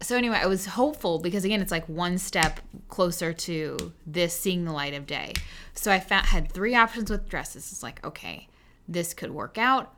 so 0.00 0.16
anyway 0.16 0.36
i 0.36 0.46
was 0.46 0.66
hopeful 0.66 1.20
because 1.20 1.44
again 1.44 1.62
it's 1.62 1.70
like 1.70 1.88
one 1.88 2.18
step 2.18 2.58
closer 2.88 3.32
to 3.32 3.92
this 4.04 4.36
seeing 4.36 4.64
the 4.64 4.72
light 4.72 4.94
of 4.94 5.06
day 5.06 5.32
so 5.74 5.92
i 5.92 6.00
found, 6.00 6.26
had 6.26 6.50
three 6.50 6.74
options 6.74 7.08
with 7.08 7.28
dresses 7.28 7.70
it's 7.70 7.82
like 7.84 8.04
okay 8.04 8.48
this 8.88 9.14
could 9.14 9.30
work 9.30 9.56
out 9.58 9.94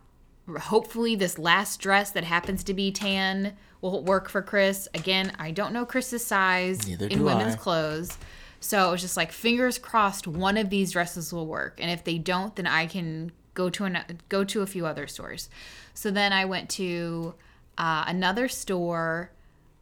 hopefully 0.58 1.14
this 1.16 1.38
last 1.38 1.80
dress 1.80 2.10
that 2.10 2.22
happens 2.24 2.62
to 2.62 2.74
be 2.74 2.92
tan 2.92 3.56
will 3.80 4.04
work 4.04 4.28
for 4.28 4.42
chris 4.42 4.86
again 4.92 5.32
i 5.38 5.50
don't 5.50 5.72
know 5.72 5.86
chris's 5.86 6.24
size 6.24 6.86
Neither 6.86 7.06
in 7.06 7.24
women's 7.24 7.54
I. 7.54 7.58
clothes 7.58 8.18
so 8.60 8.88
it 8.88 8.92
was 8.92 9.00
just 9.00 9.16
like 9.16 9.32
fingers 9.32 9.78
crossed 9.78 10.26
one 10.26 10.58
of 10.58 10.68
these 10.68 10.92
dresses 10.92 11.32
will 11.32 11.46
work 11.46 11.78
and 11.80 11.90
if 11.90 12.04
they 12.04 12.18
don't 12.18 12.54
then 12.56 12.66
i 12.66 12.84
can 12.86 13.32
go 13.54 13.70
to 13.70 13.84
an, 13.84 13.98
go 14.28 14.44
to 14.44 14.62
a 14.62 14.66
few 14.66 14.84
other 14.86 15.06
stores. 15.06 15.48
So 15.94 16.10
then 16.10 16.32
i 16.32 16.44
went 16.44 16.68
to 16.70 17.34
uh, 17.78 18.04
another 18.06 18.48
store 18.48 19.30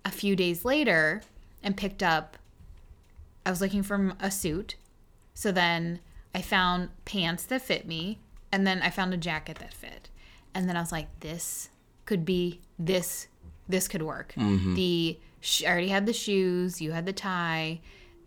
a 0.04 0.10
few 0.10 0.34
days 0.36 0.64
later 0.64 1.22
and 1.62 1.76
picked 1.76 2.02
up 2.02 2.36
i 3.46 3.50
was 3.50 3.60
looking 3.60 3.82
for 3.82 4.14
a 4.20 4.30
suit. 4.30 4.76
So 5.34 5.50
then 5.52 6.00
i 6.34 6.40
found 6.42 6.90
pants 7.04 7.44
that 7.44 7.62
fit 7.62 7.86
me 7.86 8.18
and 8.50 8.66
then 8.66 8.80
i 8.82 8.90
found 8.90 9.12
a 9.14 9.16
jacket 9.18 9.58
that 9.58 9.74
fit. 9.74 10.08
And 10.54 10.68
then 10.68 10.76
i 10.76 10.80
was 10.80 10.92
like 10.92 11.08
this 11.20 11.68
could 12.04 12.24
be 12.24 12.60
this 12.78 13.28
this 13.68 13.88
could 13.88 14.02
work. 14.02 14.34
The 14.74 15.18
sh- 15.40 15.64
i 15.64 15.70
already 15.70 15.88
had 15.88 16.04
the 16.06 16.12
shoes 16.12 16.80
you 16.80 16.92
had 16.92 17.06
the 17.06 17.12
tie 17.12 17.80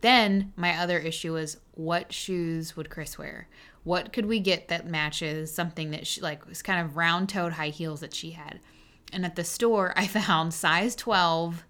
then 0.06 0.54
my 0.56 0.78
other 0.78 1.00
issue 1.00 1.34
was 1.34 1.58
what 1.74 2.14
shoes 2.14 2.76
would 2.76 2.90
chris 2.90 3.18
wear 3.18 3.48
what 3.84 4.14
could 4.14 4.26
we 4.26 4.40
get 4.40 4.68
that 4.68 4.88
matches 4.88 5.54
something 5.54 5.92
that 5.92 6.08
she 6.08 6.22
like 6.22 6.46
was 6.48 6.62
kind 6.62 6.84
of 6.84 6.96
round 6.98 7.30
toed 7.30 7.54
high 7.54 7.70
heels 7.70 8.00
that 8.00 8.14
she 8.14 8.32
had 8.32 8.60
and 9.12 9.26
at 9.26 9.36
the 9.36 9.44
store 9.44 9.94
i 9.96 10.08
found 10.08 10.54
size 10.54 10.96
12 10.96 11.64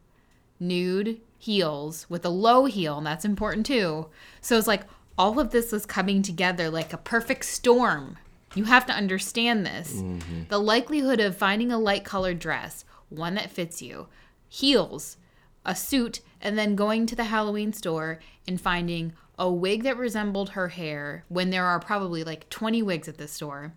nude 0.60 1.22
heels 1.38 2.08
with 2.10 2.26
a 2.26 2.30
low 2.30 2.66
heel, 2.66 2.98
and 2.98 3.08
that's 3.08 3.26
important 3.26 3.66
too. 3.66 4.08
So 4.42 4.58
it's 4.58 4.68
like 4.68 4.84
all 5.18 5.40
of 5.40 5.52
this 5.52 5.72
was 5.72 5.86
coming 5.86 6.22
together 6.22 6.70
like 6.70 6.94
a 6.94 6.98
perfect 6.98 7.46
storm. 7.46 8.18
You 8.56 8.66
have 8.66 8.86
to 8.88 8.94
understand 8.94 9.66
this. 9.66 9.94
Mm-hmm. 9.94 10.44
The 10.50 10.60
likelihood 10.60 11.20
of 11.20 11.38
finding 11.38 11.72
a 11.72 11.78
light 11.78 12.04
colored 12.04 12.40
dress, 12.40 12.86
one 13.10 13.36
that 13.36 13.52
fits 13.52 13.82
you, 13.82 14.08
heels, 14.48 15.18
a 15.66 15.76
suit, 15.76 16.22
and 16.42 16.58
then 16.58 16.76
going 16.76 17.06
to 17.08 17.16
the 17.16 17.26
Halloween 17.26 17.74
store 17.74 18.20
and 18.48 18.60
finding 18.62 19.14
a 19.38 19.52
wig 19.52 19.84
that 19.84 19.98
resembled 19.98 20.50
her 20.50 20.70
hair 20.70 21.26
when 21.28 21.50
there 21.50 21.66
are 21.66 21.80
probably 21.80 22.24
like 22.24 22.50
20 22.50 22.82
wigs 22.82 23.08
at 23.08 23.18
this 23.18 23.32
store, 23.32 23.74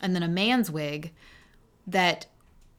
and 0.00 0.14
then 0.14 0.22
a 0.22 0.28
man's 0.28 0.70
wig 0.70 1.12
that 1.86 2.26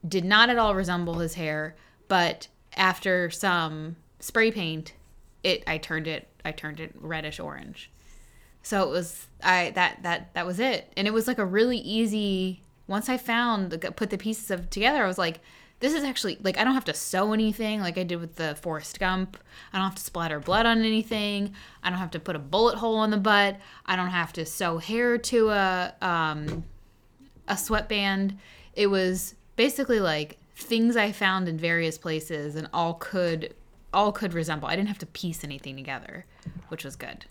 did 0.07 0.23
not 0.23 0.49
at 0.49 0.57
all 0.57 0.75
resemble 0.75 1.15
his 1.15 1.33
hair, 1.33 1.75
but 2.07 2.47
after 2.75 3.29
some 3.29 3.97
spray 4.19 4.51
paint, 4.51 4.93
it 5.43 5.63
I 5.67 5.77
turned 5.77 6.07
it 6.07 6.27
I 6.45 6.51
turned 6.51 6.79
it 6.79 6.93
reddish 6.99 7.39
orange. 7.39 7.91
So 8.63 8.83
it 8.83 8.89
was 8.89 9.27
I 9.43 9.71
that 9.75 10.03
that 10.03 10.33
that 10.33 10.45
was 10.45 10.59
it, 10.59 10.91
and 10.95 11.07
it 11.07 11.13
was 11.13 11.27
like 11.27 11.37
a 11.37 11.45
really 11.45 11.77
easy. 11.77 12.61
Once 12.87 13.07
I 13.07 13.17
found 13.17 13.71
put 13.95 14.09
the 14.09 14.17
pieces 14.17 14.49
of 14.49 14.69
together, 14.69 15.03
I 15.03 15.07
was 15.07 15.19
like, 15.19 15.41
this 15.79 15.93
is 15.93 16.03
actually 16.03 16.37
like 16.41 16.57
I 16.57 16.63
don't 16.63 16.73
have 16.73 16.85
to 16.85 16.93
sew 16.93 17.31
anything 17.33 17.79
like 17.81 17.97
I 17.97 18.03
did 18.03 18.19
with 18.19 18.35
the 18.35 18.55
Forrest 18.55 18.99
Gump. 18.99 19.37
I 19.73 19.77
don't 19.77 19.85
have 19.85 19.95
to 19.95 20.01
splatter 20.03 20.39
blood 20.39 20.65
on 20.65 20.79
anything. 20.79 21.53
I 21.83 21.89
don't 21.89 21.99
have 21.99 22.11
to 22.11 22.19
put 22.19 22.35
a 22.35 22.39
bullet 22.39 22.77
hole 22.77 22.97
on 22.97 23.11
the 23.11 23.17
butt. 23.17 23.57
I 23.85 23.95
don't 23.95 24.09
have 24.09 24.33
to 24.33 24.45
sew 24.45 24.77
hair 24.79 25.17
to 25.17 25.49
a 25.49 25.93
um 26.01 26.63
a 27.47 27.57
sweatband. 27.57 28.37
It 28.73 28.87
was 28.87 29.35
basically 29.55 29.99
like 29.99 30.37
things 30.55 30.97
I 30.97 31.11
found 31.13 31.47
in 31.47 31.57
various 31.57 31.97
places 31.97 32.55
and 32.55 32.67
all 32.73 32.95
could 32.95 33.53
all 33.93 34.11
could 34.11 34.33
resemble. 34.33 34.67
I 34.67 34.75
didn't 34.75 34.89
have 34.89 34.99
to 34.99 35.05
piece 35.07 35.43
anything 35.43 35.75
together, 35.75 36.25
which 36.67 36.83
was 36.83 36.95
good. 36.95 37.25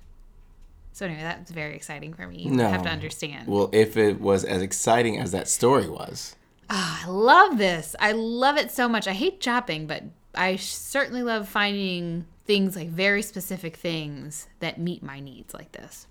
So 0.93 1.07
anyway, 1.07 1.21
that's 1.23 1.51
very 1.53 1.77
exciting 1.77 2.13
for 2.15 2.27
me. 2.27 2.39
You 2.43 2.51
No. 2.51 2.69
have 2.69 2.83
to 2.83 2.89
understand. 2.89 3.47
Well, 3.47 3.71
if 3.73 3.97
it 3.97 4.21
was 4.21 4.45
as 4.45 4.63
exciting 4.63 5.17
as 5.19 5.31
that 5.31 5.47
story 5.49 5.89
was. 5.89 6.35
Ah, 6.71 7.05
I 7.05 7.09
love 7.09 7.59
this. 7.59 7.97
I 7.99 8.13
love 8.13 8.57
it 8.57 8.71
so 8.71 8.89
much. 8.89 9.09
I 9.09 9.13
hate 9.13 9.43
shopping, 9.43 9.87
but 9.87 10.05
I 10.35 10.57
certainly 10.57 11.23
love 11.23 11.49
finding 11.49 12.27
things 12.45 12.77
like 12.77 12.89
very 12.89 13.23
specific 13.23 13.77
things 13.77 14.49
that 14.61 14.79
meet 14.79 15.03
my 15.03 15.21
needs 15.21 15.55
like 15.55 15.73
this. 15.73 16.07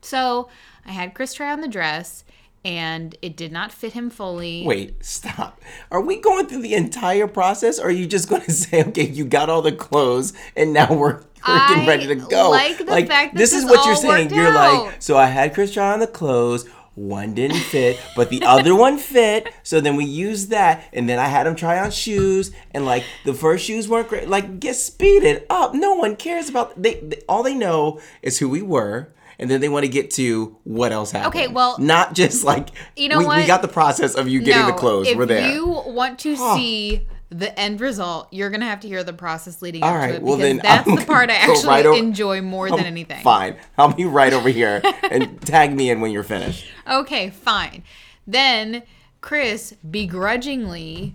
So 0.00 0.48
I 0.86 0.92
had 0.92 1.14
Chris 1.14 1.34
try 1.34 1.52
on 1.52 1.60
the 1.60 1.68
dress, 1.68 2.24
and 2.64 3.16
it 3.22 3.36
did 3.36 3.52
not 3.52 3.72
fit 3.72 3.92
him 3.92 4.10
fully. 4.10 4.64
Wait, 4.66 5.04
stop. 5.04 5.60
Are 5.90 6.00
we 6.00 6.20
going 6.20 6.46
through 6.46 6.62
the 6.62 6.74
entire 6.74 7.26
process 7.26 7.78
or 7.78 7.86
are 7.88 7.90
you 7.90 8.06
just 8.06 8.28
going 8.28 8.42
to 8.46 8.52
say, 8.52 8.84
okay, 8.84 9.06
you 9.06 9.24
got 9.24 9.48
all 9.48 9.62
the 9.62 9.72
clothes 9.72 10.32
and 10.56 10.72
now 10.72 10.92
we're 10.92 11.22
freaking 11.40 11.86
ready 11.86 12.06
to 12.08 12.16
go? 12.16 12.50
like 12.50 12.78
the 12.78 12.86
fact 12.86 13.08
that 13.08 13.34
this 13.34 13.52
is 13.52 13.62
this 13.64 13.70
what 13.70 13.86
you're 13.86 13.96
saying. 13.96 14.34
You're 14.34 14.52
like, 14.52 15.00
so 15.00 15.16
I 15.16 15.26
had 15.26 15.54
Chris 15.54 15.72
try 15.72 15.92
on 15.92 16.00
the 16.00 16.06
clothes. 16.06 16.68
One 16.98 17.32
didn't 17.32 17.60
fit, 17.60 17.98
but 18.16 18.28
the 18.28 18.42
other 18.42 18.74
one 18.74 18.98
fit. 18.98 19.48
So 19.62 19.80
then 19.80 19.94
we 19.94 20.04
used 20.04 20.50
that, 20.50 20.82
and 20.92 21.08
then 21.08 21.18
I 21.20 21.26
had 21.28 21.46
him 21.46 21.54
try 21.54 21.78
on 21.78 21.92
shoes, 21.92 22.50
and 22.72 22.84
like 22.84 23.04
the 23.24 23.32
first 23.34 23.64
shoes 23.64 23.88
weren't 23.88 24.08
great. 24.08 24.28
Like, 24.28 24.58
get 24.58 24.74
speeded 24.74 25.46
up. 25.48 25.74
No 25.74 25.94
one 25.94 26.16
cares 26.16 26.48
about 26.48 26.80
they. 26.82 26.94
they 26.94 27.22
all 27.28 27.42
they 27.44 27.54
know 27.54 28.00
is 28.20 28.38
who 28.40 28.48
we 28.48 28.62
were, 28.62 29.12
and 29.38 29.48
then 29.48 29.60
they 29.60 29.68
want 29.68 29.84
to 29.84 29.88
get 29.90 30.10
to 30.12 30.56
what 30.64 30.90
else 30.90 31.12
happened. 31.12 31.34
Okay, 31.36 31.46
well- 31.46 31.76
not 31.78 32.14
just 32.14 32.42
like 32.44 32.70
You 32.96 33.08
know 33.10 33.18
we, 33.20 33.26
we 33.26 33.46
got 33.46 33.62
the 33.62 33.68
process 33.68 34.14
of 34.16 34.28
you 34.28 34.40
getting 34.40 34.66
the 34.66 34.72
clothes. 34.72 35.08
We're 35.14 35.26
there. 35.26 35.52
you 35.52 35.66
want 35.66 36.18
to 36.20 36.36
see 36.56 37.06
the 37.30 37.58
end 37.58 37.80
result, 37.80 38.28
you're 38.32 38.50
gonna 38.50 38.64
have 38.66 38.80
to 38.80 38.88
hear 38.88 39.04
the 39.04 39.12
process 39.12 39.60
leading 39.60 39.82
up 39.82 39.90
All 39.90 39.96
right, 39.96 40.08
to 40.08 40.14
it 40.16 40.22
well 40.22 40.36
because 40.36 40.48
then 40.48 40.60
that's 40.62 40.88
I'm 40.88 40.96
the 40.96 41.04
part 41.04 41.30
I 41.30 41.34
actually 41.34 41.66
right 41.68 41.86
enjoy 41.86 42.40
more 42.40 42.70
than 42.70 42.80
anything. 42.86 43.22
Fine. 43.22 43.56
I'll 43.76 43.92
be 43.92 44.04
right 44.06 44.32
over 44.32 44.48
here 44.48 44.80
and 45.10 45.40
tag 45.42 45.74
me 45.74 45.90
in 45.90 46.00
when 46.00 46.10
you're 46.10 46.22
finished. 46.22 46.66
Okay, 46.90 47.30
fine. 47.30 47.84
Then 48.26 48.82
Chris 49.20 49.74
begrudgingly 49.90 51.14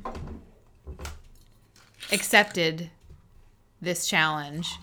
accepted 2.12 2.90
this 3.82 4.08
challenge. 4.08 4.78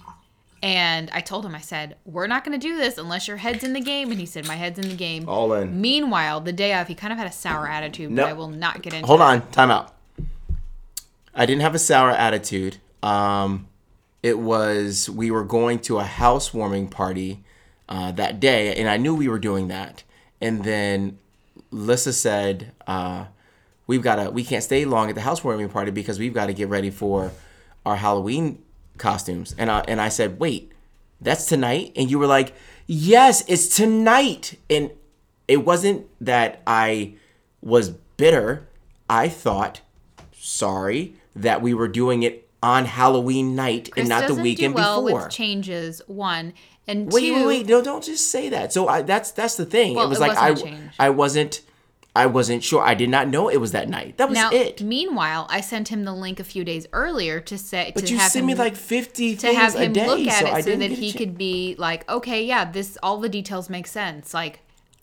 And 0.63 1.09
I 1.13 1.21
told 1.23 1.47
him, 1.47 1.55
I 1.55 1.61
said, 1.61 1.97
We're 2.05 2.27
not 2.27 2.45
going 2.45 2.59
to 2.59 2.67
do 2.69 2.77
this 2.77 2.99
unless 2.99 3.27
your 3.27 3.39
head's 3.39 3.65
in 3.65 3.73
the 3.73 3.81
game. 3.81 4.11
And 4.11 4.21
he 4.21 4.27
said, 4.27 4.47
My 4.47 4.57
head's 4.57 4.79
in 4.79 4.89
the 4.91 4.95
game. 4.95 5.27
All 5.27 5.53
in. 5.55 5.81
Meanwhile, 5.81 6.41
the 6.43 6.53
day 6.53 6.75
off, 6.75 6.89
he 6.89 6.95
kind 6.95 7.13
of 7.13 7.19
had 7.19 7.27
a 7.27 7.33
sour 7.33 7.67
attitude, 7.67 8.11
Nope. 8.11 8.27
but 8.27 8.31
I 8.31 8.33
will 8.35 8.49
not 8.49 8.83
get 8.83 8.93
into 8.93 9.07
Hold 9.07 9.21
it. 9.21 9.25
on, 9.25 9.51
time 9.53 9.71
out. 9.71 9.95
I 11.35 11.47
didn't 11.47 11.63
have 11.63 11.75
a 11.75 11.79
sour 11.79 12.11
attitude. 12.11 12.79
Um, 13.03 13.69
it 14.23 14.39
was 14.39 15.09
we 15.09 15.31
were 15.31 15.45
going 15.45 15.79
to 15.81 15.99
a 15.99 16.05
housewarming 16.05 16.89
party 16.89 17.45
uh, 17.89 18.13
that 18.13 18.41
day, 18.41 18.75
and 18.75 18.89
I 18.89 18.97
knew 18.97 19.15
we 19.15 19.29
were 19.29 19.39
doing 19.39 19.69
that. 19.69 20.03
And 20.41 20.65
then 20.65 21.19
Lissa 21.71 22.13
said, 22.13 22.73
uh, 22.87 23.27
"We've 23.87 24.03
got 24.03 24.17
to. 24.17 24.31
We 24.31 24.45
can't 24.45 24.63
stay 24.63 24.85
long 24.85 25.09
at 25.09 25.15
the 25.15 25.21
housewarming 25.23 25.69
party 25.71 25.91
because 25.91 26.19
we've 26.19 26.35
got 26.35 26.47
to 26.47 26.53
get 26.53 26.69
ready 26.69 26.91
for 26.91 27.33
our 27.87 27.97
Halloween 27.97 28.63
costumes." 28.99 29.55
And 29.57 29.71
I 29.71 29.81
and 29.89 30.01
I 30.01 30.09
said, 30.09 30.39
"Wait, 30.39 30.73
that's 31.21 31.47
tonight?" 31.47 31.93
And 31.97 32.11
you 32.11 32.19
were 32.19 32.27
like, 32.27 32.55
"Yes, 32.87 33.45
it's 33.49 33.75
tonight." 33.75 34.59
And 34.69 34.91
it 35.49 35.65
wasn't 35.65 36.07
that 36.21 36.63
I 36.67 37.15
was 37.63 37.91
bitter. 37.91 38.69
I 39.09 39.29
thought 39.29 39.81
sorry 40.33 41.17
that 41.37 41.63
we 41.63 41.75
were 41.75 41.89
doing 41.89 42.23
it 42.23 42.49
on 42.63 42.85
Halloween 42.85 43.55
night 43.55 43.91
Chris 43.93 44.03
and 44.03 44.09
not 44.09 44.29
the 44.29 44.35
weekend 44.35 44.75
well 44.75 45.05
before. 45.05 45.29
changes, 45.29 46.03
one. 46.07 46.53
And 46.87 47.13
Wait, 47.13 47.29
two, 47.29 47.35
wait, 47.35 47.47
wait! 47.47 47.67
No, 47.69 47.83
don't 47.83 48.03
just 48.03 48.31
say 48.31 48.49
that. 48.49 48.73
So 48.73 48.89
I, 48.89 49.03
that's 49.03 49.31
that's 49.31 49.57
the 49.57 49.65
thing. 49.67 49.95
Well, 49.95 50.07
it 50.07 50.09
was 50.09 50.19
it 50.19 50.23
like 50.23 50.37
I 50.37 50.51
wasn't 50.51 50.69
a 50.69 50.77
change. 50.77 50.93
I 50.99 51.11
wasn't 51.11 51.61
I 52.15 52.27
wasn't 52.27 52.65
sure. 52.65 52.83
I 52.83 52.95
did 52.95 53.09
not 53.09 53.29
know 53.29 53.49
it 53.49 53.59
was 53.59 53.73
that 53.73 53.89
night. 53.89 54.19
That 54.19 54.29
was 54.29 54.37
Now, 54.37 54.51
it. 54.51 54.83
meanwhile, 54.83 55.47
I 55.49 55.61
sent 55.61 55.89
him 55.89 56.05
the 56.05 56.13
link 56.13 56.41
a 56.41 56.45
few 56.45 56.65
days 56.65 56.87
earlier 56.93 57.41
to 57.41 57.57
say 57.57 57.93
But 57.95 58.07
to 58.07 58.13
you 58.13 58.19
have 58.19 58.33
sent 58.33 58.43
him 58.43 58.47
me 58.49 58.55
like 58.57 58.75
50 58.75 59.37
to 59.37 59.41
things 59.41 59.57
have 59.57 59.77
a 59.77 59.85
him 59.85 59.93
day, 59.93 60.07
look 60.07 60.27
at 60.27 60.41
so 60.41 60.57
it 60.57 60.65
so 60.65 60.77
that 60.77 60.91
he 60.91 61.13
could 61.13 61.39
be 61.39 61.77
like, 61.79 62.09
okay, 62.11 62.45
yeah, 62.45 62.65
this 62.65 62.99
all 63.03 63.19
the 63.21 63.29
details 63.29 63.71
make 63.71 63.87
sense. 63.87 64.35
Like, 64.35 64.61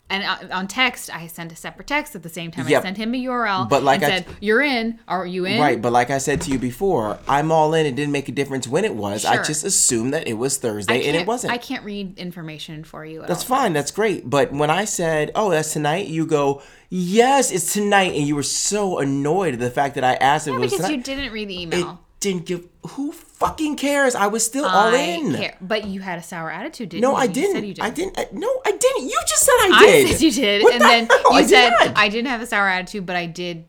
and 0.09 0.23
uh, 0.23 0.55
on 0.55 0.67
text, 0.67 1.13
I 1.13 1.27
sent 1.27 1.51
a 1.51 1.55
separate 1.55 1.87
text 1.87 2.15
at 2.15 2.23
the 2.23 2.29
same 2.29 2.49
time. 2.51 2.67
Yep. 2.67 2.81
I 2.81 2.83
sent 2.85 2.97
him 2.97 3.13
a 3.13 3.17
URL, 3.25 3.67
But 3.67 3.83
like 3.83 4.01
and 4.01 4.11
I- 4.13 4.15
said, 4.17 4.25
"You're 4.39 4.61
in. 4.61 4.99
Are 5.07 5.25
you 5.25 5.45
in?" 5.45 5.59
Right, 5.59 5.81
but 5.81 5.91
like 5.91 6.09
I 6.09 6.17
said 6.17 6.41
to 6.41 6.51
you 6.51 6.57
before, 6.57 7.19
I'm 7.27 7.51
all 7.51 7.73
in. 7.73 7.85
It 7.85 7.95
didn't 7.95 8.13
make 8.13 8.29
a 8.29 8.31
difference 8.31 8.67
when 8.67 8.85
it 8.85 8.95
was. 8.95 9.25
I 9.25 9.43
just 9.43 9.63
assumed 9.65 10.13
that 10.13 10.27
it 10.27 10.33
was 10.35 10.57
Thursday, 10.57 11.05
and 11.07 11.15
it 11.15 11.27
wasn't. 11.27 11.51
I 11.53 11.57
can't 11.57 11.83
read 11.83 12.17
information 12.17 12.83
for 12.83 13.05
you. 13.05 13.21
At 13.21 13.27
That's 13.27 13.43
fine. 13.43 13.73
That's 13.73 13.91
great. 13.91 14.29
But 14.29 14.51
when 14.53 14.69
I 14.69 14.85
said, 14.85 15.31
"Oh, 15.35 15.49
that's 15.51 15.73
tonight," 15.73 16.07
you 16.07 16.25
go, 16.25 16.61
"Yes, 16.89 17.51
it's 17.51 17.73
tonight," 17.73 18.13
and 18.15 18.25
you 18.25 18.35
were 18.35 18.43
so 18.43 18.99
annoyed 18.99 19.55
at 19.55 19.59
the 19.59 19.69
fact 19.71 19.95
that 19.95 20.03
I 20.05 20.13
asked 20.15 20.47
if 20.47 20.53
it 20.53 20.57
was 20.57 20.71
because 20.71 20.85
tonight. 20.85 20.97
you 20.97 21.03
didn't 21.03 21.31
read 21.33 21.49
the 21.49 21.55
it 21.57 21.61
email. 21.63 21.99
Didn't 22.19 22.45
give. 22.45 22.65
Who 22.89 23.12
fucking 23.12 23.75
cares? 23.77 24.15
I 24.15 24.27
was 24.27 24.45
still 24.45 24.65
all 24.65 24.93
I 24.93 24.97
in. 24.97 25.36
care. 25.36 25.56
But 25.62 25.86
you 25.86 26.01
had 26.01 26.17
a 26.19 26.23
sour 26.23 26.49
attitude, 26.51 26.89
didn't 26.89 27.01
No, 27.01 27.10
you? 27.12 27.15
No, 27.15 27.21
I 27.21 27.27
didn't. 27.27 27.51
said 27.53 27.65
you 27.65 27.73
didn't. 27.73 27.86
I 27.88 27.89
didn't. 27.91 28.17
I- 28.19 28.27
no, 28.32 28.62
I 28.65 28.71
didn't. 28.71 29.03
You 29.03 29.19
just 29.27 29.43
said 29.43 29.53
I 29.62 29.67
did. 29.67 29.73
I 29.77 29.82
did. 29.86 30.08
said 30.12 30.21
you 30.21 30.32
did, 30.32 30.63
What 30.63 30.73
and 30.73 30.82
the 30.82 30.86
then 30.88 31.06
hell? 31.08 31.34
You 31.34 31.39
did 31.41 31.49
said 31.49 31.69
not. 31.69 31.97
I 31.97 32.10
didn't 32.10 32.27
have 32.30 32.41
a 32.41 32.45
sour 32.47 32.67
attitude, 32.67 33.06
but 33.06 33.15
I 33.15 33.25
did 33.27 33.65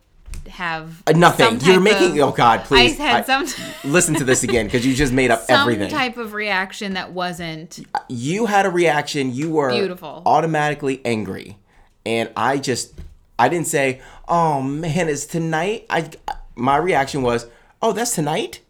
have 0.48 1.02
Uh, 1.06 1.12
nothing. 1.12 1.60
some 1.60 1.70
You're 1.70 1.80
making. 1.80 2.18
of- 2.20 2.28
oh 2.30 2.32
God, 2.32 2.64
please. 2.64 2.98
I 2.98 3.02
had 3.02 3.28
I- 3.28 3.44
some 3.44 3.64
listen 3.84 4.14
to 4.14 4.24
this 4.24 4.42
again 4.44 4.66
because 4.66 4.86
you 4.86 4.94
just 4.94 5.12
made 5.12 5.30
up 5.30 5.42
some 5.42 5.60
everything. 5.60 5.90
type 5.90 6.16
of 6.16 6.32
reaction 6.32 6.94
that 6.94 7.12
wasn't 7.12 7.80
you 8.08 8.46
had 8.46 8.64
a 8.64 8.70
reaction. 8.70 9.34
You 9.34 9.50
were 9.50 9.70
Beautiful. 9.72 10.22
automatically 10.24 11.02
angry, 11.04 11.58
and 12.06 12.30
I 12.34 12.56
just 12.56 12.94
I 13.38 13.48
didn't 13.50 13.66
say, 13.66 14.00
"Oh 14.26 14.62
man, 14.62 15.08
it's 15.10 15.26
tonight." 15.26 15.84
I 15.90 16.08
my 16.56 16.76
reaction 16.76 17.22
was, 17.22 17.46
"Oh, 17.82 17.92
that's 17.92 18.14
tonight." 18.14 18.60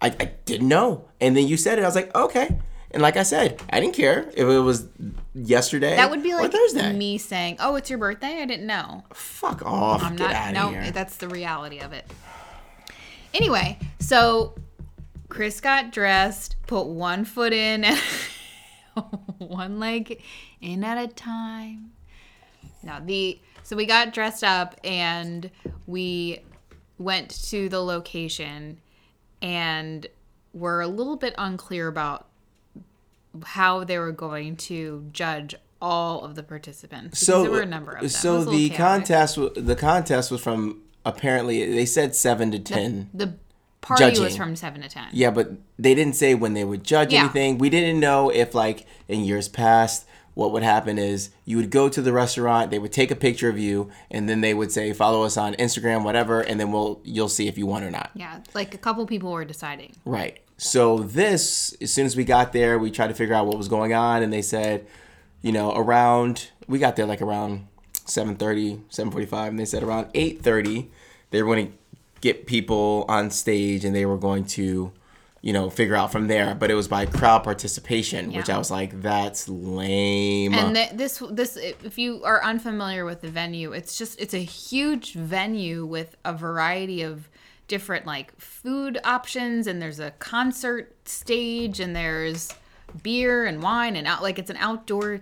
I, 0.00 0.08
I 0.18 0.32
didn't 0.44 0.68
know, 0.68 1.08
and 1.20 1.36
then 1.36 1.46
you 1.46 1.56
said 1.56 1.78
it. 1.78 1.82
I 1.82 1.86
was 1.86 1.94
like, 1.94 2.14
"Okay." 2.14 2.58
And 2.90 3.00
like 3.00 3.16
I 3.16 3.22
said, 3.22 3.62
I 3.70 3.80
didn't 3.80 3.94
care 3.94 4.28
if 4.34 4.46
it 4.46 4.58
was 4.58 4.86
yesterday. 5.34 5.96
that 5.96 6.10
would 6.10 6.22
be 6.22 6.34
like 6.34 6.52
Thursday. 6.52 6.92
me 6.92 7.18
saying, 7.18 7.56
"Oh, 7.60 7.76
it's 7.76 7.88
your 7.88 7.98
birthday." 7.98 8.42
I 8.42 8.44
didn't 8.46 8.66
know. 8.66 9.04
Fuck 9.14 9.64
off. 9.64 10.02
I'm 10.02 10.16
Get 10.16 10.54
not. 10.54 10.54
No, 10.54 10.68
here. 10.70 10.90
that's 10.90 11.16
the 11.16 11.28
reality 11.28 11.78
of 11.78 11.92
it. 11.92 12.10
Anyway, 13.32 13.78
so 13.98 14.54
Chris 15.28 15.60
got 15.60 15.92
dressed, 15.92 16.56
put 16.66 16.86
one 16.86 17.24
foot 17.24 17.54
in, 17.54 17.84
and 17.84 17.98
one 19.38 19.78
leg 19.80 20.20
in 20.60 20.84
at 20.84 20.98
a 21.02 21.08
time. 21.08 21.92
Now 22.82 23.00
the 23.00 23.40
so 23.62 23.76
we 23.76 23.86
got 23.86 24.12
dressed 24.12 24.44
up 24.44 24.78
and 24.84 25.50
we 25.86 26.40
went 26.98 27.30
to 27.50 27.68
the 27.68 27.80
location 27.80 28.80
and 29.40 30.06
were 30.52 30.80
a 30.80 30.86
little 30.86 31.16
bit 31.16 31.34
unclear 31.38 31.88
about 31.88 32.28
how 33.44 33.82
they 33.84 33.98
were 33.98 34.12
going 34.12 34.56
to 34.56 35.08
judge 35.12 35.54
all 35.80 36.24
of 36.24 36.34
the 36.34 36.42
participants. 36.42 37.20
Because 37.20 37.26
so 37.26 37.42
there 37.42 37.50
were 37.50 37.60
a 37.62 37.66
number 37.66 37.92
of 37.92 38.00
them. 38.00 38.08
So 38.08 38.34
was 38.34 38.46
a 38.46 38.50
little 38.50 38.68
the 38.68 38.70
contest, 38.70 39.38
the 39.56 39.76
contest 39.76 40.30
was 40.30 40.40
from 40.42 40.82
apparently 41.04 41.72
they 41.72 41.86
said 41.86 42.14
seven 42.14 42.50
to 42.52 42.58
ten. 42.58 43.10
The 43.12 43.34
party 43.80 44.20
was 44.20 44.36
from 44.36 44.54
seven 44.54 44.82
to 44.82 44.88
ten. 44.88 45.08
Yeah, 45.12 45.30
but 45.30 45.52
they 45.78 45.94
didn't 45.94 46.14
say 46.14 46.34
when 46.34 46.54
they 46.54 46.64
would 46.64 46.84
judge 46.84 47.12
Yeah. 47.12 47.24
anything. 47.24 47.58
We 47.58 47.68
didn't 47.68 47.98
know 47.98 48.30
if, 48.30 48.54
like, 48.54 48.86
in 49.08 49.24
years 49.24 49.48
past, 49.48 50.06
what 50.34 50.52
would 50.52 50.62
happen 50.62 50.98
is 50.98 51.30
you 51.44 51.56
would 51.58 51.70
go 51.70 51.88
to 51.88 52.00
the 52.00 52.12
restaurant, 52.12 52.70
they 52.70 52.78
would 52.78 52.92
take 52.92 53.10
a 53.10 53.16
picture 53.16 53.48
of 53.48 53.58
you, 53.58 53.90
and 54.10 54.28
then 54.28 54.40
they 54.40 54.54
would 54.54 54.72
say, 54.72 54.92
"Follow 54.92 55.24
us 55.24 55.36
on 55.36 55.54
Instagram, 55.54 56.04
whatever," 56.04 56.40
and 56.40 56.58
then 56.58 56.72
we'll 56.72 57.00
you'll 57.04 57.28
see 57.28 57.48
if 57.48 57.58
you 57.58 57.66
won 57.66 57.82
or 57.82 57.90
not. 57.90 58.10
Yeah, 58.14 58.40
like 58.54 58.74
a 58.74 58.78
couple 58.78 59.04
people 59.06 59.32
were 59.32 59.44
deciding. 59.44 59.94
Right. 60.04 60.40
So 60.56 60.98
this, 60.98 61.76
as 61.80 61.92
soon 61.92 62.06
as 62.06 62.16
we 62.16 62.24
got 62.24 62.52
there, 62.52 62.78
we 62.78 62.90
tried 62.90 63.08
to 63.08 63.14
figure 63.14 63.34
out 63.34 63.46
what 63.46 63.58
was 63.58 63.68
going 63.68 63.92
on, 63.92 64.22
and 64.22 64.32
they 64.32 64.42
said, 64.42 64.86
you 65.42 65.52
know, 65.52 65.72
around 65.74 66.50
we 66.68 66.78
got 66.78 66.96
there 66.96 67.06
like 67.06 67.20
around 67.20 67.66
7:30, 68.06 68.82
7:45, 68.90 69.48
and 69.48 69.58
they 69.58 69.64
said 69.64 69.82
around 69.82 70.06
8:30 70.14 70.88
they 71.30 71.42
were 71.42 71.54
going 71.54 71.66
to 71.66 71.72
get 72.20 72.46
people 72.46 73.04
on 73.08 73.30
stage, 73.30 73.84
and 73.84 73.94
they 73.94 74.06
were 74.06 74.16
going 74.16 74.44
to, 74.44 74.92
you 75.42 75.52
know, 75.52 75.68
figure 75.68 75.96
out 75.96 76.12
from 76.12 76.28
there. 76.28 76.54
But 76.54 76.70
it 76.70 76.74
was 76.74 76.88
by 76.88 77.04
crowd 77.04 77.42
participation, 77.42 78.32
which 78.32 78.48
I 78.48 78.56
was 78.56 78.70
like, 78.70 79.02
that's 79.02 79.48
lame. 79.48 80.54
And 80.54 80.74
th- 80.74 80.92
this 80.92 81.22
this 81.30 81.56
if 81.56 81.98
you 81.98 82.22
are 82.24 82.42
unfamiliar 82.42 83.04
with 83.04 83.20
the 83.20 83.28
venue, 83.28 83.72
it's 83.72 83.98
just 83.98 84.20
it's 84.20 84.34
a 84.34 84.38
huge 84.38 85.14
venue 85.14 85.84
with 85.84 86.16
a 86.24 86.32
variety 86.32 87.02
of 87.02 87.28
different 87.68 88.06
like 88.06 88.38
food 88.38 88.98
options 89.04 89.66
and 89.66 89.80
there's 89.80 89.98
a 89.98 90.10
concert 90.12 90.94
stage 91.08 91.80
and 91.80 91.96
there's 91.96 92.52
beer 93.02 93.46
and 93.46 93.62
wine 93.62 93.96
and 93.96 94.06
out 94.06 94.20
like 94.20 94.38
it's 94.38 94.50
an 94.50 94.56
outdoor 94.58 95.20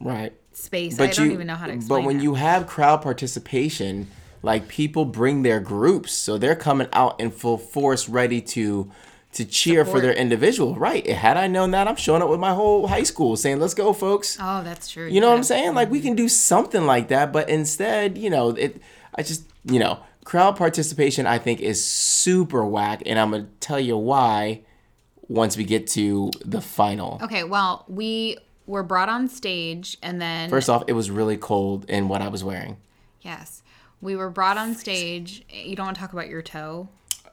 right. 0.00 0.32
space. 0.52 1.00
I 1.00 1.06
don't 1.06 1.30
even 1.30 1.46
know 1.46 1.54
how 1.54 1.66
to 1.66 1.72
explain 1.72 2.00
But 2.02 2.06
when 2.06 2.20
you 2.20 2.34
have 2.34 2.66
crowd 2.66 3.02
participation, 3.02 4.08
like 4.42 4.68
people 4.68 5.04
bring 5.04 5.42
their 5.42 5.60
groups, 5.60 6.12
so 6.12 6.36
they're 6.36 6.56
coming 6.56 6.88
out 6.92 7.20
in 7.20 7.30
full 7.30 7.58
force, 7.58 8.08
ready 8.08 8.40
to 8.40 8.90
to 9.32 9.44
cheer 9.44 9.84
for 9.84 10.00
their 10.00 10.12
individual. 10.12 10.74
Right? 10.74 11.06
Had 11.06 11.36
I 11.36 11.46
known 11.46 11.70
that, 11.72 11.88
I'm 11.88 11.96
showing 11.96 12.22
up 12.22 12.28
with 12.28 12.40
my 12.40 12.54
whole 12.54 12.86
high 12.86 13.02
school, 13.02 13.36
saying, 13.36 13.60
"Let's 13.60 13.74
go, 13.74 13.92
folks." 13.92 14.36
Oh, 14.40 14.62
that's 14.62 14.88
true. 14.90 15.08
You 15.08 15.20
know 15.20 15.30
what 15.30 15.36
I'm 15.36 15.44
saying? 15.44 15.74
Like 15.74 15.90
we 15.90 16.00
can 16.00 16.14
do 16.14 16.28
something 16.28 16.86
like 16.86 17.08
that, 17.08 17.32
but 17.32 17.48
instead, 17.48 18.18
you 18.18 18.30
know, 18.30 18.50
it. 18.50 18.80
I 19.14 19.22
just, 19.22 19.44
you 19.64 19.78
know, 19.78 20.00
crowd 20.24 20.56
participation. 20.56 21.26
I 21.26 21.38
think 21.38 21.60
is 21.60 21.84
super 21.84 22.64
whack, 22.64 23.02
and 23.06 23.18
I'm 23.18 23.30
gonna 23.30 23.48
tell 23.60 23.80
you 23.80 23.96
why 23.96 24.62
once 25.28 25.56
we 25.56 25.64
get 25.64 25.86
to 25.88 26.30
the 26.44 26.60
final. 26.60 27.18
Okay, 27.22 27.44
well, 27.44 27.84
we 27.88 28.36
were 28.66 28.82
brought 28.82 29.08
on 29.08 29.28
stage 29.28 29.98
and 30.02 30.20
then 30.20 30.48
First 30.48 30.68
off, 30.70 30.84
it 30.86 30.92
was 30.92 31.10
really 31.10 31.36
cold 31.36 31.84
in 31.88 32.08
what 32.08 32.22
I 32.22 32.28
was 32.28 32.44
wearing. 32.44 32.76
yes, 33.22 33.62
we 34.00 34.14
were 34.16 34.30
brought 34.30 34.58
on 34.58 34.74
stage. 34.74 35.44
You 35.50 35.76
don't 35.76 35.86
want 35.86 35.96
to 35.96 36.00
talk 36.00 36.12
about 36.12 36.28
your 36.28 36.42
toe 36.42 36.88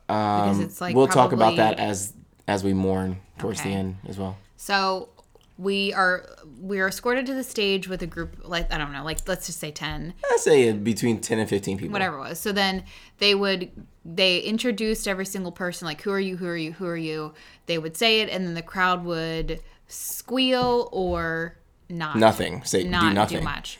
Um, 0.10 0.50
because 0.50 0.60
it's 0.60 0.82
like 0.82 0.96
we'll 0.96 1.08
talk 1.08 1.32
about 1.32 1.56
that 1.58 1.80
as 1.80 2.14
as 2.48 2.64
we 2.64 2.74
mourn 2.74 3.20
towards 3.38 3.62
the 3.62 3.70
end 3.70 3.98
as 4.08 4.18
well. 4.18 4.38
So 4.58 5.10
we 5.58 5.94
are 5.94 6.26
we 6.62 6.80
are 6.80 6.88
escorted 6.88 7.26
to 7.26 7.34
the 7.34 7.44
stage 7.44 7.88
with 7.88 8.02
a 8.02 8.08
group 8.08 8.42
like 8.44 8.72
I 8.74 8.78
don't 8.78 8.94
know, 8.94 9.04
like 9.04 9.28
let's 9.28 9.46
just 9.46 9.60
say 9.60 9.72
ten, 9.72 10.14
I 10.24 10.38
say 10.38 10.72
between 10.72 11.20
ten 11.20 11.38
and 11.38 11.50
fifteen 11.50 11.78
people. 11.78 11.94
whatever 11.94 12.18
it 12.18 12.22
was. 12.22 12.40
So 12.40 12.52
then 12.52 12.86
they 13.18 13.36
would 13.36 13.70
they 14.06 14.40
introduced 14.40 15.08
every 15.08 15.26
single 15.26 15.52
person 15.52 15.86
like 15.86 16.02
who 16.02 16.12
are 16.12 16.20
you, 16.20 16.38
who 16.38 16.48
are 16.48 16.58
you, 16.58 16.74
who 16.74 16.86
are 16.86 16.98
you. 16.98 17.34
They 17.66 17.78
would 17.78 17.98
say 17.98 18.22
it, 18.22 18.30
and 18.30 18.48
then 18.48 18.54
the 18.54 18.62
crowd 18.62 19.04
would 19.04 19.62
squeal 19.88 20.90
or 20.92 21.58
not 21.90 22.16
Nothing. 22.16 22.64
Say 22.64 22.84
not 22.84 23.02
do 23.02 23.10
do, 23.10 23.14
nothing. 23.16 23.44
much. 23.44 23.80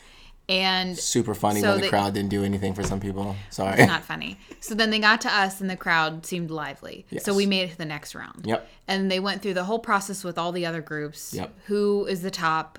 And 0.50 0.98
Super 0.98 1.32
funny 1.34 1.60
So 1.60 1.68
when 1.68 1.76
the 1.76 1.82
they- 1.82 1.88
crowd 1.88 2.12
didn't 2.14 2.30
do 2.30 2.42
anything 2.44 2.74
for 2.74 2.82
some 2.82 2.98
people. 2.98 3.36
Sorry. 3.50 3.78
it's 3.78 3.86
not 3.86 4.04
funny. 4.04 4.36
So 4.60 4.74
then 4.74 4.90
they 4.90 4.98
got 4.98 5.20
to 5.22 5.32
us, 5.32 5.60
and 5.60 5.70
the 5.70 5.76
crowd 5.76 6.26
seemed 6.26 6.50
lively. 6.50 7.06
So 7.20 7.32
we 7.34 7.46
made 7.46 7.62
it 7.68 7.70
to 7.72 7.78
the 7.78 7.84
next 7.84 8.14
round. 8.14 8.44
Yep. 8.46 8.68
And 8.88 9.10
they 9.10 9.20
went 9.20 9.42
through 9.42 9.54
the 9.54 9.64
whole 9.64 9.78
process 9.78 10.24
with 10.24 10.36
all 10.38 10.50
the 10.52 10.66
other 10.66 10.80
groups. 10.82 11.32
Yep. 11.32 11.54
Who 11.66 12.04
is 12.06 12.22
the 12.22 12.30
top? 12.32 12.78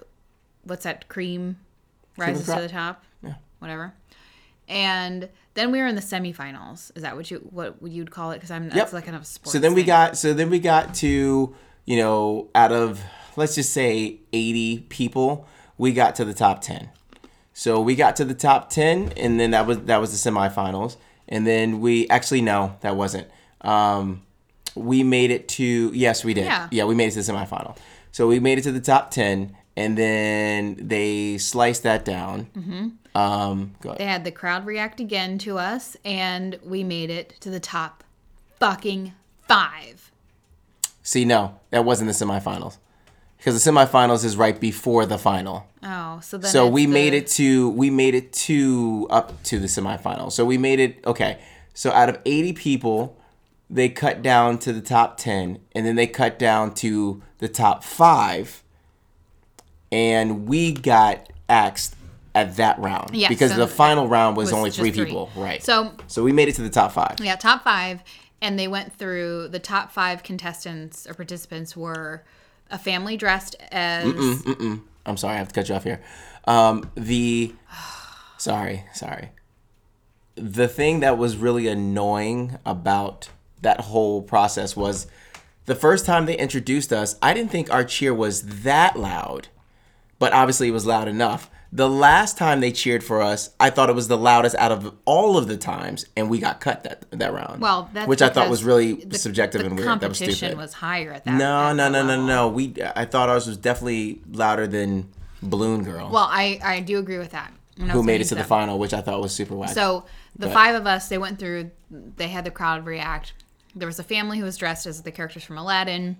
What's 0.64 0.84
that? 0.84 1.08
Cream 1.08 1.58
rises 2.18 2.46
crop? 2.46 2.58
to 2.58 2.62
the 2.64 2.70
top. 2.70 3.04
Yeah. 3.24 3.36
Whatever. 3.60 3.94
And 4.68 5.30
then 5.54 5.72
we 5.72 5.80
were 5.80 5.88
in 5.88 5.96
the 5.96 6.02
semifinals. 6.02 6.92
Is 6.96 7.04
that 7.04 7.16
what 7.16 7.32
you 7.32 7.38
what 7.52 7.76
you'd 7.84 8.12
call 8.12 8.32
it? 8.32 8.36
Because 8.36 8.52
I'm 8.52 8.66
Yep. 8.66 8.74
that's 8.74 8.94
like 8.94 9.06
kind 9.06 9.16
of 9.16 9.24
a 9.24 9.26
sports. 9.26 9.52
So 9.54 9.60
then 9.60 9.74
we 9.74 9.82
thing. 9.82 9.88
got 9.88 10.18
so 10.18 10.34
then 10.34 10.50
we 10.50 10.60
got 10.60 10.94
to 10.96 11.56
you 11.86 11.98
know 11.98 12.50
out 12.56 12.72
of 12.72 13.02
let's 13.36 13.56
just 13.56 13.72
say 13.74 14.20
80 14.34 14.86
people 14.90 15.48
we 15.78 15.94
got 15.94 16.16
to 16.16 16.26
the 16.26 16.34
top 16.34 16.62
10 16.62 16.90
so 17.62 17.80
we 17.80 17.94
got 17.94 18.16
to 18.16 18.26
the 18.26 18.34
top 18.34 18.72
10 18.72 19.14
and 19.18 19.40
then 19.40 19.52
that 19.52 19.68
was 19.68 19.78
that 19.82 19.98
was 20.02 20.10
the 20.12 20.30
semifinals 20.32 20.96
and 21.30 21.46
then 21.46 21.80
we 21.80 22.10
actually 22.10 22.42
no 22.42 22.76
that 22.82 22.96
wasn't 22.96 23.28
um 23.62 24.24
we 24.74 25.04
made 25.04 25.30
it 25.30 25.48
to 25.48 25.92
yes 25.94 26.26
we 26.26 26.34
did 26.34 26.46
Yeah. 26.46 26.86
we 26.86 26.96
made 26.96 27.10
it 27.10 27.12
to 27.12 27.22
the 27.22 27.32
semifinal 27.32 27.78
so 28.12 28.28
we 28.28 28.40
made 28.40 28.58
it 28.58 28.64
to 28.64 28.72
the 28.72 28.82
top 28.82 29.12
10 29.12 29.56
and 29.78 29.96
then 29.96 30.76
they 30.80 31.38
sliced 31.38 31.84
that 31.84 32.04
down 32.04 32.48
mm-hmm. 32.58 33.18
um 33.18 33.76
go 33.82 33.90
ahead. 33.90 34.00
They 34.00 34.06
had 34.06 34.24
the 34.26 34.32
crowd 34.32 34.66
react 34.66 35.00
again 35.00 35.38
to 35.40 35.58
us, 35.60 35.96
and 36.04 36.60
we 36.64 36.84
made 36.84 37.10
it 37.10 37.36
to 37.42 37.50
the 37.52 37.60
top 37.60 38.04
fucking 38.60 39.14
five. 39.48 40.12
see 41.04 41.26
no 41.26 41.60
that 41.70 41.86
wasn't 41.86 42.08
the 42.12 42.26
semifinals 42.26 42.78
because 43.38 43.54
the 43.64 43.72
semifinals 43.72 44.26
is 44.26 44.36
right 44.36 44.60
before 44.60 45.06
the 45.06 45.18
final 45.18 45.68
Oh, 45.84 46.20
so 46.22 46.38
then 46.38 46.52
so 46.52 46.68
we 46.68 46.86
the- 46.86 46.92
made 46.94 47.14
it 47.14 47.28
to 47.28 47.70
we 47.72 47.90
made 47.90 48.14
it 48.16 48.32
to 48.34 49.08
up 49.10 49.42
to 49.44 49.58
the 49.60 49.68
semifinal 49.68 50.32
so 50.32 50.46
we 50.46 50.58
made 50.58 50.80
it 50.80 51.00
okay 51.06 51.40
so 51.74 51.92
out 51.92 52.08
of 52.10 52.20
80 52.26 52.54
people 52.54 53.18
they 53.70 53.90
cut 53.90 54.22
down 54.22 54.60
to 54.60 54.74
the 54.74 54.82
top 54.82 55.18
10 55.18 55.58
and 55.74 55.86
then 55.86 55.96
they 55.96 56.06
cut 56.08 56.38
down 56.38 56.74
to 56.76 57.22
the 57.40 57.48
top 57.48 57.84
five 57.84 58.62
and 59.92 60.48
we 60.48 60.72
got 60.74 61.30
axed 61.50 61.96
at 62.34 62.56
that 62.58 62.80
round. 62.80 63.10
Yeah, 63.14 63.28
Because 63.28 63.52
so 63.52 63.58
the 63.58 63.68
final 63.68 64.08
round 64.08 64.38
was, 64.38 64.48
was 64.48 64.54
only 64.54 64.72
three 64.72 64.92
three. 64.92 65.06
people. 65.06 65.30
Right. 65.36 65.62
So 65.64 65.92
So 66.08 66.24
we 66.24 66.32
made 66.32 66.48
it 66.48 66.56
to 66.56 66.62
the 66.62 66.70
top 66.70 66.92
five. 66.94 67.18
yeah, 67.22 67.36
top 67.36 67.64
five, 67.64 68.02
and 68.42 68.58
they 68.58 68.68
went 68.70 68.94
through 68.94 69.50
the 69.50 69.60
top 69.60 69.92
five 69.92 70.24
contestants 70.24 71.06
or 71.08 71.14
participants 71.14 71.76
were 71.76 72.24
a 72.70 72.78
family 72.80 73.18
dressed 73.18 73.56
as 73.72 74.06
I'm 75.06 75.18
sorry, 75.18 75.36
I 75.36 75.38
have 75.38 75.50
to 75.50 75.54
cut 75.54 75.70
you 75.70 75.76
off 75.76 75.84
here. 75.84 76.02
Um, 76.46 76.92
the 76.96 77.54
sorry, 78.38 78.86
sorry. 78.94 79.32
The 80.36 80.68
thing 80.68 81.02
that 81.02 81.18
was 81.18 81.38
really 81.38 81.68
annoying 81.68 82.58
about 82.66 83.30
that 83.62 83.82
whole 83.82 84.22
process 84.22 84.76
was 84.76 85.08
the 85.66 85.76
first 85.76 86.06
time 86.06 86.26
they 86.26 86.38
introduced 86.38 86.92
us, 86.92 87.16
I 87.22 87.34
didn't 87.34 87.52
think 87.52 87.72
our 87.72 87.84
cheer 87.84 88.14
was 88.14 88.64
that 88.64 88.98
loud, 88.98 89.50
but 90.20 90.34
obviously 90.34 90.70
it 90.70 90.72
was 90.72 90.86
loud 90.86 91.08
enough. 91.08 91.50
The 91.74 91.90
last 91.90 92.38
time 92.38 92.60
they 92.60 92.72
cheered 92.74 93.02
for 93.02 93.22
us, 93.22 93.52
I 93.58 93.70
thought 93.70 93.90
it 93.90 93.96
was 93.96 94.10
the 94.10 94.18
loudest 94.18 94.56
out 94.58 94.74
of 94.74 94.94
all 95.06 95.38
of 95.38 95.48
the 95.48 95.56
times, 95.56 96.06
and 96.18 96.30
we 96.30 96.40
got 96.40 96.60
cut 96.60 96.84
that 96.84 97.06
that 97.12 97.32
round. 97.34 97.62
well, 97.62 97.90
that's 97.94 98.08
which 98.10 98.22
I 98.22 98.28
thought 98.30 98.50
was 98.50 98.64
really 98.66 98.94
the- 98.96 99.18
subjective 99.18 99.62
the 99.62 99.68
and 99.68 99.78
weird. 99.78 99.88
That 99.88 100.10
was 100.10 100.20
competition 100.20 100.58
was 100.58 100.74
higher 100.74 101.14
at 101.14 101.24
that. 101.24 101.34
No, 101.36 101.70
at 101.70 101.74
no, 101.78 101.90
no, 101.90 102.04
no, 102.06 102.26
no. 102.26 102.50
We 102.50 102.74
I 102.96 103.06
thought 103.06 103.30
ours 103.30 103.48
was 103.48 103.56
definitely 103.56 104.20
louder 104.32 104.68
than 104.68 105.08
Balloon 105.42 105.84
Girl, 105.84 106.10
Well, 106.12 106.28
I 106.30 106.60
I 106.64 106.80
do 106.82 107.00
agree 107.00 107.18
with 107.18 107.32
that. 107.32 107.54
Who 107.78 108.04
made 108.04 108.22
it 108.22 108.26
to 108.26 108.36
the 108.36 108.44
final, 108.44 108.78
which 108.78 108.94
I 108.94 109.02
thought 109.02 109.22
was 109.22 109.34
super 109.34 109.56
wack. 109.56 109.70
So 109.70 110.04
the 110.38 110.48
But- 110.48 110.54
five 110.54 110.76
of 110.76 110.86
us, 110.86 111.08
they 111.08 111.18
went 111.18 111.40
through. 111.40 111.72
They 111.90 112.28
had 112.28 112.44
the 112.44 112.52
crowd 112.52 112.86
react. 112.86 113.34
There 113.74 113.88
was 113.88 113.98
a 113.98 114.04
family 114.04 114.38
who 114.40 114.44
was 114.44 114.58
dressed 114.58 114.86
as 114.86 115.02
the 115.04 115.12
characters 115.12 115.44
from 115.44 115.58
Aladdin. 115.58 116.18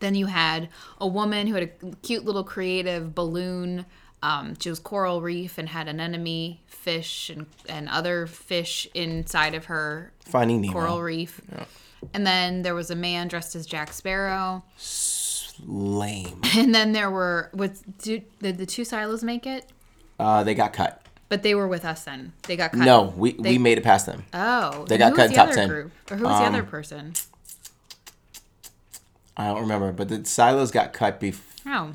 Then 0.00 0.16
you 0.16 0.26
had 0.26 0.68
a 0.98 1.06
woman 1.06 1.46
who 1.46 1.54
had 1.54 1.62
a 1.62 1.96
cute 2.02 2.24
little 2.24 2.42
creative 2.42 3.14
balloon. 3.14 3.86
Um, 4.22 4.54
she 4.58 4.70
was 4.70 4.78
coral 4.78 5.20
reef 5.20 5.58
and 5.58 5.68
had 5.68 5.88
an 5.88 5.98
enemy 5.98 6.60
fish 6.66 7.28
and, 7.28 7.46
and 7.68 7.88
other 7.88 8.26
fish 8.28 8.86
inside 8.94 9.54
of 9.54 9.64
her 9.66 10.12
Finding 10.24 10.60
Nemo, 10.60 10.72
coral 10.72 11.02
reef. 11.02 11.40
And 12.14 12.26
then 12.26 12.62
there 12.62 12.74
was 12.74 12.90
a 12.90 12.94
man 12.96 13.28
dressed 13.28 13.54
as 13.56 13.66
Jack 13.66 13.92
Sparrow. 13.92 14.62
lame. 15.66 16.40
And 16.56 16.74
then 16.74 16.92
there 16.92 17.10
were 17.10 17.50
did, 17.98 18.24
did 18.38 18.58
the 18.58 18.66
two 18.66 18.84
silos 18.84 19.22
make 19.24 19.46
it? 19.46 19.66
Uh, 20.20 20.44
they 20.44 20.54
got 20.54 20.72
cut. 20.72 21.00
But 21.28 21.42
they 21.42 21.54
were 21.54 21.66
with 21.66 21.84
us 21.84 22.04
then. 22.04 22.32
They 22.42 22.56
got 22.56 22.72
cut. 22.72 22.80
No, 22.84 23.12
we 23.16 23.32
They- 23.32 23.52
we 23.52 23.58
made 23.58 23.78
it 23.78 23.82
past 23.84 24.06
them. 24.06 24.24
Oh, 24.34 24.84
They 24.88 24.98
got 24.98 25.10
who 25.10 25.16
cut 25.16 25.22
was 25.22 25.30
in 25.30 25.32
the 25.32 25.36
top 25.36 25.46
other 25.48 25.56
10. 25.56 25.68
Group? 25.68 25.92
Or 26.10 26.16
who 26.16 26.24
was 26.24 26.38
the 26.38 26.46
Um, 26.46 26.54
other 26.54 26.62
person? 26.62 27.14
I 29.36 29.46
don't 29.46 29.60
remember, 29.62 29.92
but 29.92 30.08
the 30.08 30.24
silos 30.24 30.70
got 30.70 30.92
cut 30.92 31.18
before. 31.18 31.72
Oh, 31.72 31.90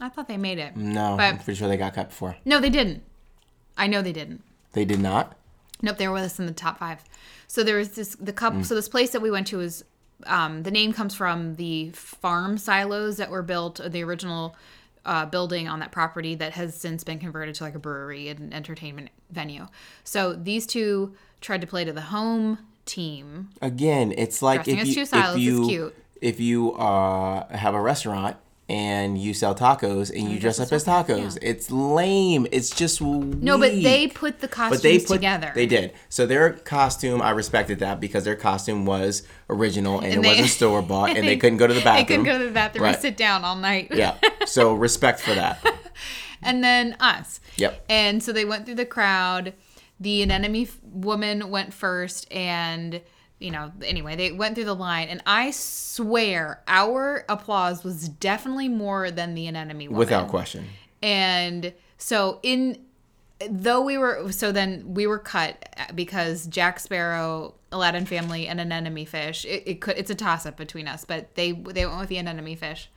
I 0.00 0.08
thought 0.08 0.28
they 0.28 0.36
made 0.36 0.58
it. 0.58 0.76
No, 0.76 1.14
But- 1.16 1.24
I'm 1.24 1.38
pretty 1.38 1.58
sure 1.58 1.68
they 1.68 1.76
got 1.76 1.94
cut 1.94 2.08
before. 2.08 2.36
No, 2.44 2.60
they 2.60 2.70
didn't. 2.70 3.02
I 3.76 3.86
know 3.86 4.02
they 4.02 4.12
didn't. 4.12 4.42
They 4.72 4.84
did 4.84 5.00
not. 5.00 5.36
Nope, 5.82 5.96
they 5.98 6.08
were 6.08 6.14
with 6.14 6.24
us 6.24 6.38
in 6.38 6.46
the 6.46 6.52
top 6.52 6.78
five. 6.78 7.02
So 7.46 7.62
there 7.62 7.76
was 7.76 7.90
this 7.90 8.14
the 8.16 8.32
couple. 8.32 8.60
Mm. 8.60 8.66
So 8.66 8.74
this 8.74 8.88
place 8.88 9.10
that 9.10 9.20
we 9.20 9.30
went 9.30 9.46
to 9.48 9.58
was 9.58 9.84
um, 10.26 10.62
the 10.62 10.70
name 10.70 10.92
comes 10.92 11.14
from 11.14 11.56
the 11.56 11.90
farm 11.90 12.58
silos 12.58 13.16
that 13.16 13.30
were 13.30 13.42
built, 13.42 13.80
the 13.84 14.04
original 14.04 14.56
uh, 15.04 15.26
building 15.26 15.68
on 15.68 15.80
that 15.80 15.92
property 15.92 16.34
that 16.34 16.52
has 16.52 16.74
since 16.74 17.04
been 17.04 17.18
converted 17.18 17.54
to 17.56 17.64
like 17.64 17.74
a 17.74 17.78
brewery 17.78 18.28
and 18.28 18.52
entertainment 18.52 19.10
venue. 19.30 19.66
So 20.04 20.34
these 20.34 20.66
two 20.66 21.14
tried 21.40 21.62
to 21.62 21.66
play 21.66 21.84
to 21.84 21.92
the 21.92 22.02
home 22.02 22.58
team. 22.84 23.50
Again, 23.62 24.12
it's 24.16 24.42
like 24.42 24.64
Dressing 24.64 24.78
if 24.78 24.96
you 24.96 25.02
if 25.02 25.08
silos 25.08 25.36
is 25.36 25.42
you 25.42 25.92
if 26.20 26.40
you 26.40 26.72
uh, 26.74 27.56
have 27.56 27.74
a 27.74 27.80
restaurant 27.80 28.36
and 28.70 29.18
you 29.18 29.34
sell 29.34 29.54
tacos 29.54 30.10
and 30.10 30.30
you 30.30 30.38
dress 30.38 30.56
dress 30.58 30.68
up 30.68 30.72
as 30.72 30.84
tacos, 30.84 31.06
tacos, 31.34 31.38
it's 31.42 31.70
lame. 31.72 32.46
It's 32.52 32.70
just 32.70 33.00
No, 33.00 33.58
but 33.58 33.72
they 33.72 34.06
put 34.06 34.38
the 34.40 34.46
costumes 34.48 34.76
but 34.78 34.82
they 34.82 34.98
put 35.00 35.14
together. 35.14 35.50
They 35.54 35.66
did. 35.66 35.92
So 36.08 36.24
their 36.24 36.52
costume, 36.52 37.20
I 37.20 37.30
respected 37.30 37.80
that 37.80 37.98
because 38.00 38.24
their 38.24 38.36
costume 38.36 38.86
was 38.86 39.24
original 39.48 39.98
and, 39.98 40.14
it 40.14 40.22
they- 40.22 40.28
wasn't 40.28 40.48
store 40.50 40.82
bought, 40.82 41.16
and 41.16 41.26
they 41.26 41.36
couldn't 41.36 41.58
go 41.58 41.66
to 41.66 41.74
the 41.74 41.80
bathroom. 41.80 41.96
They 41.96 42.04
couldn't 42.04 42.24
go 42.26 42.38
to 42.38 42.44
the 42.44 42.52
bathroom 42.52 42.84
Right. 42.84 42.94
and 42.94 43.02
sit 43.02 43.16
down 43.16 43.44
all 43.44 43.56
night. 43.56 43.88
Yeah. 43.92 44.16
So 44.46 44.72
respect 44.74 45.20
for 45.20 45.34
that. 45.34 45.64
and 46.42 46.62
then 46.64 46.96
us. 46.98 47.40
Yep. 47.56 47.84
And 47.88 48.22
so 48.22 48.32
they 48.32 48.44
went 48.44 48.66
through 48.66 48.76
the 48.76 48.86
crowd. 48.86 49.52
The 50.00 50.22
anemone 50.22 50.66
woman 50.82 51.50
went 51.50 51.74
first, 51.74 52.26
and 52.32 53.00
you 53.40 53.50
know, 53.50 53.72
anyway, 53.82 54.14
they 54.16 54.30
went 54.32 54.54
through 54.54 54.66
the 54.66 54.74
line, 54.74 55.08
and 55.08 55.22
I 55.26 55.50
swear 55.50 56.60
our 56.68 57.24
applause 57.28 57.82
was 57.82 58.08
definitely 58.08 58.68
more 58.68 59.10
than 59.10 59.34
the 59.34 59.46
anemone 59.46 59.86
woman. 59.86 59.98
Without 59.98 60.28
question. 60.28 60.66
And 61.02 61.72
so 61.96 62.38
in 62.42 62.78
though 63.48 63.80
we 63.80 63.96
were 63.96 64.30
so 64.30 64.52
then 64.52 64.94
we 64.94 65.06
were 65.06 65.18
cut 65.18 65.64
because 65.94 66.46
Jack 66.46 66.78
Sparrow, 66.78 67.54
Aladdin 67.72 68.04
family, 68.04 68.46
and 68.46 68.60
anemone 68.60 69.06
fish. 69.06 69.46
It, 69.46 69.62
it 69.66 69.80
could 69.80 69.96
it's 69.96 70.10
a 70.10 70.14
toss 70.14 70.44
up 70.44 70.56
between 70.56 70.86
us, 70.86 71.04
but 71.04 71.34
they 71.34 71.52
they 71.52 71.86
went 71.86 71.98
with 71.98 72.08
the 72.10 72.18
anemone 72.18 72.56
fish. 72.56 72.90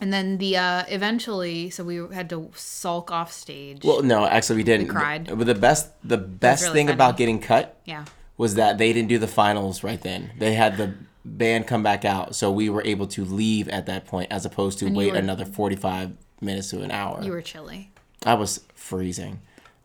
And 0.00 0.12
then 0.12 0.38
the 0.38 0.56
uh 0.56 0.82
eventually, 0.88 1.70
so 1.70 1.84
we 1.84 1.96
had 2.12 2.28
to 2.30 2.50
sulk 2.56 3.12
off 3.12 3.32
stage. 3.32 3.84
Well, 3.84 4.02
no, 4.02 4.26
actually 4.26 4.56
we 4.56 4.64
didn't. 4.64 4.88
We 4.88 4.92
cried. 4.92 5.28
But 5.28 5.46
the 5.46 5.54
best 5.54 5.90
the 6.02 6.18
best 6.18 6.64
really 6.64 6.74
thing 6.74 6.86
funny. 6.88 6.94
about 6.94 7.16
getting 7.16 7.38
cut 7.38 7.78
yeah. 7.84 8.04
Was 8.36 8.54
that 8.56 8.78
they 8.78 8.92
didn't 8.92 9.08
do 9.08 9.18
the 9.18 9.26
finals 9.28 9.82
right 9.84 10.00
then. 10.00 10.30
They 10.38 10.54
had 10.54 10.76
the 10.76 10.94
band 11.24 11.66
come 11.66 11.82
back 11.82 12.04
out, 12.04 12.34
so 12.34 12.50
we 12.50 12.68
were 12.68 12.82
able 12.84 13.06
to 13.08 13.24
leave 13.24 13.68
at 13.68 13.86
that 13.86 14.06
point 14.06 14.28
as 14.32 14.44
opposed 14.44 14.78
to 14.80 14.88
you 14.88 14.94
wait 14.94 15.12
were- 15.12 15.18
another 15.18 15.44
45 15.44 16.12
minutes 16.40 16.70
to 16.70 16.82
an 16.82 16.90
hour. 16.90 17.22
You 17.22 17.30
were 17.32 17.42
chilly. 17.42 17.90
I 18.24 18.34
was 18.34 18.64
freezing. 18.74 19.40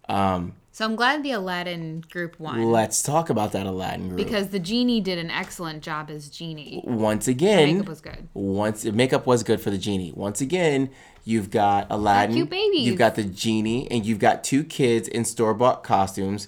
Um, 0.09 0.53
so 0.71 0.85
I'm 0.85 0.95
glad 0.95 1.23
the 1.23 1.31
Aladdin 1.31 2.03
group 2.11 2.39
won 2.39 2.71
Let's 2.71 3.01
talk 3.01 3.29
about 3.31 3.51
that 3.53 3.65
Aladdin 3.65 4.09
group. 4.09 4.17
because 4.17 4.49
the 4.49 4.59
genie 4.59 5.01
did 5.01 5.17
an 5.17 5.29
excellent 5.31 5.81
job 5.83 6.09
as 6.11 6.29
genie. 6.29 6.81
once 6.85 7.27
again, 7.27 7.73
Makeup 7.77 7.89
was 7.89 8.01
good. 8.01 8.27
once 8.33 8.85
makeup 8.85 9.25
was 9.25 9.41
good 9.43 9.59
for 9.59 9.69
the 9.71 9.77
genie. 9.79 10.13
Once 10.15 10.39
again, 10.39 10.89
you've 11.25 11.49
got 11.49 11.87
Aladdin, 11.89 12.35
cute 12.35 12.49
babies. 12.51 12.85
you've 12.87 12.97
got 12.97 13.15
the 13.15 13.23
genie, 13.23 13.89
and 13.91 14.05
you've 14.05 14.19
got 14.19 14.43
two 14.43 14.63
kids 14.63 15.07
in 15.07 15.25
store 15.25 15.53
bought 15.55 15.83
costumes, 15.83 16.47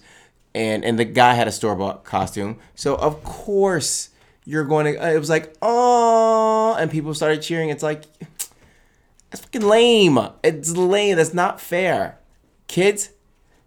and 0.55 0.83
and 0.83 0.97
the 0.97 1.05
guy 1.05 1.33
had 1.33 1.47
a 1.47 1.51
store 1.51 1.75
bought 1.75 2.03
costume. 2.03 2.57
So 2.75 2.95
of 2.95 3.23
course 3.23 4.09
you're 4.45 4.65
going 4.65 4.93
to. 4.93 5.03
Uh, 5.03 5.09
it 5.11 5.19
was 5.19 5.29
like 5.29 5.55
oh, 5.61 6.75
and 6.79 6.89
people 6.89 7.13
started 7.13 7.41
cheering. 7.41 7.69
It's 7.69 7.83
like 7.83 8.03
that's 9.29 9.41
fucking 9.43 9.61
lame. 9.61 10.17
It's 10.43 10.75
lame. 10.75 11.17
That's 11.17 11.33
not 11.33 11.61
fair. 11.61 12.17
Kids 12.67 13.11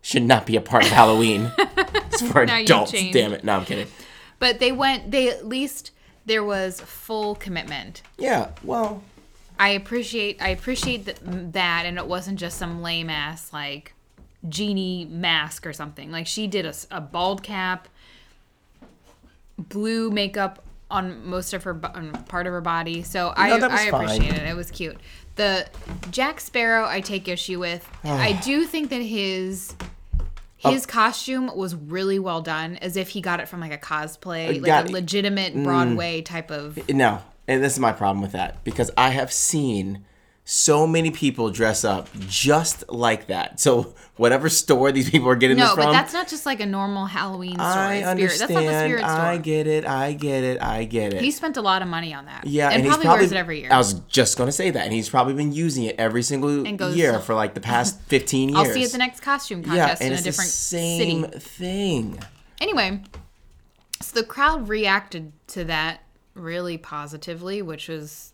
should 0.00 0.24
not 0.24 0.46
be 0.46 0.56
a 0.56 0.60
part 0.60 0.84
of 0.84 0.90
Halloween. 0.92 1.52
it's 1.58 2.22
for 2.22 2.42
adults. 2.42 2.92
Damn 2.92 3.32
it. 3.32 3.44
No, 3.44 3.56
I'm 3.56 3.64
kidding. 3.64 3.86
But 4.38 4.58
they 4.58 4.72
went. 4.72 5.10
They 5.10 5.28
at 5.28 5.46
least 5.46 5.92
there 6.26 6.42
was 6.44 6.80
full 6.80 7.34
commitment. 7.36 8.02
Yeah. 8.18 8.50
Well. 8.62 9.02
I 9.58 9.68
appreciate 9.70 10.42
I 10.42 10.48
appreciate 10.48 11.04
th- 11.04 11.18
that, 11.22 11.84
and 11.86 11.96
it 11.96 12.06
wasn't 12.06 12.38
just 12.40 12.58
some 12.58 12.82
lame 12.82 13.08
ass 13.08 13.52
like 13.52 13.94
genie 14.48 15.06
mask 15.06 15.66
or 15.66 15.72
something. 15.72 16.10
Like 16.10 16.26
she 16.26 16.46
did 16.46 16.66
a, 16.66 16.74
a 16.90 17.00
bald 17.00 17.42
cap, 17.42 17.88
blue 19.58 20.10
makeup 20.10 20.64
on 20.90 21.26
most 21.26 21.54
of 21.54 21.62
her 21.64 21.80
on 21.94 22.12
part 22.28 22.46
of 22.46 22.52
her 22.52 22.60
body. 22.60 23.02
So 23.02 23.32
I 23.36 23.58
that 23.58 23.70
was 23.70 23.80
I 23.80 23.90
fine. 23.90 24.04
appreciate 24.04 24.34
it. 24.34 24.46
It 24.46 24.56
was 24.56 24.70
cute. 24.70 24.96
The 25.36 25.66
Jack 26.10 26.40
Sparrow 26.40 26.86
I 26.86 27.00
take 27.00 27.26
issue 27.28 27.58
with. 27.58 27.88
I 28.04 28.32
do 28.44 28.64
think 28.64 28.90
that 28.90 29.02
his. 29.02 29.74
His 30.58 30.86
costume 30.86 31.50
was 31.56 31.74
really 31.74 32.20
well 32.20 32.40
done, 32.40 32.76
as 32.76 32.96
if 32.96 33.08
he 33.08 33.20
got 33.20 33.40
it 33.40 33.48
from 33.48 33.58
like 33.58 33.72
a 33.72 33.78
cosplay, 33.78 34.50
uh, 34.50 34.52
like 34.52 34.62
got- 34.62 34.88
a 34.90 34.92
legitimate 34.92 35.56
mm. 35.56 35.64
Broadway 35.64 36.22
type 36.22 36.52
of. 36.52 36.88
No, 36.88 37.20
and 37.48 37.64
this 37.64 37.72
is 37.72 37.80
my 37.80 37.90
problem 37.90 38.22
with 38.22 38.30
that 38.30 38.62
because 38.62 38.88
I 38.96 39.08
have 39.08 39.32
seen 39.32 40.04
so 40.52 40.86
many 40.86 41.10
people 41.10 41.48
dress 41.48 41.82
up 41.82 42.10
just 42.28 42.84
like 42.90 43.28
that. 43.28 43.58
So 43.58 43.94
whatever 44.16 44.50
store 44.50 44.92
these 44.92 45.08
people 45.08 45.26
are 45.30 45.34
getting 45.34 45.56
No, 45.56 45.64
this 45.64 45.74
from, 45.74 45.86
but 45.86 45.92
that's 45.92 46.12
not 46.12 46.28
just 46.28 46.44
like 46.44 46.60
a 46.60 46.66
normal 46.66 47.06
Halloween 47.06 47.54
store. 47.54 47.64
I 47.66 48.00
Spirit. 48.00 48.10
understand. 48.10 48.50
That's 48.50 48.64
not 48.64 48.70
the 48.70 48.84
spirit 48.84 48.98
store. 49.00 49.10
I 49.10 49.36
get 49.38 49.66
it. 49.66 49.86
I 49.86 50.12
get 50.12 50.44
it. 50.44 50.62
I 50.62 50.84
get 50.84 51.14
it. 51.14 51.22
he 51.22 51.30
spent 51.30 51.56
a 51.56 51.62
lot 51.62 51.80
of 51.80 51.88
money 51.88 52.12
on 52.12 52.26
that. 52.26 52.46
yeah, 52.46 52.68
and, 52.68 52.82
he's 52.84 52.90
probably, 52.92 53.08
wears 53.08 53.32
it 53.32 53.36
every 53.38 53.60
year. 53.60 53.72
I 53.72 53.78
was 53.78 53.94
just 54.08 54.36
gonna 54.36 54.52
say 54.52 54.68
that, 54.70 54.84
and 54.84 54.92
he's 54.92 55.08
probably 55.08 55.32
been 55.32 55.52
using 55.52 55.84
it 55.84 55.96
every 55.98 56.22
single 56.22 56.62
goes- 56.76 56.96
year 56.96 57.18
for 57.26 57.34
like 57.34 57.54
the 57.54 57.60
past 57.60 57.98
fifteen 58.02 58.50
years. 58.50 58.58
I'll 58.58 58.74
see 58.74 58.80
you 58.80 58.86
at 58.86 58.92
the 58.92 58.98
next 58.98 59.20
costume 59.20 59.60
yeah, 59.62 59.66
contest 59.88 60.02
and 60.02 60.08
in 60.08 60.12
a 60.12 60.14
it's 60.16 60.24
different 60.24 60.50
the 60.50 60.56
same 60.56 61.22
city. 61.24 61.38
thing. 61.38 62.18
Anyway, 62.60 63.02
so 64.02 64.20
the 64.20 64.26
crowd 64.26 64.68
reacted 64.68 65.32
to 65.48 65.64
that 65.64 66.02
really 66.34 66.76
positively, 66.76 67.62
which 67.62 67.88
was 67.88 68.31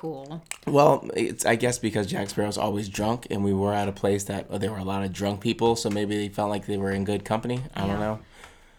cool. 0.00 0.42
Well, 0.66 1.08
it's 1.14 1.44
I 1.44 1.56
guess 1.56 1.78
because 1.78 2.06
Jack 2.06 2.30
Sparrow's 2.30 2.56
always 2.58 2.88
drunk, 2.88 3.26
and 3.30 3.44
we 3.44 3.52
were 3.52 3.74
at 3.74 3.86
a 3.88 3.92
place 3.92 4.24
that 4.24 4.50
uh, 4.50 4.56
there 4.58 4.70
were 4.70 4.78
a 4.78 4.84
lot 4.84 5.02
of 5.04 5.12
drunk 5.12 5.40
people, 5.40 5.76
so 5.76 5.90
maybe 5.90 6.16
they 6.16 6.28
felt 6.28 6.48
like 6.50 6.66
they 6.66 6.78
were 6.78 6.90
in 6.92 7.04
good 7.04 7.24
company. 7.24 7.60
I 7.74 7.86
don't 7.86 8.00
know. 8.00 8.20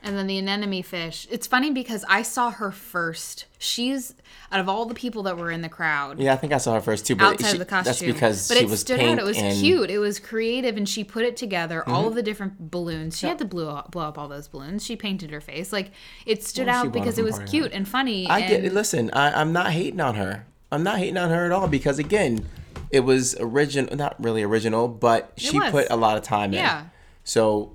And 0.04 0.18
then 0.18 0.26
the 0.26 0.40
anemone 0.40 0.82
fish. 0.82 1.28
It's 1.30 1.46
funny 1.46 1.70
because 1.70 2.04
I 2.10 2.24
saw 2.24 2.50
her 2.50 2.72
first. 2.72 3.46
She's 3.60 4.16
out 4.52 4.60
of 4.60 4.68
all 4.68 4.88
the 4.88 4.96
people 4.96 5.22
that 5.24 5.38
were 5.38 5.52
in 5.52 5.62
the 5.62 5.70
crowd. 5.70 6.20
Yeah, 6.20 6.34
I 6.34 6.38
think 6.38 6.54
I 6.54 6.58
saw 6.58 6.74
her 6.74 6.82
first 6.82 7.06
too. 7.06 7.16
But 7.16 7.34
outside 7.34 7.48
she- 7.50 7.54
of 7.54 7.60
the 7.60 7.66
costume. 7.66 7.92
That's 7.92 8.02
because 8.02 8.48
but 8.48 8.58
she 8.58 8.64
it 8.64 8.70
was 8.72 8.80
stood 8.80 9.00
pink 9.00 9.20
out. 9.20 9.20
It 9.20 9.26
was 9.26 9.38
and 9.38 9.52
Mm-hmm. 9.54 9.62
cute. 9.62 9.92
It 9.92 10.00
was 10.00 10.18
creative, 10.18 10.76
and 10.76 10.90
she 10.90 11.04
put 11.04 11.24
it 11.24 11.38
together. 11.38 11.88
All 11.88 12.08
of 12.08 12.16
the 12.16 12.24
different 12.24 12.72
balloons. 12.72 13.20
She 13.20 13.28
had 13.28 13.38
to 13.38 13.46
blow 13.46 13.70
up, 13.70 13.92
blow 13.92 14.08
up 14.08 14.18
all 14.18 14.28
those 14.28 14.48
balloons. 14.48 14.84
She 14.84 14.96
painted 14.96 15.30
her 15.30 15.40
face. 15.42 15.72
Like 15.72 15.92
it 16.26 16.44
stood 16.44 16.66
Well, 16.66 16.88
out 16.88 16.92
because 16.92 17.20
it 17.20 17.24
was 17.24 17.38
cute 17.46 17.72
and 17.72 17.88
funny. 17.88 18.28
I 18.28 18.42
get 18.42 18.52
and 18.54 18.66
it. 18.66 18.74
Listen, 18.74 19.12
I, 19.14 19.40
I'm 19.40 19.54
not 19.54 19.70
hating 19.72 20.02
on 20.02 20.16
her. 20.16 20.48
I'm 20.72 20.84
not 20.84 20.98
hating 21.00 21.18
on 21.18 21.30
her 21.30 21.46
at 21.46 21.52
all 21.52 21.68
because 21.68 22.00
again, 22.00 22.48
it 22.92 23.02
was 23.02 23.36
original, 23.40 23.96
not 23.96 24.16
really 24.24 24.44
original, 24.44 24.88
but 24.88 25.34
she 25.38 25.60
was. 25.60 25.72
put 25.72 25.88
a 25.90 25.96
lot 25.96 26.18
of 26.18 26.24
time 26.24 26.52
in. 26.54 26.60
Yeah. 26.60 26.86
So 27.24 27.74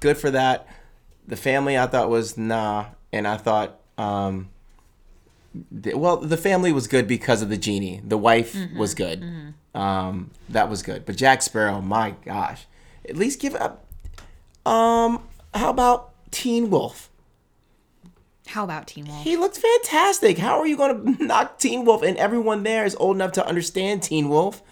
good 0.00 0.16
for 0.18 0.30
that. 0.30 0.66
The 1.26 1.36
family 1.36 1.78
I 1.78 1.86
thought 1.86 2.10
was 2.10 2.36
nah, 2.36 2.86
and 3.12 3.26
I 3.26 3.36
thought, 3.36 3.78
um, 3.96 4.48
th- 5.82 5.96
well, 5.96 6.16
the 6.18 6.36
family 6.36 6.72
was 6.72 6.86
good 6.86 7.06
because 7.06 7.40
of 7.42 7.48
the 7.48 7.56
genie. 7.56 8.00
The 8.04 8.18
wife 8.18 8.54
Mm-hmm. 8.54 8.78
was 8.78 8.94
good. 8.94 9.54
Um, 9.74 10.30
that 10.48 10.68
was 10.70 10.82
good. 10.82 11.04
But 11.06 11.16
Jack 11.16 11.42
Sparrow, 11.42 11.80
my 11.80 12.14
gosh, 12.24 12.66
at 13.08 13.16
least 13.16 13.40
give 13.40 13.54
up. 13.54 13.84
Um, 14.66 15.22
how 15.54 15.70
about 15.70 16.12
Teen 16.30 16.70
Wolf? 16.70 17.10
How 18.46 18.64
about 18.64 18.88
Teen 18.88 19.06
Wolf? 19.06 19.22
He 19.22 19.36
looked 19.36 19.56
fantastic. 19.58 20.38
How 20.38 20.58
are 20.58 20.66
you 20.66 20.76
going 20.76 21.16
to 21.18 21.24
knock 21.24 21.58
Teen 21.58 21.84
Wolf? 21.84 22.02
And 22.02 22.16
everyone 22.18 22.62
there 22.62 22.84
is 22.84 22.94
old 22.96 23.16
enough 23.16 23.32
to 23.32 23.46
understand 23.46 24.02
Teen 24.02 24.28
Wolf. 24.28 24.62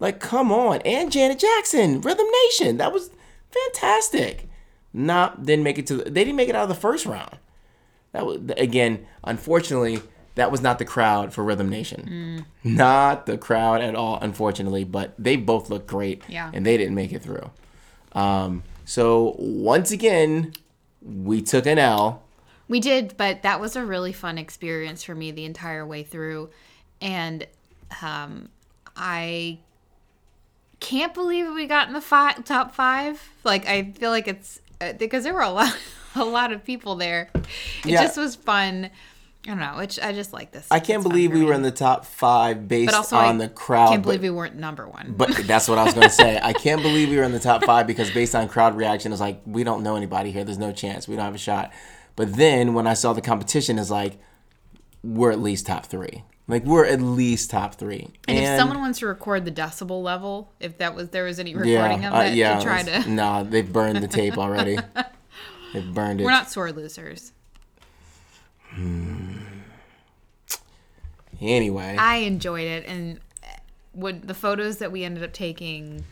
Like, 0.00 0.18
come 0.18 0.50
on. 0.50 0.80
And 0.84 1.12
Janet 1.12 1.38
Jackson, 1.38 2.00
Rhythm 2.00 2.26
Nation. 2.46 2.76
That 2.78 2.92
was 2.92 3.10
fantastic. 3.50 4.48
Not 4.92 5.44
didn't 5.46 5.62
make 5.64 5.78
it 5.78 5.86
to. 5.86 5.96
The, 5.98 6.04
they 6.04 6.24
didn't 6.24 6.36
make 6.36 6.48
it 6.48 6.54
out 6.56 6.64
of 6.64 6.68
the 6.68 6.74
first 6.74 7.06
round. 7.06 7.38
That 8.12 8.26
was 8.26 8.38
again. 8.58 9.06
Unfortunately, 9.24 10.00
that 10.34 10.50
was 10.50 10.60
not 10.60 10.78
the 10.78 10.84
crowd 10.84 11.32
for 11.32 11.42
Rhythm 11.42 11.70
Nation. 11.70 12.44
Not 12.62 13.24
the 13.26 13.38
crowd 13.38 13.80
at 13.80 13.94
all. 13.94 14.18
Unfortunately, 14.20 14.84
but 14.84 15.14
they 15.18 15.36
both 15.36 15.70
looked 15.70 15.86
great. 15.86 16.22
Yeah. 16.28 16.50
And 16.52 16.66
they 16.66 16.76
didn't 16.76 16.94
make 16.94 17.12
it 17.12 17.22
through. 17.22 17.50
Um. 18.12 18.64
So 18.84 19.34
once 19.38 19.92
again, 19.92 20.52
we 21.00 21.40
took 21.40 21.64
an 21.66 21.78
L. 21.78 22.21
We 22.72 22.80
did, 22.80 23.18
but 23.18 23.42
that 23.42 23.60
was 23.60 23.76
a 23.76 23.84
really 23.84 24.14
fun 24.14 24.38
experience 24.38 25.02
for 25.04 25.14
me 25.14 25.30
the 25.30 25.44
entire 25.44 25.84
way 25.84 26.04
through. 26.04 26.48
And 27.02 27.46
um, 28.00 28.48
I 28.96 29.58
can't 30.80 31.12
believe 31.12 31.52
we 31.52 31.66
got 31.66 31.88
in 31.88 31.92
the 31.92 32.00
fi- 32.00 32.32
top 32.32 32.74
five. 32.74 33.22
Like, 33.44 33.66
I 33.68 33.92
feel 33.92 34.08
like 34.10 34.26
it's 34.26 34.58
uh, 34.80 34.94
because 34.94 35.22
there 35.24 35.34
were 35.34 35.42
a 35.42 35.50
lot, 35.50 35.76
a 36.14 36.24
lot 36.24 36.50
of 36.50 36.64
people 36.64 36.94
there. 36.94 37.28
It 37.34 37.44
Yeah. 37.90 38.02
just 38.04 38.16
was 38.16 38.36
fun. 38.36 38.86
I 39.44 39.48
don't 39.48 39.58
know. 39.58 39.74
Which 39.76 40.00
I 40.00 40.14
just 40.14 40.32
like 40.32 40.52
this. 40.52 40.66
I 40.70 40.80
can't 40.80 41.02
believe 41.02 41.32
we 41.32 41.44
were 41.44 41.52
in 41.52 41.60
the 41.60 41.72
top 41.72 42.06
five 42.06 42.68
based 42.68 42.90
But 42.92 42.96
also, 42.96 43.16
on 43.16 43.34
I 43.34 43.48
the 43.48 43.52
crowd. 43.52 43.90
Can't 43.90 44.02
but- 44.02 44.06
believe 44.06 44.22
we 44.22 44.30
weren't 44.30 44.56
number 44.56 44.88
one. 44.88 45.12
But 45.14 45.36
that's 45.46 45.68
what 45.68 45.76
I 45.76 45.84
was 45.84 45.92
going 45.92 46.08
to 46.08 46.14
say. 46.14 46.40
I 46.42 46.54
can't 46.54 46.80
believe 46.80 47.10
we 47.10 47.18
were 47.18 47.24
in 47.24 47.32
the 47.32 47.38
top 47.38 47.64
five 47.64 47.86
because 47.86 48.10
based 48.12 48.34
on 48.34 48.48
crowd 48.48 48.78
reaction, 48.78 49.12
it's 49.12 49.20
like 49.20 49.42
we 49.44 49.62
don't 49.62 49.82
know 49.82 49.94
anybody 49.96 50.30
here. 50.30 50.42
There's 50.44 50.56
no 50.56 50.72
chance. 50.72 51.06
We 51.06 51.16
don't 51.16 51.26
have 51.26 51.34
a 51.34 51.38
shot. 51.38 51.70
But 52.16 52.36
then 52.36 52.74
when 52.74 52.86
I 52.86 52.94
saw 52.94 53.12
the 53.12 53.20
competition, 53.20 53.78
it's 53.78 53.90
like 53.90 54.18
we're 55.02 55.30
at 55.30 55.40
least 55.40 55.66
top 55.66 55.86
three. 55.86 56.24
Like 56.48 56.64
we're 56.64 56.84
at 56.84 57.00
least 57.00 57.50
top 57.50 57.76
three. 57.76 58.08
and, 58.28 58.38
if 58.38 58.58
someone 58.58 58.80
wants 58.80 58.98
to 58.98 59.06
record 59.06 59.44
the 59.44 59.52
decibel 59.52 60.02
level, 60.02 60.52
if 60.60 60.78
that 60.78 60.94
was 60.94 61.10
there 61.10 61.24
was 61.24 61.38
any 61.38 61.54
recording 61.54 62.02
yeah, 62.02 62.08
of 62.08 62.14
uh, 62.14 62.20
it 62.22 62.34
yeah, 62.34 62.58
to 62.58 62.64
try 62.64 62.82
to, 63.02 63.08
Nah, 63.08 63.42
they've 63.42 63.72
burned 63.72 64.02
the 64.02 64.08
tape 64.08 64.36
already. 64.36 64.78
they've 65.72 65.94
burned 65.94 66.20
it. 66.20 66.24
we're 66.24 66.30
not 66.30 66.50
sore 66.50 66.72
losers. 66.72 67.32
anyway, 71.40 71.96
I 71.98 72.16
enjoyed 72.16 72.66
it, 72.66 72.86
and 72.86 73.20
would 73.94 74.26
the 74.26 74.34
photos 74.34 74.78
that 74.78 74.90
we 74.90 75.04
ended 75.04 75.22
up 75.22 75.32
taking 75.32 76.04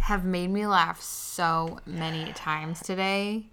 have 0.00 0.24
made 0.24 0.50
me 0.50 0.66
laugh 0.66 1.00
so 1.00 1.78
many 1.86 2.32
times 2.32 2.80
today 2.80 3.46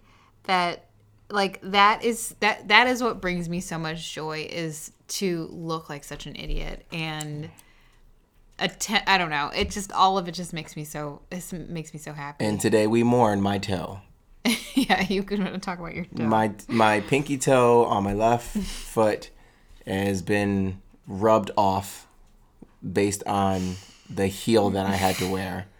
that 0.44 0.89
like 1.30 1.60
that 1.62 2.02
is 2.04 2.34
that 2.40 2.68
that 2.68 2.86
is 2.86 3.02
what 3.02 3.20
brings 3.20 3.48
me 3.48 3.60
so 3.60 3.78
much 3.78 4.12
joy 4.12 4.46
is 4.50 4.92
to 5.08 5.48
look 5.52 5.88
like 5.88 6.04
such 6.04 6.26
an 6.26 6.36
idiot 6.36 6.84
and 6.92 7.50
att- 8.58 9.04
I 9.06 9.18
don't 9.18 9.30
know 9.30 9.50
it 9.54 9.70
just 9.70 9.92
all 9.92 10.18
of 10.18 10.28
it 10.28 10.32
just 10.32 10.52
makes 10.52 10.76
me 10.76 10.84
so 10.84 11.22
it 11.30 11.52
makes 11.70 11.92
me 11.92 11.98
so 12.00 12.12
happy 12.12 12.44
and 12.44 12.60
today 12.60 12.86
we 12.86 13.02
mourn 13.02 13.40
my 13.40 13.58
toe. 13.58 14.00
yeah 14.74 15.02
you 15.08 15.22
can 15.22 15.60
talk 15.60 15.78
about 15.78 15.94
your 15.94 16.04
toe. 16.06 16.24
my 16.24 16.52
my 16.68 17.00
pinky 17.00 17.36
toe 17.38 17.84
on 17.84 18.04
my 18.04 18.14
left 18.14 18.56
foot 18.56 19.30
has 19.86 20.22
been 20.22 20.80
rubbed 21.06 21.50
off 21.56 22.06
based 22.92 23.22
on 23.26 23.74
the 24.08 24.26
heel 24.26 24.70
that 24.70 24.86
I 24.86 24.92
had 24.92 25.16
to 25.16 25.30
wear. 25.30 25.66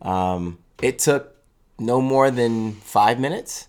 Um, 0.00 0.58
it 0.80 0.98
took 0.98 1.34
no 1.78 2.00
more 2.00 2.30
than 2.30 2.72
five 2.72 3.18
minutes 3.20 3.68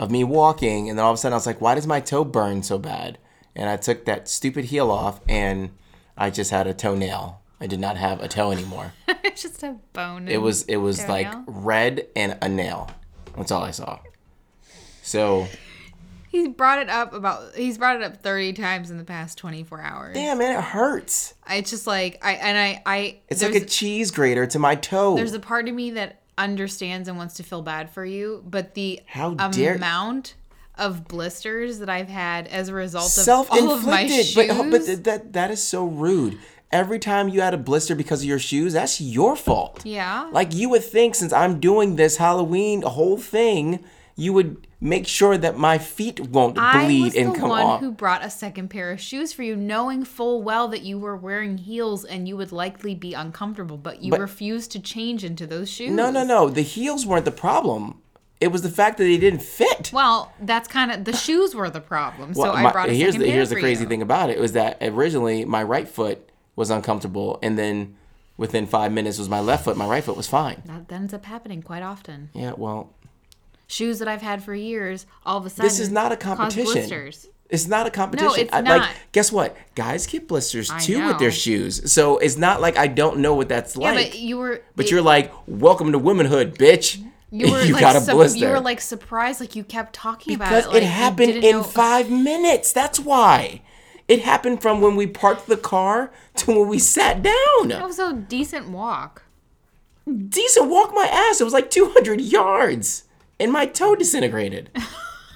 of 0.00 0.10
me 0.10 0.24
walking, 0.24 0.88
and 0.88 0.98
then 0.98 1.04
all 1.04 1.12
of 1.12 1.14
a 1.14 1.18
sudden 1.18 1.34
I 1.34 1.36
was 1.36 1.46
like, 1.46 1.60
"Why 1.60 1.74
does 1.74 1.86
my 1.86 2.00
toe 2.00 2.24
burn 2.24 2.62
so 2.62 2.78
bad?" 2.78 3.18
And 3.54 3.68
I 3.68 3.76
took 3.76 4.06
that 4.06 4.28
stupid 4.28 4.64
heel 4.64 4.90
off, 4.90 5.20
and 5.28 5.70
I 6.16 6.30
just 6.30 6.50
had 6.50 6.66
a 6.66 6.72
toenail. 6.72 7.42
I 7.60 7.66
did 7.66 7.80
not 7.80 7.98
have 7.98 8.22
a 8.22 8.28
toe 8.28 8.50
anymore. 8.50 8.94
it's 9.22 9.42
just 9.42 9.62
a 9.62 9.76
bone 9.92 10.26
It 10.26 10.38
was 10.38 10.62
it 10.62 10.78
was 10.78 11.06
like 11.06 11.30
red 11.46 12.06
and 12.16 12.38
a 12.40 12.48
nail. 12.48 12.90
That's 13.36 13.52
all 13.52 13.62
I 13.62 13.72
saw. 13.72 13.98
So 15.02 15.46
He's 16.30 16.48
brought 16.48 16.78
it 16.78 16.88
up 16.88 17.12
about 17.12 17.56
he's 17.56 17.76
brought 17.76 17.96
it 17.96 18.02
up 18.02 18.22
30 18.22 18.52
times 18.52 18.90
in 18.90 18.98
the 18.98 19.04
past 19.04 19.36
24 19.36 19.80
hours. 19.80 20.14
damn 20.14 20.38
man, 20.38 20.56
it 20.56 20.62
hurts. 20.62 21.34
It's 21.48 21.70
just 21.70 21.86
like 21.86 22.24
I 22.24 22.34
and 22.34 22.56
I 22.56 22.82
I 22.86 23.18
It's 23.28 23.42
like 23.42 23.54
a 23.56 23.64
cheese 23.64 24.10
grater 24.12 24.46
to 24.46 24.58
my 24.58 24.76
toe. 24.76 25.16
there's 25.16 25.34
a 25.34 25.40
part 25.40 25.68
of 25.68 25.74
me 25.74 25.90
that 25.90 26.19
understands 26.44 27.08
and 27.08 27.16
wants 27.16 27.34
to 27.34 27.42
feel 27.42 27.62
bad 27.62 27.90
for 27.90 28.04
you, 28.04 28.42
but 28.46 28.74
the 28.74 29.00
How 29.06 29.34
dare- 29.34 29.74
amount 29.76 30.34
of 30.76 31.06
blisters 31.06 31.78
that 31.80 31.88
I've 31.90 32.08
had 32.08 32.46
as 32.48 32.68
a 32.68 32.74
result 32.74 33.16
of 33.18 33.28
all 33.50 33.72
of 33.72 33.84
my 33.86 34.06
shoes. 34.06 34.34
but, 34.34 34.46
oh, 34.50 34.70
but 34.70 35.04
that 35.04 35.32
that 35.34 35.50
is 35.50 35.62
so 35.62 35.84
rude. 35.84 36.38
Every 36.72 36.98
time 37.00 37.28
you 37.28 37.40
had 37.40 37.52
a 37.52 37.58
blister 37.58 37.94
because 37.96 38.20
of 38.22 38.28
your 38.28 38.38
shoes, 38.38 38.72
that's 38.74 39.00
your 39.00 39.34
fault. 39.36 39.84
yeah. 39.84 40.28
Like 40.32 40.54
you 40.54 40.68
would 40.70 40.84
think, 40.84 41.16
since 41.16 41.32
I'm 41.32 41.58
doing 41.60 41.96
this 41.96 42.16
Halloween 42.16 42.82
whole 42.82 43.16
thing, 43.18 43.84
you 44.16 44.32
would 44.32 44.66
make 44.80 45.06
sure 45.06 45.36
that 45.38 45.56
my 45.56 45.78
feet 45.78 46.20
won't 46.20 46.58
I 46.58 46.84
bleed 46.84 47.02
was 47.04 47.14
and 47.16 47.34
the 47.36 47.46
one 47.46 47.62
off. 47.62 47.80
who 47.80 47.90
brought 47.92 48.24
a 48.24 48.30
second 48.30 48.68
pair 48.68 48.90
of 48.90 49.00
shoes 49.00 49.32
for 49.32 49.42
you, 49.42 49.56
knowing 49.56 50.04
full 50.04 50.42
well 50.42 50.68
that 50.68 50.82
you 50.82 50.98
were 50.98 51.16
wearing 51.16 51.58
heels 51.58 52.04
and 52.04 52.26
you 52.28 52.36
would 52.36 52.52
likely 52.52 52.94
be 52.94 53.14
uncomfortable, 53.14 53.76
but 53.76 54.02
you 54.02 54.10
But- 54.10 54.20
refused 54.20 54.70
to 54.72 54.80
change 54.80 55.24
into 55.24 55.46
those 55.46 55.68
shoes. 55.70 55.90
no, 55.90 56.10
no, 56.10 56.24
no. 56.24 56.48
The 56.48 56.62
heels 56.62 57.06
weren't 57.06 57.24
the 57.24 57.30
problem. 57.30 57.98
It 58.40 58.50
was 58.50 58.62
the 58.62 58.70
fact 58.70 58.96
that 58.98 59.04
they 59.04 59.18
didn't 59.18 59.42
fit. 59.42 59.90
Well, 59.92 60.32
that's 60.40 60.66
kind 60.66 60.90
of 60.90 61.04
the 61.04 61.14
shoes 61.14 61.54
were 61.54 61.68
the 61.68 61.80
problem. 61.80 62.32
so 62.34 62.40
Well, 62.42 62.52
I 62.52 62.62
my- 62.62 62.72
brought 62.72 62.88
a 62.88 62.92
here's 62.94 63.08
second 63.12 63.20
the 63.20 63.26
pair 63.26 63.34
here's 63.36 63.50
the 63.50 63.56
crazy 63.60 63.82
you. 63.84 63.88
thing 63.88 64.00
about 64.02 64.30
it 64.30 64.38
was 64.40 64.52
that 64.52 64.78
originally 64.80 65.44
my 65.44 65.62
right 65.62 65.86
foot 65.88 66.26
was 66.56 66.70
uncomfortable, 66.70 67.38
and 67.42 67.58
then 67.58 67.96
within 68.38 68.66
five 68.66 68.92
minutes 68.92 69.18
was 69.18 69.28
my 69.28 69.40
left 69.40 69.64
foot. 69.64 69.76
My 69.76 69.86
right 69.86 70.02
foot 70.02 70.16
was 70.16 70.26
fine. 70.26 70.62
That, 70.64 70.88
that 70.88 70.94
ends 70.94 71.12
up 71.12 71.26
happening 71.26 71.60
quite 71.62 71.82
often. 71.82 72.30
Yeah, 72.32 72.52
well, 72.56 72.94
Shoes 73.70 74.00
that 74.00 74.08
I've 74.08 74.20
had 74.22 74.42
for 74.42 74.52
years, 74.52 75.06
all 75.24 75.38
of 75.38 75.46
a 75.46 75.50
sudden, 75.50 75.64
this 75.64 75.78
is 75.78 75.90
not 75.92 76.10
a 76.10 76.16
competition. 76.16 76.64
blisters. 76.72 77.28
It's 77.48 77.68
not 77.68 77.86
a 77.86 77.90
competition. 77.90 78.28
No, 78.28 78.34
it's 78.34 78.52
I- 78.52 78.60
not. 78.62 78.80
Like, 78.80 78.96
guess 79.12 79.30
what? 79.30 79.56
Guys 79.76 80.08
get 80.08 80.26
blisters 80.26 80.70
I 80.72 80.80
too 80.80 81.06
with 81.06 81.20
their 81.20 81.30
shoes. 81.30 81.92
So 81.92 82.18
it's 82.18 82.36
not 82.36 82.60
like 82.60 82.76
I 82.76 82.88
don't 82.88 83.18
know 83.18 83.34
what 83.36 83.48
that's 83.48 83.76
Yeah, 83.76 83.92
like. 83.92 84.10
but 84.10 84.18
you 84.18 84.38
were. 84.38 84.60
But 84.74 84.86
it- 84.86 84.90
you're 84.90 85.02
like, 85.02 85.32
welcome 85.46 85.92
to 85.92 86.00
womanhood, 86.00 86.58
bitch. 86.58 87.00
you 87.30 87.48
were 87.52 87.58
like 87.72 87.80
got 87.80 87.94
a 87.94 88.00
sup- 88.00 88.16
blister. 88.16 88.40
You 88.40 88.48
were 88.48 88.60
like 88.60 88.80
surprised, 88.80 89.38
like 89.38 89.54
you 89.54 89.62
kept 89.62 89.92
talking 89.92 90.36
because 90.36 90.64
about 90.64 90.72
it. 90.72 90.74
Like 90.74 90.82
it 90.82 90.86
happened 90.86 91.30
in 91.44 91.56
know- 91.58 91.62
five 91.62 92.10
minutes. 92.10 92.72
That's 92.72 92.98
why. 92.98 93.62
It 94.08 94.22
happened 94.22 94.60
from 94.62 94.80
when 94.80 94.96
we 94.96 95.06
parked 95.06 95.46
the 95.46 95.56
car 95.56 96.10
to 96.38 96.46
when 96.58 96.66
we 96.66 96.80
sat 96.80 97.22
down. 97.22 97.68
That 97.68 97.86
was 97.86 98.00
a 98.00 98.12
decent 98.14 98.70
walk. 98.70 99.22
Decent 100.28 100.68
walk 100.68 100.92
my 100.92 101.06
ass. 101.08 101.40
It 101.40 101.44
was 101.44 101.52
like 101.52 101.70
200 101.70 102.20
yards. 102.20 103.04
And 103.40 103.50
my 103.52 103.66
toe 103.66 103.96
disintegrated. 103.96 104.70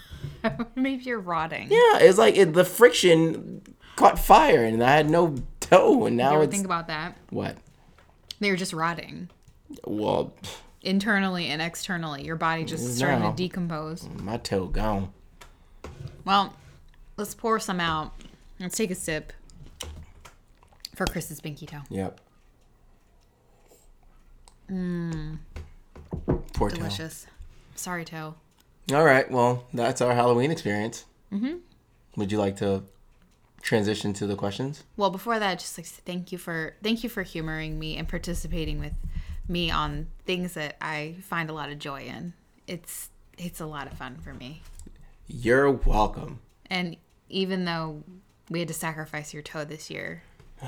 Maybe 0.76 1.02
you're 1.04 1.18
rotting. 1.20 1.68
Yeah, 1.70 1.98
it's 2.00 2.18
like 2.18 2.36
it, 2.36 2.52
the 2.52 2.64
friction 2.64 3.62
caught 3.96 4.18
fire 4.18 4.62
and 4.64 4.84
I 4.84 4.90
had 4.96 5.08
no 5.10 5.36
toe. 5.60 6.04
And 6.06 6.16
now 6.16 6.34
ever 6.34 6.44
it's. 6.44 6.52
think 6.54 6.66
about 6.66 6.86
that? 6.88 7.16
what? 7.30 7.56
They 8.40 8.50
were 8.50 8.56
just 8.56 8.72
rotting 8.74 9.30
Well, 9.86 10.34
internally 10.82 11.46
and 11.46 11.62
externally. 11.62 12.24
Your 12.24 12.36
body 12.36 12.64
just 12.64 12.96
starting 12.96 13.22
to 13.30 13.34
decompose. 13.36 14.06
my 14.20 14.36
toe 14.36 14.66
gone. 14.66 15.12
Well, 16.26 16.54
let's 17.16 17.34
pour 17.34 17.58
some 17.58 17.80
out. 17.80 18.12
Let's 18.60 18.76
take 18.76 18.90
a 18.90 18.94
sip 18.94 19.32
for 20.94 21.06
Chris's 21.06 21.40
pinky 21.40 21.64
toe. 21.66 21.80
Yep. 21.88 22.20
Mmm. 24.70 25.38
Poor 26.54 26.70
toe. 26.70 26.88
Sorry, 27.74 28.04
toe. 28.04 28.34
All 28.92 29.04
right. 29.04 29.30
Well, 29.30 29.66
that's 29.72 30.00
our 30.00 30.14
Halloween 30.14 30.50
experience. 30.50 31.04
Mm-hmm. 31.32 31.56
Would 32.16 32.30
you 32.30 32.38
like 32.38 32.56
to 32.58 32.82
transition 33.62 34.12
to 34.14 34.26
the 34.26 34.36
questions? 34.36 34.84
Well, 34.96 35.10
before 35.10 35.38
that, 35.38 35.58
just 35.58 35.76
like 35.78 35.86
thank 35.86 36.30
you 36.32 36.38
for 36.38 36.74
thank 36.82 37.02
you 37.02 37.08
for 37.08 37.22
humoring 37.22 37.78
me 37.78 37.96
and 37.96 38.08
participating 38.08 38.78
with 38.78 38.92
me 39.48 39.70
on 39.70 40.06
things 40.26 40.54
that 40.54 40.76
I 40.80 41.16
find 41.22 41.50
a 41.50 41.52
lot 41.52 41.70
of 41.70 41.78
joy 41.78 42.02
in. 42.02 42.34
It's 42.66 43.10
it's 43.38 43.60
a 43.60 43.66
lot 43.66 43.86
of 43.90 43.98
fun 43.98 44.18
for 44.22 44.32
me. 44.34 44.62
You're 45.26 45.70
welcome. 45.70 46.40
And 46.70 46.96
even 47.30 47.64
though 47.64 48.02
we 48.50 48.58
had 48.58 48.68
to 48.68 48.74
sacrifice 48.74 49.32
your 49.32 49.42
toe 49.42 49.64
this 49.64 49.90
year. 49.90 50.22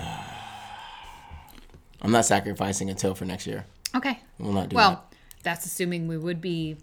I'm 2.03 2.11
not 2.11 2.25
sacrificing 2.25 2.91
a 2.91 2.95
toe 2.95 3.15
for 3.15 3.25
next 3.25 3.47
year. 3.47 3.65
Okay. 3.95 4.19
We'll 4.39 4.53
not 4.53 4.69
do 4.69 4.77
Well, 4.77 4.91
that. 4.91 5.17
that's 5.43 5.67
assuming 5.67 6.09
we 6.09 6.17
would 6.19 6.41
be. 6.41 6.77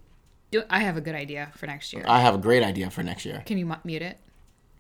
Do- 0.54 0.64
I 0.70 0.82
have 0.82 0.98
a 0.98 1.02
good 1.02 1.16
idea 1.16 1.52
for 1.56 1.66
next 1.66 1.94
year. 1.94 2.06
I 2.08 2.20
have 2.20 2.36
a 2.36 2.38
great 2.38 2.62
idea 2.62 2.92
for 2.92 3.02
next 3.02 3.26
year. 3.26 3.42
Can 3.44 3.58
you 3.58 3.66
mu- 3.66 3.74
mute 3.84 4.04
it? 4.04 4.20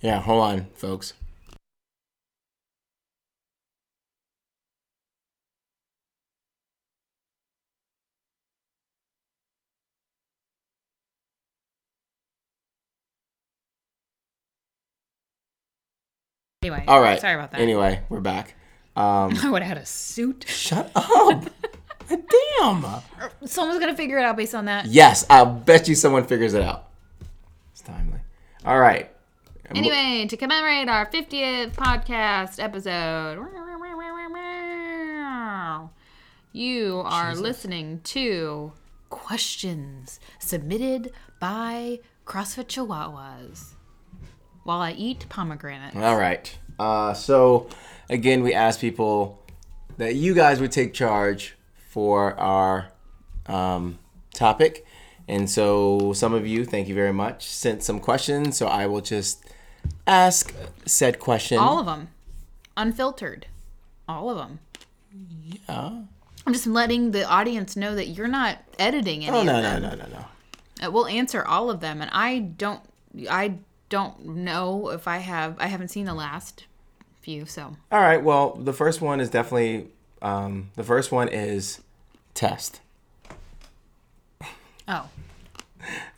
Yeah, 0.01 0.21
hold 0.21 0.43
on, 0.43 0.67
folks. 0.75 1.13
Anyway. 16.61 16.83
All 16.87 17.01
right. 17.01 17.19
Sorry 17.19 17.33
about 17.33 17.51
that. 17.51 17.59
Anyway, 17.61 18.01
we're 18.09 18.21
back. 18.21 18.55
Um, 18.95 19.35
I 19.41 19.49
would 19.49 19.63
have 19.63 19.69
had 19.69 19.77
a 19.79 19.87
suit. 19.87 20.45
shut 20.47 20.91
up. 20.93 21.45
Damn. 22.09 22.85
Someone's 23.45 23.79
gonna 23.79 23.95
figure 23.95 24.17
it 24.17 24.25
out 24.25 24.37
based 24.37 24.55
on 24.55 24.65
that. 24.65 24.85
Yes, 24.85 25.25
I'll 25.29 25.45
bet 25.45 25.87
you 25.87 25.95
someone 25.95 26.25
figures 26.25 26.53
it 26.53 26.61
out. 26.61 26.89
It's 27.71 27.81
timely. 27.81 28.19
All 28.65 28.79
right. 28.79 29.09
Anyway, 29.75 30.27
to 30.27 30.37
commemorate 30.37 30.87
our 30.87 31.05
50th 31.07 31.73
podcast 31.73 32.61
episode, 32.61 33.39
you 36.51 37.01
are 37.05 37.33
listening 37.33 38.01
to 38.03 38.71
questions 39.09 40.19
submitted 40.37 41.11
by 41.39 41.99
CrossFit 42.25 42.65
Chihuahuas 42.65 43.73
while 44.63 44.79
I 44.79 44.91
eat 44.91 45.25
pomegranate. 45.29 45.95
All 45.95 46.17
right. 46.17 46.55
Uh, 46.77 47.13
so, 47.13 47.67
again, 48.09 48.43
we 48.43 48.53
asked 48.53 48.79
people 48.81 49.43
that 49.97 50.15
you 50.15 50.33
guys 50.33 50.59
would 50.61 50.71
take 50.71 50.93
charge 50.93 51.55
for 51.93 52.33
our 52.39 52.87
um, 53.45 53.99
topic. 54.33 54.85
And 55.27 55.49
so, 55.49 56.11
some 56.13 56.33
of 56.33 56.45
you, 56.45 56.65
thank 56.65 56.87
you 56.89 56.95
very 56.95 57.13
much, 57.13 57.45
sent 57.47 57.81
some 57.83 57.99
questions. 57.99 58.57
So, 58.57 58.67
I 58.67 58.87
will 58.87 58.99
just 59.01 59.45
ask 60.07 60.53
said 60.85 61.19
question. 61.19 61.59
All 61.59 61.79
of 61.79 61.85
them, 61.85 62.09
unfiltered, 62.75 63.45
all 64.09 64.29
of 64.29 64.37
them. 64.37 64.59
Yeah. 65.69 66.01
I'm 66.45 66.51
just 66.53 66.67
letting 66.67 67.11
the 67.11 67.23
audience 67.23 67.77
know 67.77 67.95
that 67.95 68.07
you're 68.07 68.27
not 68.27 68.57
editing 68.79 69.23
any 69.25 69.37
Oh, 69.37 69.39
of 69.41 69.45
no, 69.45 69.61
them. 69.61 69.81
no, 69.83 69.89
no, 69.89 69.95
no, 69.95 70.05
no. 70.09 70.87
Uh, 70.87 70.91
We'll 70.91 71.07
answer 71.07 71.45
all 71.45 71.69
of 71.69 71.79
them, 71.79 72.01
and 72.01 72.09
I 72.11 72.39
don't, 72.39 72.81
I 73.29 73.59
don't 73.89 74.25
know 74.25 74.89
if 74.89 75.07
I 75.07 75.19
have, 75.19 75.55
I 75.59 75.67
haven't 75.67 75.89
seen 75.89 76.05
the 76.05 76.13
last 76.15 76.65
few, 77.21 77.45
so 77.45 77.77
All 77.91 78.01
right. 78.01 78.21
Well, 78.21 78.55
the 78.55 78.73
first 78.73 78.99
one 78.99 79.21
is 79.21 79.29
definitely, 79.29 79.87
um, 80.21 80.71
the 80.75 80.83
first 80.83 81.11
one 81.13 81.29
is 81.29 81.79
test. 82.33 82.81
oh, 84.87 85.09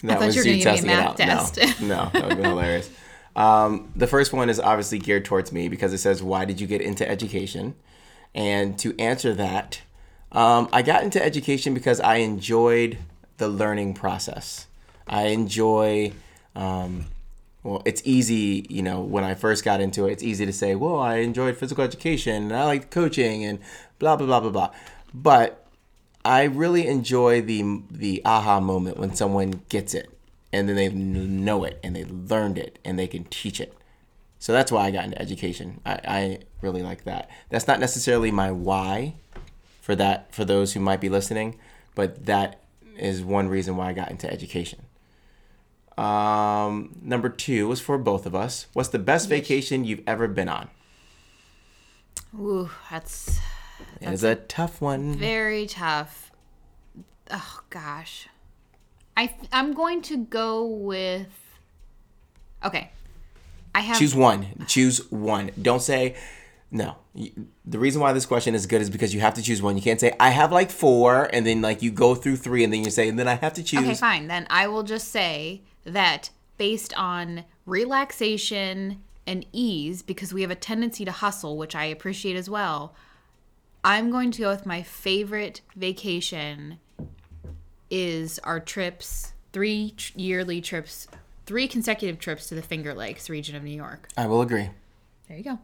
That 0.04 0.20
thought 0.20 0.36
you 0.36 0.42
were 0.42 0.48
you 0.48 0.64
gonna 0.64 0.76
give 0.78 0.86
me 0.86 0.94
a 0.94 0.96
testing 0.96 1.20
it 1.20 1.20
math 1.20 1.20
out. 1.20 1.54
test. 1.54 1.82
No, 1.82 1.88
no, 1.88 2.10
that 2.12 2.14
would 2.14 2.24
have 2.24 2.38
been 2.38 2.46
hilarious. 2.46 2.90
Um, 3.36 3.92
the 3.96 4.08
first 4.08 4.32
one 4.34 4.50
is 4.50 4.60
obviously 4.60 5.00
geared 5.00 5.26
towards 5.26 5.52
me 5.52 5.68
because 5.68 5.92
it 5.94 5.98
says, 5.98 6.24
"Why 6.24 6.46
did 6.46 6.62
you 6.62 6.68
get 6.68 6.82
into 6.82 7.08
education?" 7.10 7.76
And 8.34 8.78
to 8.80 8.98
answer 9.00 9.34
that, 9.34 9.82
um, 10.32 10.70
I 10.72 10.82
got 10.82 11.04
into 11.04 11.24
education 11.24 11.74
because 11.74 12.00
I 12.00 12.18
enjoyed 12.18 12.98
the 13.38 13.48
learning 13.48 13.94
process. 13.96 14.68
I 15.08 15.28
enjoy. 15.28 16.14
Um, 16.56 17.08
well, 17.64 17.82
it's 17.84 18.02
easy, 18.06 18.66
you 18.70 18.84
know, 18.84 19.02
when 19.02 19.24
I 19.24 19.34
first 19.34 19.66
got 19.66 19.82
into 19.82 20.06
it, 20.08 20.12
it's 20.12 20.24
easy 20.24 20.46
to 20.46 20.54
say, 20.54 20.76
well, 20.76 21.00
I 21.00 21.16
enjoyed 21.16 21.58
physical 21.58 21.84
education 21.84 22.44
and 22.44 22.56
I 22.56 22.64
liked 22.66 22.92
coaching 22.92 23.44
and 23.44 23.58
blah, 23.98 24.16
blah, 24.16 24.28
blah, 24.28 24.40
blah, 24.40 24.52
blah. 24.52 24.70
But 25.16 25.65
I 26.26 26.44
really 26.46 26.88
enjoy 26.88 27.42
the 27.42 27.84
the 27.90 28.22
aha 28.26 28.60
moment 28.60 28.98
when 28.98 29.14
someone 29.14 29.62
gets 29.70 29.94
it 29.94 30.10
and 30.52 30.68
then 30.68 30.76
they 30.76 30.90
know 30.90 31.64
it 31.64 31.80
and 31.84 31.96
they 31.96 32.04
learned 32.04 32.58
it 32.58 32.80
and 32.84 32.98
they 32.98 33.08
can 33.08 33.26
teach 33.26 33.62
it. 33.62 33.78
So 34.40 34.52
that's 34.52 34.72
why 34.72 34.86
I 34.86 34.92
got 34.92 35.06
into 35.06 35.22
education. 35.22 35.82
I, 35.86 36.00
I 36.08 36.40
really 36.62 36.82
like 36.82 37.04
that. 37.04 37.30
That's 37.50 37.68
not 37.68 37.80
necessarily 37.80 38.32
my 38.32 38.52
why 38.52 39.16
for 39.82 39.96
that 39.96 40.34
for 40.34 40.44
those 40.44 40.74
who 40.74 40.80
might 40.80 41.00
be 41.00 41.10
listening, 41.10 41.60
but 41.94 42.26
that 42.26 42.62
is 42.98 43.22
one 43.22 43.48
reason 43.48 43.78
why 43.78 43.90
I 43.90 43.94
got 43.94 44.10
into 44.10 44.32
education. 44.32 44.80
Um, 45.96 46.98
number 47.02 47.30
two 47.30 47.68
was 47.68 47.80
for 47.80 47.98
both 47.98 48.26
of 48.26 48.34
us. 48.34 48.66
What's 48.74 48.90
the 48.90 49.00
best 49.00 49.30
vacation 49.30 49.86
you've 49.86 50.04
ever 50.08 50.28
been 50.28 50.50
on? 50.50 50.70
ooh, 52.38 52.70
that's 52.90 53.40
It's 54.14 54.24
a 54.24 54.36
tough 54.36 54.82
one. 54.82 55.16
very 55.16 55.66
tough. 55.68 56.32
Oh 57.32 57.60
gosh, 57.70 58.28
I 59.18 59.28
th- 59.28 59.50
I'm 59.52 59.74
going 59.74 60.02
to 60.04 60.18
go 60.18 60.66
with. 60.66 61.28
Okay, 62.64 62.92
I 63.74 63.82
have 63.82 63.98
Choose 63.98 64.16
one. 64.16 64.66
Choose 64.68 65.12
one. 65.12 65.52
Don't 65.62 65.82
say 65.82 66.16
no. 66.72 66.98
The 67.66 67.80
reason 67.80 68.02
why 68.02 68.14
this 68.14 68.26
question 68.26 68.54
is 68.56 68.66
good 68.68 68.82
is 68.82 68.90
because 68.90 69.14
you 69.14 69.22
have 69.22 69.34
to 69.36 69.42
choose 69.42 69.62
one. 69.62 69.76
You 69.76 69.82
can't 69.82 70.00
say 70.00 70.14
I 70.20 70.30
have 70.30 70.52
like 70.52 70.70
four, 70.70 71.30
and 71.34 71.46
then 71.46 71.62
like 71.62 71.82
you 71.82 71.92
go 71.92 72.16
through 72.16 72.38
three, 72.38 72.64
and 72.64 72.72
then 72.72 72.84
you 72.84 72.92
say, 72.92 73.08
and 73.08 73.18
then 73.18 73.28
I 73.28 73.36
have 73.36 73.54
to 73.54 73.64
choose. 73.64 73.80
Okay, 73.80 73.94
fine. 73.96 74.28
Then 74.28 74.46
I 74.50 74.68
will 74.68 74.84
just 74.84 75.10
say 75.10 75.62
that 75.84 76.30
based 76.58 76.94
on 76.96 77.46
relaxation 77.66 79.02
and 79.28 79.46
ease, 79.52 80.02
because 80.02 80.34
we 80.34 80.42
have 80.42 80.52
a 80.52 80.56
tendency 80.56 81.06
to 81.06 81.12
hustle, 81.12 81.58
which 81.58 81.76
I 81.76 81.86
appreciate 81.86 82.36
as 82.36 82.50
well, 82.50 82.94
I'm 83.86 84.10
going 84.10 84.32
to 84.32 84.42
go 84.42 84.50
with 84.50 84.66
my 84.66 84.82
favorite 84.82 85.62
vacation 85.76 86.80
is 87.92 88.40
our 88.40 88.60
trips, 88.60 89.34
three 89.54 89.94
tr- 89.96 90.12
yearly 90.16 90.60
trips, 90.60 91.08
three 91.46 91.68
consecutive 91.68 92.18
trips 92.18 92.48
to 92.50 92.56
the 92.56 92.64
Finger 92.64 92.96
Lakes 92.96 93.30
region 93.30 93.56
of 93.56 93.62
New 93.64 93.76
York. 93.76 94.08
I 94.18 94.26
will 94.26 94.42
agree. 94.42 94.72
There 95.28 95.38
you 95.38 95.44
go. 95.44 95.60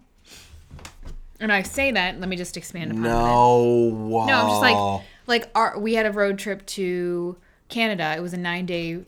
And 1.40 1.52
I 1.52 1.64
say 1.64 1.90
that, 1.90 2.20
let 2.20 2.30
me 2.30 2.36
just 2.36 2.58
expand 2.58 2.92
upon 2.92 3.02
that. 3.02 3.10
No. 3.10 3.90
No, 3.90 4.36
I'm 4.36 4.50
just 4.50 4.62
like 4.62 5.06
like 5.26 5.52
our 5.56 5.80
we 5.80 5.96
had 5.96 6.06
a 6.06 6.12
road 6.12 6.38
trip 6.38 6.64
to 6.68 7.38
Canada. 7.70 8.14
It 8.16 8.22
was 8.22 8.34
a 8.34 8.38
nine 8.38 8.68
day 8.68 9.04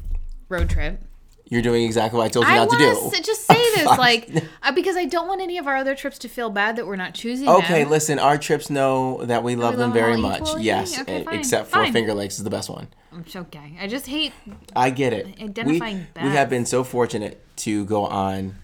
road 0.49 0.71
trip. 0.71 0.99
You're 1.45 1.61
doing 1.61 1.83
exactly 1.83 2.17
what 2.17 2.25
I 2.25 2.29
told 2.29 2.45
you 2.47 2.51
I 2.53 2.55
not 2.57 2.69
to 2.71 2.77
do. 2.77 3.11
just 3.23 3.45
say 3.45 3.53
this, 3.75 3.85
like, 3.85 4.29
uh, 4.63 4.71
because 4.71 4.95
I 4.95 5.05
don't 5.05 5.27
want 5.27 5.41
any 5.41 5.57
of 5.57 5.67
our 5.67 5.75
other 5.75 5.93
trips 5.95 6.17
to 6.19 6.27
feel 6.29 6.49
bad 6.49 6.75
that 6.77 6.87
we're 6.87 6.95
not 6.95 7.13
choosing. 7.13 7.47
Okay, 7.47 7.83
them. 7.83 7.91
listen. 7.91 8.17
Our 8.19 8.37
trips 8.37 8.69
know 8.69 9.23
that 9.25 9.43
we 9.43 9.55
love 9.55 9.73
we 9.75 9.77
them 9.79 9.89
love 9.89 9.93
very 9.93 10.17
much. 10.17 10.41
equally? 10.41 10.63
Yes, 10.63 10.99
Okay, 11.01 11.21
e- 11.21 11.23
fine, 11.25 11.39
except 11.39 11.67
for 11.67 11.73
fine. 11.83 11.93
Finger 11.93 12.13
Lakes 12.13 12.37
is 12.37 12.43
the 12.43 12.49
best 12.49 12.69
one. 12.69 12.87
I'm 13.11 13.25
okay. 13.35 13.77
I 13.79 13.87
just 13.87 14.07
hate. 14.07 14.33
I 14.75 14.89
get 14.89 15.13
it. 15.13 15.27
Identifying 15.39 15.97
we, 15.97 16.03
bad. 16.13 16.23
we 16.25 16.31
have 16.31 16.49
been 16.49 16.65
so 16.65 16.83
fortunate 16.83 17.39
to 17.57 17.85
go 17.85 18.05
on, 18.07 18.55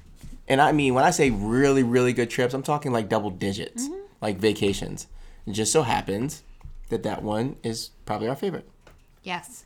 and 0.48 0.60
I 0.62 0.72
mean 0.72 0.94
when 0.96 1.04
I 1.04 1.12
say 1.12 1.30
really, 1.30 1.84
really 1.84 2.14
good 2.14 2.30
trips, 2.32 2.54
I'm 2.56 2.64
talking 2.64 2.92
like 2.92 3.10
double 3.10 3.30
digits, 3.30 3.84
Mm-hmm. 3.88 4.00
like 4.22 4.38
vacations. 4.40 5.06
It 5.46 5.52
just 5.52 5.72
so 5.72 5.84
happens 5.84 6.42
that 6.90 7.04
that 7.04 7.22
one 7.24 7.58
is 7.62 7.92
probably 8.06 8.28
our 8.28 8.36
favorite. 8.36 8.68
Yes. 9.22 9.66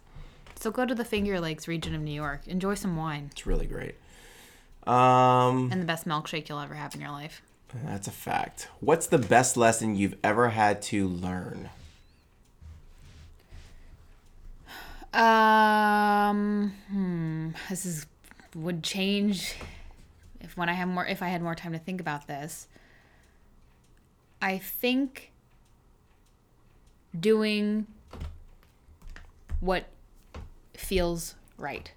So 0.64 0.72
go 0.72 0.86
to 0.86 0.95
the 0.95 1.03
Finger 1.03 1.41
Lakes 1.41 1.68
region 1.68 1.93
of 1.93 1.99
New 1.99 2.14
York. 2.14 2.47
Enjoy 2.47 2.74
some 2.74 2.95
wine 2.95 3.28
It's 3.34 3.45
really 3.45 3.66
great. 3.66 3.95
Um, 4.88 5.70
and 5.74 5.82
the 5.82 5.86
best 5.86 6.07
milkshake 6.07 6.47
you'll 6.47 6.61
ever 6.61 6.76
have 6.76 6.95
in 6.95 7.01
your 7.01 7.09
life. 7.09 7.41
that's 7.84 8.07
a 8.07 8.11
fact. 8.11 8.70
What's 8.80 9.05
the 9.05 9.18
best 9.18 9.57
lesson 9.57 9.97
you've 9.97 10.16
ever 10.24 10.51
had 10.51 10.82
to 10.84 11.05
learn? 11.05 11.70
Um, 15.14 16.74
hmm, 16.89 17.49
this 17.70 17.86
is 17.86 18.05
would 18.55 18.84
change 18.84 19.55
if 20.39 20.55
when 20.55 20.70
I 20.70 20.74
have 20.74 20.88
more 20.88 21.05
if 21.05 21.22
I 21.22 21.28
had 21.28 21.41
more 21.41 21.55
time 21.55 21.74
to 21.74 21.78
think 21.78 21.99
about 21.99 22.28
this. 22.28 22.68
I 24.41 24.59
think 24.59 25.34
doing 27.20 27.86
what 29.59 29.88
feels 30.76 31.36
right 31.57 31.91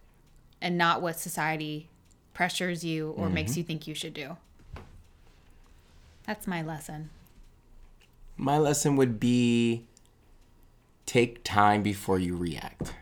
and 0.60 0.76
not 0.76 1.02
what 1.02 1.18
society 1.18 1.88
pressures 2.34 2.84
you 2.84 3.10
or 3.10 3.26
mm-hmm. 3.26 3.34
makes 3.34 3.56
you 3.56 3.62
think 3.62 3.86
you 3.86 3.94
should 3.94 4.14
do. 4.14 4.36
That's 6.26 6.46
my 6.46 6.62
lesson. 6.62 7.10
My 8.36 8.58
lesson 8.58 8.96
would 8.96 9.18
be 9.18 9.84
take 11.06 11.42
time 11.44 11.82
before 11.82 12.18
you 12.18 12.36
react. 12.36 12.94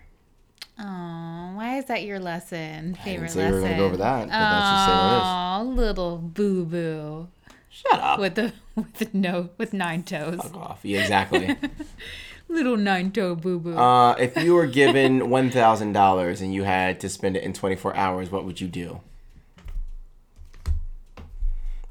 Oh, 0.78 1.52
why 1.54 1.78
is 1.78 1.86
that 1.86 2.02
your 2.02 2.18
lesson? 2.18 2.94
Favorite 2.96 3.30
I 3.30 3.34
didn't 3.34 3.34
say 3.34 3.46
we 3.46 3.52
were 3.52 3.60
gonna 3.60 3.76
go 3.76 3.86
over 3.86 3.96
that, 3.96 4.26
but 4.26 4.28
that's 4.28 4.70
just 4.70 4.86
say 4.86 4.92
what 4.92 5.12
it 5.12 5.16
is. 5.16 5.22
Oh, 5.24 5.82
little 5.82 6.18
boo 6.18 6.64
boo 6.64 7.28
Shut 7.70 8.00
up. 8.00 8.20
with 8.20 8.34
the 8.34 8.52
with 8.76 9.14
no 9.14 9.50
with 9.58 9.72
nine 9.72 10.02
toes. 10.02 10.40
Fuck 10.42 10.56
off. 10.56 10.80
Yeah, 10.82 11.00
exactly. 11.00 11.56
Little 12.48 12.76
nine 12.76 13.10
toe 13.10 13.34
boo 13.34 13.58
boo. 13.58 13.76
uh, 13.76 14.12
if 14.14 14.36
you 14.42 14.54
were 14.54 14.66
given 14.66 15.28
one 15.38 15.50
thousand 15.50 15.92
dollars 15.92 16.40
and 16.40 16.52
you 16.54 16.62
had 16.64 17.00
to 17.00 17.08
spend 17.08 17.36
it 17.36 17.42
in 17.42 17.52
twenty 17.52 17.74
four 17.76 17.96
hours, 17.96 18.30
what 18.30 18.44
would 18.44 18.60
you 18.60 18.68
do? 18.68 19.00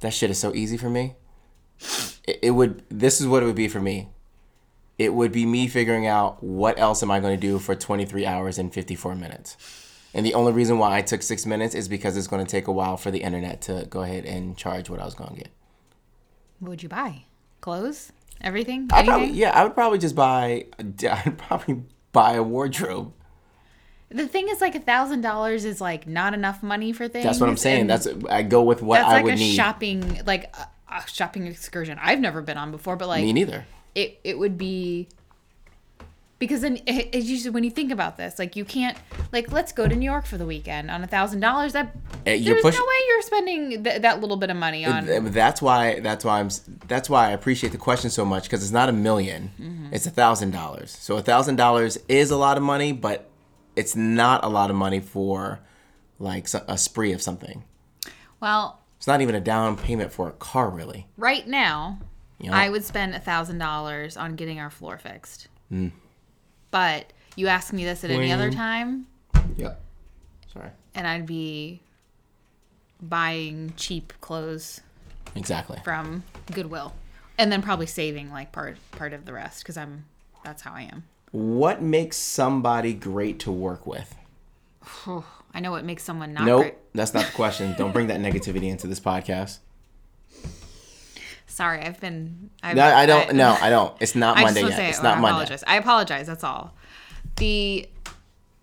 That 0.01 0.13
shit 0.13 0.29
is 0.29 0.39
so 0.39 0.53
easy 0.53 0.77
for 0.77 0.89
me. 0.89 1.15
It, 2.27 2.39
it 2.43 2.51
would. 2.51 2.83
This 2.89 3.19
is 3.21 3.27
what 3.27 3.43
it 3.43 3.45
would 3.45 3.55
be 3.55 3.67
for 3.67 3.79
me. 3.79 4.09
It 4.97 5.13
would 5.13 5.31
be 5.31 5.45
me 5.45 5.67
figuring 5.67 6.05
out 6.07 6.43
what 6.43 6.77
else 6.79 7.01
am 7.03 7.09
I 7.11 7.19
going 7.19 7.35
to 7.37 7.41
do 7.41 7.59
for 7.59 7.75
twenty 7.75 8.05
three 8.05 8.25
hours 8.25 8.57
and 8.57 8.73
fifty 8.73 8.95
four 8.95 9.15
minutes. 9.15 9.57
And 10.13 10.23
the 10.25 10.35
only 10.35 10.51
reason 10.51 10.77
why 10.77 10.95
I 10.95 11.01
took 11.01 11.23
six 11.23 11.45
minutes 11.45 11.73
is 11.73 11.87
because 11.87 12.15
it's 12.15 12.27
going 12.27 12.45
to 12.45 12.49
take 12.49 12.67
a 12.67 12.71
while 12.71 12.97
for 12.97 13.09
the 13.09 13.23
internet 13.23 13.61
to 13.63 13.87
go 13.89 14.03
ahead 14.03 14.25
and 14.25 14.55
charge 14.55 14.87
what 14.89 14.99
I 14.99 15.05
was 15.05 15.15
going 15.15 15.31
to 15.31 15.35
get. 15.37 15.49
what 16.59 16.69
would 16.69 16.83
you 16.83 16.89
buy? 16.89 17.23
Clothes? 17.61 18.11
Everything? 18.41 18.89
I 18.91 19.03
probably, 19.03 19.29
yeah, 19.31 19.51
I 19.57 19.63
would 19.63 19.73
probably 19.73 19.99
just 19.99 20.15
buy. 20.15 20.65
I'd 20.79 21.37
probably 21.37 21.83
buy 22.11 22.33
a 22.33 22.43
wardrobe. 22.43 23.13
The 24.09 24.27
thing 24.27 24.47
is, 24.49 24.61
like 24.61 24.75
a 24.75 24.79
thousand 24.79 25.21
dollars 25.21 25.65
is 25.65 25.81
like 25.81 26.05
not 26.07 26.33
enough 26.33 26.61
money 26.61 26.93
for 26.93 27.07
things. 27.07 27.25
That's 27.25 27.39
what 27.39 27.49
I'm 27.49 27.57
saying. 27.57 27.87
That's 27.87 28.07
I 28.29 28.43
go 28.43 28.61
with 28.63 28.81
what 28.81 28.97
that's 28.97 29.09
I 29.09 29.13
like 29.13 29.23
would 29.25 29.33
a 29.35 29.37
need. 29.37 29.55
shopping 29.55 30.21
like 30.25 30.55
a, 30.55 30.67
a 30.93 31.07
shopping 31.07 31.47
excursion. 31.47 31.97
I've 32.01 32.19
never 32.19 32.41
been 32.41 32.57
on 32.57 32.69
before, 32.71 32.95
but 32.95 33.07
like 33.07 33.23
Me 33.23 33.33
neither. 33.33 33.65
it 33.95 34.19
it 34.23 34.37
would 34.37 34.57
be 34.57 35.07
because 36.43 36.61
then 36.61 36.79
it's 36.85 37.27
usually 37.27 37.49
when 37.51 37.63
you 37.63 37.69
think 37.71 37.91
about 37.91 38.17
this, 38.17 38.37
like 38.39 38.55
you 38.55 38.65
can't 38.65 38.97
like 39.31 39.51
let's 39.51 39.71
go 39.71 39.87
to 39.87 39.95
New 39.95 40.05
York 40.05 40.25
for 40.25 40.37
the 40.37 40.45
weekend 40.45 40.91
on 40.91 41.03
a 41.03 41.07
thousand 41.07 41.39
dollars. 41.39 41.73
That 41.73 41.95
Eh, 42.25 42.33
you're 42.35 42.55
there's 42.55 42.63
push- 42.63 42.75
no 42.75 42.83
way 42.83 42.95
you're 43.07 43.21
spending 43.21 43.83
th- 43.83 44.01
that 44.01 44.21
little 44.21 44.37
bit 44.37 44.49
of 44.49 44.57
money 44.57 44.85
on. 44.85 45.05
Th- 45.05 45.21
That's 45.23 45.61
why. 45.61 45.99
That's 45.99 46.23
why 46.25 46.39
I'm. 46.39 46.49
That's 46.87 47.09
why 47.09 47.27
I 47.29 47.31
appreciate 47.31 47.71
the 47.71 47.77
question 47.77 48.09
so 48.09 48.23
much 48.25 48.43
because 48.43 48.63
it's 48.63 48.71
not 48.71 48.89
a 48.89 48.91
1000000 48.93 49.49
Mm-hmm. 49.59 49.87
It's 49.93 50.05
a 50.05 50.11
thousand 50.11 50.51
dollars. 50.51 50.91
So 50.91 51.17
a 51.17 51.21
thousand 51.21 51.55
dollars 51.57 51.97
is 52.07 52.31
a 52.31 52.37
lot 52.37 52.57
of 52.57 52.63
money, 52.63 52.91
but 52.91 53.29
it's 53.75 53.95
not 53.95 54.43
a 54.43 54.49
lot 54.49 54.69
of 54.69 54.75
money 54.75 54.99
for 54.99 55.59
like 56.19 56.47
a 56.67 56.77
spree 56.77 57.11
of 57.13 57.21
something. 57.21 57.63
Well, 58.39 58.79
It's 58.97 59.07
not 59.07 59.21
even 59.21 59.35
a 59.35 59.41
down 59.41 59.77
payment 59.77 60.11
for 60.13 60.27
a 60.27 60.31
car, 60.33 60.69
really. 60.69 61.07
right 61.17 61.47
now, 61.47 61.99
You 62.39 62.49
know? 62.51 62.55
I 62.57 62.69
would 62.69 62.83
spend 62.83 63.15
a 63.15 63.19
thousand 63.19 63.57
dollars 63.57 64.15
on 64.17 64.35
getting 64.35 64.59
our 64.59 64.69
floor 64.69 64.97
fixed. 64.97 65.47
Mm. 65.71 65.91
But 66.73 67.13
you 67.35 67.49
ask 67.49 67.71
me 67.71 67.85
this 67.85 68.03
at 68.03 68.09
any 68.09 68.31
other 68.31 68.51
time, 68.51 69.05
Yep. 69.57 69.79
Sorry. 70.51 70.69
and 70.95 71.05
I'd 71.05 71.27
be 71.27 71.81
buying 72.99 73.73
cheap 73.77 74.11
clothes 74.21 74.81
Exactly. 75.35 75.79
from 75.83 76.23
Goodwill, 76.51 76.93
and 77.37 77.51
then 77.51 77.61
probably 77.61 77.85
saving 77.85 78.31
like 78.31 78.51
part 78.51 78.77
part 78.91 79.13
of 79.13 79.25
the 79.25 79.33
rest 79.33 79.59
because 79.63 79.77
I'm 79.77 80.05
that's 80.43 80.63
how 80.63 80.73
I 80.73 80.81
am. 80.91 81.03
What 81.31 81.83
makes 81.83 82.17
somebody 82.17 82.93
great 82.95 83.37
to 83.41 83.51
work 83.51 83.85
with? 83.85 84.15
I 85.55 85.59
know 85.59 85.69
what 85.71 85.85
makes 85.85 86.03
someone 86.03 86.33
not 86.33 86.45
Nope, 86.45 86.61
great. 86.61 86.75
that's 86.95 87.13
not 87.13 87.25
the 87.27 87.31
question. 87.33 87.75
Don't 87.77 87.91
bring 87.91 88.07
that 88.07 88.19
negativity 88.27 88.69
into 88.71 88.87
this 88.87 88.99
podcast. 88.99 89.59
Sorry, 91.53 91.81
I've 91.81 91.99
been. 91.99 92.49
I've, 92.63 92.75
No, 92.75 92.83
I 92.83 93.05
don't. 93.05 93.33
no, 93.35 93.55
I 93.61 93.69
don't. 93.69 93.95
It's 93.99 94.15
not 94.15 94.37
I 94.37 94.43
Monday 94.43 94.61
yet. 94.63 94.75
say 94.75 94.89
it's 94.89 94.99
I 94.99 95.03
not 95.03 95.19
Monday. 95.19 95.29
apologize. 95.35 95.63
I 95.67 95.77
apologize. 95.77 96.27
That's 96.27 96.43
all. 96.43 96.73
The 97.35 97.87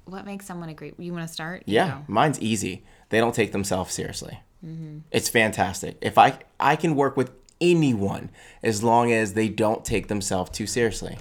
what 0.06 0.24
makes 0.26 0.44
someone 0.46 0.68
a 0.68 0.74
great? 0.74 0.94
You 0.98 1.12
want 1.12 1.26
to 1.26 1.32
start? 1.32 1.62
You 1.66 1.76
Yeah, 1.76 2.02
mine's 2.08 2.40
easy. 2.40 2.82
They 3.10 3.18
don't 3.18 3.34
take 3.34 3.52
themselves 3.52 3.94
seriously. 3.94 4.40
Mm-hmm. 4.66 4.98
It's 5.12 5.28
fantastic. 5.28 5.96
If 6.00 6.18
I 6.18 6.38
I 6.58 6.74
can 6.76 6.96
work 6.96 7.16
with 7.16 7.30
anyone 7.60 8.30
as 8.62 8.82
long 8.82 9.12
as 9.12 9.34
they 9.34 9.48
don't 9.48 9.84
take 9.84 10.08
themselves 10.08 10.50
too 10.50 10.66
seriously. 10.66 11.18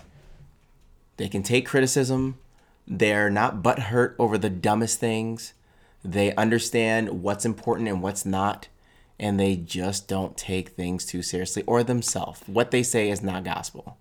They 1.17 1.27
can 1.27 1.43
take 1.43 1.67
criticism. 1.67 2.37
They're 2.87 3.29
not 3.29 3.61
butthurt 3.61 4.15
over 4.17 4.37
the 4.37 4.49
dumbest 4.49 4.99
things. 4.99 5.53
They 6.03 6.33
understand 6.35 7.21
what's 7.21 7.45
important 7.45 7.89
and 7.89 8.01
what's 8.01 8.25
not, 8.25 8.69
and 9.19 9.39
they 9.39 9.55
just 9.55 10.07
don't 10.07 10.37
take 10.37 10.69
things 10.69 11.05
too 11.05 11.21
seriously 11.21 11.63
or 11.67 11.83
themselves. 11.83 12.41
What 12.47 12.71
they 12.71 12.83
say 12.83 13.09
is 13.09 13.21
not 13.21 13.43
gospel. 13.43 13.97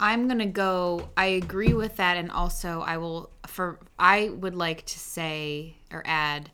I'm 0.00 0.26
gonna 0.26 0.46
go. 0.46 1.08
I 1.16 1.26
agree 1.26 1.72
with 1.72 1.96
that, 1.96 2.16
and 2.16 2.30
also 2.30 2.80
I 2.80 2.96
will. 2.96 3.30
For 3.46 3.78
I 3.98 4.28
would 4.30 4.54
like 4.56 4.84
to 4.86 4.98
say 4.98 5.76
or 5.92 6.02
add 6.06 6.50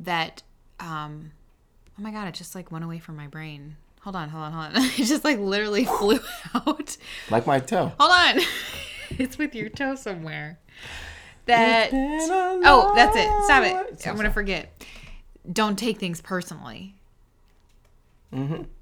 that. 0.00 0.42
um 0.80 1.32
Oh 1.98 2.02
my 2.02 2.12
god! 2.12 2.28
It 2.28 2.34
just 2.34 2.54
like 2.54 2.70
went 2.70 2.84
away 2.84 3.00
from 3.00 3.16
my 3.16 3.26
brain. 3.26 3.76
Hold 4.02 4.14
on, 4.14 4.28
hold 4.28 4.44
on, 4.44 4.52
hold 4.52 4.76
on. 4.76 4.82
It 4.98 5.04
just 5.04 5.24
like 5.24 5.38
literally 5.38 5.84
flew 5.98 6.20
out. 6.54 6.96
Like 7.30 7.46
my 7.46 7.58
toe. 7.58 7.92
Hold 7.98 8.12
on. 8.12 8.40
it's 9.18 9.36
with 9.36 9.54
your 9.54 9.68
toe 9.68 9.96
somewhere. 9.96 10.58
That. 11.46 11.90
Oh, 11.92 12.92
that's 12.94 13.16
it. 13.16 13.28
Stop 13.44 13.64
it. 13.64 14.06
I'm 14.06 14.16
gonna 14.16 14.30
forget. 14.30 14.70
Don't 15.52 15.76
take 15.78 15.98
things 15.98 16.20
personally. 16.20 16.94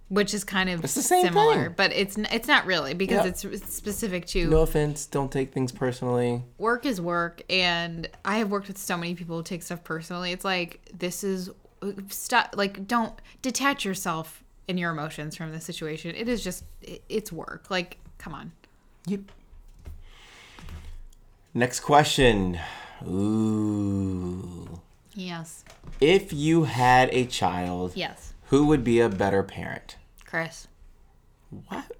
Which 0.08 0.34
is 0.34 0.44
kind 0.44 0.68
of 0.70 0.76
Mm-hmm. 0.76 0.82
the 0.82 0.88
same 0.88 1.24
similar, 1.26 1.64
thing. 1.64 1.74
but 1.76 1.92
it's 1.92 2.16
it's 2.16 2.46
not 2.48 2.64
really 2.66 2.94
because 2.94 3.24
Yeah. 3.44 3.50
it's 3.50 3.74
specific 3.74 4.24
to 4.26 4.48
No 4.48 4.60
offense. 4.60 5.06
Don't 5.06 5.30
take 5.32 5.52
things 5.52 5.72
personally. 5.72 6.42
work 6.58 6.86
is 6.86 7.00
work, 7.00 7.42
and 7.50 8.08
I 8.24 8.38
have 8.38 8.50
worked 8.50 8.68
with 8.68 8.78
so 8.78 8.96
many 8.96 9.14
people 9.14 9.36
who 9.36 9.42
take 9.42 9.62
stuff 9.64 9.82
personally. 9.82 10.30
It's 10.32 10.44
like 10.44 10.88
this 10.96 11.24
is 11.24 11.50
stop. 12.08 12.54
Like 12.56 12.86
don't 12.86 13.14
detach 13.42 13.84
yourself 13.84 14.42
and 14.68 14.78
your 14.78 14.90
emotions 14.92 15.36
from 15.36 15.50
the 15.52 15.60
situation. 15.60 16.14
It 16.14 16.28
is 16.28 16.42
just 16.44 16.64
it, 16.82 17.02
it's 17.08 17.32
work. 17.32 17.66
Like 17.70 17.98
come 18.18 18.32
on. 18.34 18.52
Yep. 19.06 19.20
Next 21.54 21.80
question. 21.80 22.58
Ooh. 23.08 24.80
Yes. 25.14 25.64
If 26.00 26.32
you 26.32 26.64
had 26.64 27.08
a 27.12 27.24
child, 27.26 27.92
Yes. 27.94 28.34
Who 28.46 28.66
would 28.66 28.84
be 28.84 29.00
a 29.00 29.08
better 29.08 29.42
parent? 29.42 29.96
Chris. 30.24 30.68
What? 31.68 31.92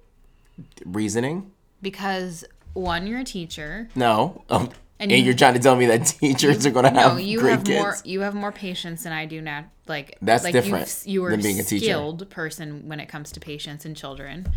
Reasoning? 0.85 1.51
Because 1.81 2.43
one, 2.73 3.07
you're 3.07 3.19
a 3.19 3.23
teacher. 3.23 3.89
No. 3.95 4.43
Oh, 4.49 4.69
and, 4.99 5.11
And 5.11 5.11
you- 5.11 5.17
you're 5.27 5.33
trying 5.35 5.53
to 5.53 5.59
tell 5.59 5.75
me 5.75 5.85
that 5.87 6.05
teachers 6.19 6.65
are 6.65 6.71
going 6.71 6.85
to 6.91 6.99
have 6.99 7.13
No, 7.13 7.17
you 7.17 7.39
great 7.39 7.51
have 7.51 7.63
kids. 7.63 7.79
more. 7.79 7.95
You 8.03 8.21
have 8.21 8.33
more 8.35 8.51
patience 8.51 9.03
than 9.03 9.13
I 9.13 9.25
do 9.25 9.41
now. 9.41 9.65
Like 9.87 10.17
That's 10.21 10.43
like 10.43 10.53
different 10.53 10.87
you've- 11.05 11.11
You 11.11 11.25
are 11.25 11.31
than 11.31 11.39
a 11.39 11.43
being 11.43 11.59
a 11.59 11.63
teacher. 11.63 11.85
skilled 11.85 12.29
person 12.29 12.87
when 12.89 12.99
it 12.99 13.07
comes 13.07 13.31
to 13.33 13.39
patience 13.39 13.85
and 13.85 13.95
children. 13.95 14.47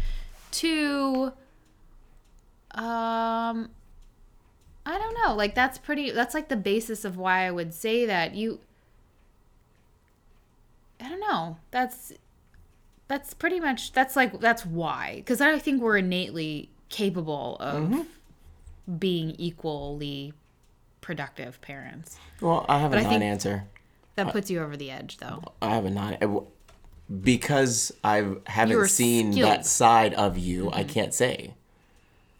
Two. 0.50 1.32
Um. 2.74 3.70
I 4.86 4.98
don't 4.98 5.14
know. 5.24 5.34
Like 5.34 5.54
that's 5.54 5.78
pretty. 5.78 6.10
That's 6.10 6.34
like 6.34 6.48
the 6.48 6.56
basis 6.56 7.04
of 7.04 7.16
why 7.16 7.46
I 7.46 7.50
would 7.50 7.74
say 7.74 8.06
that 8.06 8.34
you. 8.34 8.60
I 11.02 11.08
don't 11.08 11.20
know. 11.20 11.56
That's. 11.70 12.12
That's 13.08 13.34
pretty 13.34 13.58
much. 13.60 13.92
That's 13.92 14.14
like. 14.16 14.40
That's 14.40 14.64
why. 14.64 15.14
Because 15.16 15.40
I 15.40 15.58
think 15.58 15.82
we're 15.82 15.96
innately 15.98 16.70
capable 16.88 17.56
of 17.60 17.82
Mm-hmm. 17.84 18.96
being 18.98 19.30
equally 19.38 20.32
productive 21.00 21.60
parents. 21.60 22.18
Well, 22.40 22.66
I 22.68 22.78
have 22.78 22.92
a 22.92 23.02
non-answer. 23.02 23.64
That 24.16 24.32
puts 24.32 24.50
you 24.50 24.60
over 24.62 24.76
the 24.76 24.90
edge, 24.90 25.16
though. 25.18 25.42
I 25.62 25.74
have 25.74 25.84
a 25.86 25.90
non 25.90 26.16
because 27.22 27.90
I 28.04 28.34
haven't 28.46 28.76
were 28.76 28.86
seen 28.86 29.32
skilled. 29.32 29.48
that 29.50 29.66
side 29.66 30.14
of 30.14 30.38
you. 30.38 30.70
I 30.72 30.84
can't 30.84 31.12
say. 31.14 31.54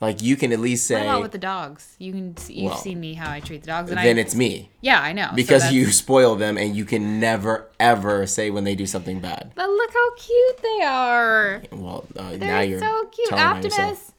Like 0.01 0.22
you 0.22 0.36
can 0.36 0.51
at 0.53 0.61
least 0.61 0.86
say. 0.86 0.94
What 0.94 1.03
about 1.11 1.22
with 1.22 1.32
the 1.32 1.38
dogs? 1.38 1.94
You 1.98 2.12
can 2.12 2.34
you've 2.48 2.70
Well, 2.72 2.78
seen 2.78 2.98
me 3.01 3.14
how 3.14 3.30
I 3.30 3.40
treat 3.40 3.61
the 3.61 3.66
dogs, 3.66 3.90
and 3.90 3.98
then 3.98 4.16
I 4.16 4.20
it's 4.20 4.34
me 4.34 4.70
yeah 4.80 5.01
I 5.01 5.12
know 5.12 5.30
because 5.34 5.62
that's- 5.62 5.72
you 5.74 5.86
spoil 5.92 6.36
them 6.36 6.57
and 6.57 6.74
you 6.74 6.84
can 6.86 7.20
never 7.20 7.70
ever 7.78 8.26
say 8.26 8.48
when 8.51 8.64
they 8.64 8.74
do 8.74 8.86
something 8.86 9.20
bad. 9.20 9.53
But 9.55 9.68
look 9.68 9.90
how 9.92 10.14
cute 10.16 10.62
they 10.62 10.84
are. 10.84 11.62
Well, 11.72 12.07
uh, 12.16 12.30
They're 12.30 12.38
now 12.38 12.61
you're 12.61 12.80
so 12.80 13.05
cute. 13.12 13.32
Optimus. 13.32 14.12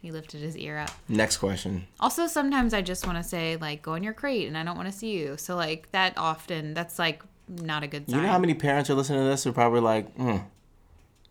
He 0.00 0.12
lifted 0.12 0.42
his 0.42 0.54
ear 0.58 0.78
up. 0.78 0.90
Next 1.08 1.38
question. 1.38 1.86
Also, 1.98 2.26
sometimes 2.26 2.74
I 2.74 2.82
just 2.82 3.06
want 3.06 3.16
to 3.18 3.24
say 3.24 3.56
like, 3.56 3.80
"Go 3.80 3.94
in 3.94 4.02
your 4.02 4.12
crate," 4.12 4.46
and 4.46 4.56
I 4.58 4.62
don't 4.62 4.76
want 4.76 4.86
to 4.86 4.96
see 4.96 5.12
you. 5.18 5.36
So 5.38 5.56
like 5.56 5.90
that 5.92 6.12
often, 6.18 6.74
that's 6.74 6.98
like 6.98 7.22
not 7.48 7.82
a 7.82 7.86
good 7.86 8.08
sign. 8.08 8.16
You 8.20 8.22
know 8.26 8.28
how 8.32 8.38
many 8.38 8.52
parents 8.54 8.90
are 8.90 8.94
listening 8.94 9.20
to 9.20 9.24
this 9.24 9.46
are 9.46 9.52
probably 9.52 9.80
like, 9.80 10.14
mm, 10.16 10.44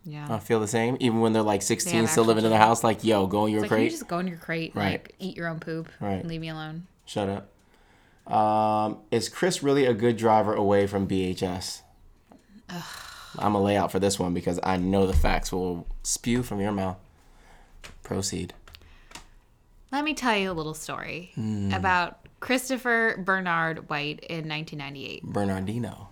yeah. 0.06 0.28
I 0.30 0.39
feel 0.39 0.60
the 0.60 0.68
same, 0.68 0.97
even 0.99 1.20
when 1.22 1.34
they're 1.34 1.41
like 1.41 1.62
16, 1.62 1.93
have 2.01 2.10
still 2.10 2.24
living 2.26 2.43
in 2.45 2.49
their 2.51 2.60
house. 2.60 2.84
Like, 2.84 3.04
yo, 3.04 3.28
go 3.28 3.45
in 3.45 3.54
your 3.54 3.64
It's 3.64 3.72
like, 3.72 3.78
can 3.78 3.84
you 3.84 3.89
crate. 3.89 3.91
just 3.99 4.08
go 4.08 4.20
in 4.20 4.28
your 4.28 4.38
crate, 4.38 4.76
Right. 4.76 4.91
like 5.04 5.16
eat 5.20 5.36
your 5.38 5.47
own 5.47 5.60
poop, 5.60 5.89
Right. 5.99 6.20
and 6.22 6.28
leave 6.30 6.41
me 6.41 6.49
alone. 6.49 6.88
Shut 7.06 7.30
up. 7.30 8.32
Um, 8.34 8.99
is 9.12 9.28
Chris 9.30 9.62
really 9.64 9.86
a 9.86 9.93
good 9.93 10.16
driver 10.18 10.54
away 10.54 10.88
from 10.88 11.08
BHS? 11.08 11.82
I'm 12.70 13.51
gonna 13.54 13.62
lay 13.62 13.76
out 13.76 13.91
for 13.91 13.99
this 13.99 14.18
one 14.20 14.34
because 14.34 14.60
I 14.64 14.78
know 14.78 15.06
the 15.08 15.14
facts 15.14 15.51
will 15.51 15.86
spew 16.04 16.43
from 16.43 16.60
your 16.62 16.72
mouth. 16.72 16.97
Proceed. 18.04 18.54
Let 19.91 20.04
me 20.04 20.14
tell 20.14 20.36
you 20.36 20.51
a 20.51 20.54
little 20.54 20.74
story 20.74 21.32
Hmm. 21.36 21.72
about 21.74 22.20
Christopher 22.39 23.16
Bernard 23.24 23.89
White 23.89 24.20
in 24.22 24.47
1998. 24.47 25.24
Bernardino. 25.24 26.10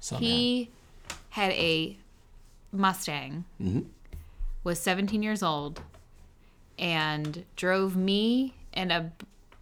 Somehow. 0.00 0.24
He 0.24 0.70
had 1.30 1.52
a 1.52 1.96
Mustang, 2.72 3.44
mm-hmm. 3.60 3.80
was 4.64 4.80
17 4.80 5.22
years 5.22 5.42
old, 5.42 5.82
and 6.78 7.44
drove 7.56 7.96
me 7.96 8.54
and 8.72 8.90
a 8.90 9.12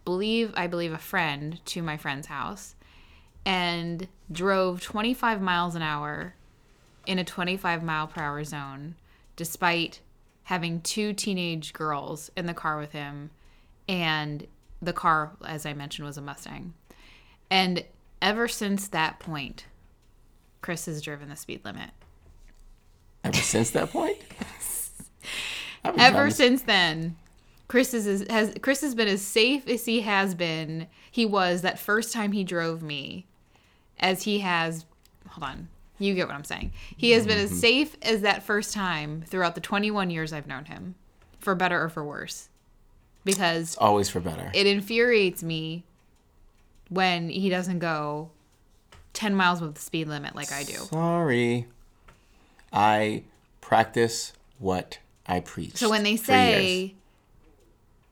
believe 0.05 0.51
I 0.55 0.67
believe 0.67 0.93
a 0.93 0.97
friend 0.97 1.63
to 1.65 1.83
my 1.83 1.97
friend's 1.97 2.27
house, 2.27 2.75
and 3.45 4.07
drove 4.31 4.81
25 4.81 5.41
miles 5.41 5.75
an 5.75 5.81
hour 5.81 6.35
in 7.05 7.19
a 7.19 7.23
25 7.23 7.83
mile 7.83 8.07
per 8.07 8.21
hour 8.21 8.43
zone, 8.43 8.95
despite 9.35 9.99
having 10.43 10.81
two 10.81 11.13
teenage 11.13 11.73
girls 11.73 12.31
in 12.35 12.45
the 12.45 12.53
car 12.53 12.77
with 12.77 12.91
him, 12.91 13.31
and 13.87 14.47
the 14.81 14.93
car, 14.93 15.31
as 15.45 15.65
I 15.65 15.73
mentioned, 15.73 16.05
was 16.05 16.17
a 16.17 16.21
Mustang. 16.21 16.73
And 17.49 17.83
ever 18.21 18.47
since 18.47 18.87
that 18.87 19.19
point, 19.19 19.65
Chris 20.61 20.85
has 20.85 21.01
driven 21.01 21.29
the 21.29 21.35
speed 21.35 21.63
limit. 21.63 21.91
Ever 23.23 23.37
since 23.37 23.71
that 23.71 23.91
point? 23.91 24.17
Ever 25.83 26.29
since 26.29 26.61
then, 26.63 27.15
Chris 27.67 27.93
is 27.93 28.25
has 28.29 28.53
Chris 28.61 28.81
has 28.81 28.93
been 28.95 29.07
as 29.07 29.21
safe 29.21 29.67
as 29.67 29.85
he 29.85 30.01
has 30.01 30.35
been. 30.35 30.87
He 31.09 31.25
was 31.25 31.61
that 31.63 31.79
first 31.79 32.13
time 32.13 32.31
he 32.33 32.43
drove 32.43 32.83
me, 32.83 33.25
as 33.99 34.23
he 34.23 34.39
has. 34.39 34.85
Hold 35.29 35.43
on, 35.43 35.67
you 35.97 36.13
get 36.13 36.27
what 36.27 36.35
I'm 36.35 36.43
saying. 36.43 36.71
He 36.95 37.11
has 37.11 37.25
been 37.25 37.37
Mm-hmm. 37.37 37.53
as 37.53 37.59
safe 37.59 37.97
as 38.01 38.21
that 38.21 38.43
first 38.43 38.73
time 38.73 39.23
throughout 39.27 39.55
the 39.55 39.61
21 39.61 40.09
years 40.09 40.33
I've 40.33 40.47
known 40.47 40.65
him, 40.65 40.95
for 41.39 41.55
better 41.55 41.81
or 41.81 41.89
for 41.89 42.03
worse, 42.03 42.49
because 43.25 43.75
Always 43.79 44.09
for 44.09 44.19
better. 44.19 44.51
it 44.53 44.67
infuriates 44.67 45.41
me 45.41 45.83
when 46.89 47.29
he 47.29 47.49
doesn't 47.49 47.79
go 47.79 48.29
10 49.13 49.33
miles 49.33 49.61
with 49.61 49.75
the 49.75 49.81
speed 49.81 50.07
limit 50.07 50.35
like 50.35 50.51
I 50.51 50.63
do. 50.63 50.73
Sorry. 50.73 51.67
I 52.71 53.23
practice 53.59 54.33
what 54.59 54.99
I 55.27 55.39
preach. 55.39 55.75
So 55.75 55.89
when 55.89 56.03
they 56.03 56.15
say 56.17 56.95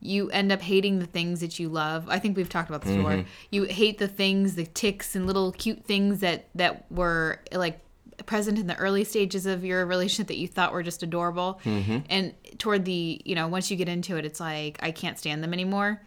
you 0.01 0.29
end 0.29 0.51
up 0.51 0.61
hating 0.61 0.99
the 0.99 1.05
things 1.05 1.41
that 1.41 1.59
you 1.59 1.67
love, 1.69 2.07
I 2.09 2.19
think 2.19 2.37
we've 2.37 2.49
talked 2.49 2.69
about 2.69 2.81
this 2.81 2.91
Mm-hmm. 2.91 3.03
before. 3.03 3.25
You 3.51 3.63
hate 3.63 3.97
the 3.97 4.07
things, 4.07 4.55
the 4.55 4.65
ticks 4.65 5.15
and 5.15 5.27
little 5.27 5.51
cute 5.51 5.83
things 5.85 6.19
that 6.21 6.47
that 6.55 6.89
were 6.91 7.41
like 7.51 7.79
present 8.25 8.59
in 8.59 8.67
the 8.67 8.75
early 8.75 9.03
stages 9.03 9.45
of 9.45 9.63
your 9.63 9.85
relationship 9.85 10.27
that 10.27 10.37
you 10.37 10.47
thought 10.47 10.73
were 10.73 10.83
just 10.83 11.03
adorable. 11.03 11.59
Mm-hmm. 11.63 11.99
And 12.09 12.33
toward 12.57 12.85
the, 12.85 13.21
you 13.23 13.35
know, 13.35 13.47
once 13.47 13.71
you 13.71 13.77
get 13.77 13.87
into 13.89 14.17
it, 14.17 14.25
it's 14.25 14.39
like 14.39 14.77
I 14.81 14.91
can't 14.91 15.17
stand 15.17 15.43
them 15.43 15.53
anymore. 15.53 16.01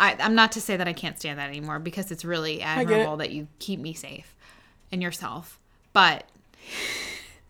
I, 0.00 0.16
I'm 0.20 0.34
not 0.34 0.52
to 0.52 0.60
say 0.60 0.76
that 0.76 0.86
I 0.86 0.92
can't 0.92 1.18
stand 1.18 1.38
that 1.38 1.48
anymore 1.48 1.78
because 1.80 2.10
it's 2.10 2.24
really 2.24 2.60
it. 2.60 2.64
admirable 2.64 3.16
that 3.18 3.30
you 3.30 3.48
keep 3.58 3.80
me 3.80 3.94
safe 3.94 4.34
and 4.92 5.02
yourself. 5.02 5.58
But 5.92 6.24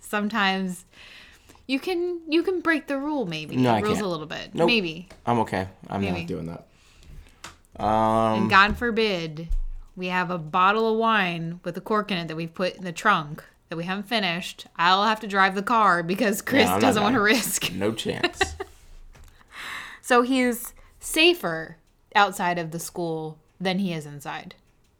sometimes 0.09 0.85
you 1.67 1.79
can 1.79 2.21
you 2.29 2.43
can 2.43 2.61
break 2.61 2.87
the 2.87 2.99
rule 2.99 3.27
maybe 3.27 3.57
No, 3.57 3.75
I 3.75 3.81
rules 3.81 3.95
can't. 3.97 4.07
a 4.07 4.09
little 4.09 4.27
bit 4.27 4.55
Nope. 4.55 4.67
maybe 4.67 5.09
I'm 5.27 5.39
okay. 5.41 5.69
I'm 5.89 6.01
Maybe. 6.01 6.21
not 6.21 6.27
doing 6.29 6.47
that. 6.47 6.67
Um, 7.83 8.43
and 8.43 8.51
god 8.51 8.77
forbid 8.79 9.49
we 9.97 10.07
have 10.09 10.31
a 10.31 10.39
bottle 10.39 10.91
of 10.93 10.99
wine 10.99 11.61
with 11.65 11.77
a 11.77 11.81
cork 11.81 12.11
in 12.11 12.19
it 12.19 12.29
that 12.29 12.37
we've 12.37 12.53
put 12.55 12.75
in 12.77 12.85
the 12.85 12.93
trunk 12.93 13.45
that 13.69 13.77
we 13.77 13.85
haven't 13.85 14.09
finished 14.09 14.67
i'll 14.77 15.05
have 15.05 15.21
to 15.21 15.27
drive 15.27 15.55
the 15.55 15.63
car 15.63 16.03
because 16.03 16.43
chris 16.43 16.69
I'm 16.69 16.81
doesn't 16.81 17.03
want 17.03 17.15
to 17.15 17.21
risk 17.21 17.71
no 17.73 17.93
chance. 17.93 18.57
so 20.03 20.23
he's 20.23 20.73
safer 21.01 21.77
outside 22.15 22.59
of 22.59 22.71
the 22.71 22.79
school 22.81 23.39
than 23.61 23.79
he 23.79 23.93
is 23.93 24.07
inside 24.07 24.55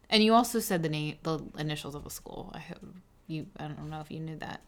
and 0.09 0.23
you 0.23 0.33
also 0.33 0.59
said 0.59 0.83
the 0.83 0.89
name 0.89 1.15
the 1.23 1.39
initials 1.57 1.95
of 1.95 2.03
the 2.03 2.09
school 2.09 2.51
i 2.53 2.59
hope 2.59 2.79
you 3.27 3.45
i 3.57 3.63
don't 3.63 3.89
know 3.89 3.99
if 3.99 4.11
you 4.11 4.19
knew 4.19 4.37
that 4.37 4.61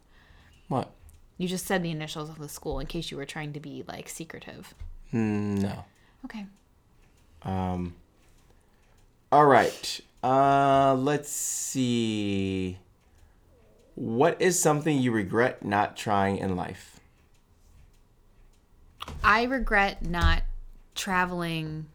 what? 0.71 0.91
you 1.37 1.47
just 1.47 1.65
said 1.65 1.81
the 1.83 1.89
initials 1.91 2.29
of 2.29 2.37
the 2.37 2.47
school 2.49 2.79
in 2.79 2.85
case 2.87 3.09
you 3.11 3.17
were 3.17 3.25
trying 3.25 3.51
to 3.53 3.59
be 3.59 3.83
like 3.87 4.07
secretive 4.09 4.73
Mm, 5.13 5.61
no. 5.61 5.83
okay 6.25 6.45
Um. 7.43 7.95
All 9.31 9.45
right. 9.45 9.99
Uh, 10.23 10.93
let's 10.95 11.29
see. 11.29 12.77
What 13.95 14.41
is 14.41 14.59
something 14.59 14.97
you 14.99 15.11
regret 15.11 15.63
not 15.65 15.95
trying 15.97 16.37
in 16.37 16.55
life? 16.55 16.99
I 19.23 19.43
regret 19.43 20.05
not 20.05 20.43
traveling 20.95 21.87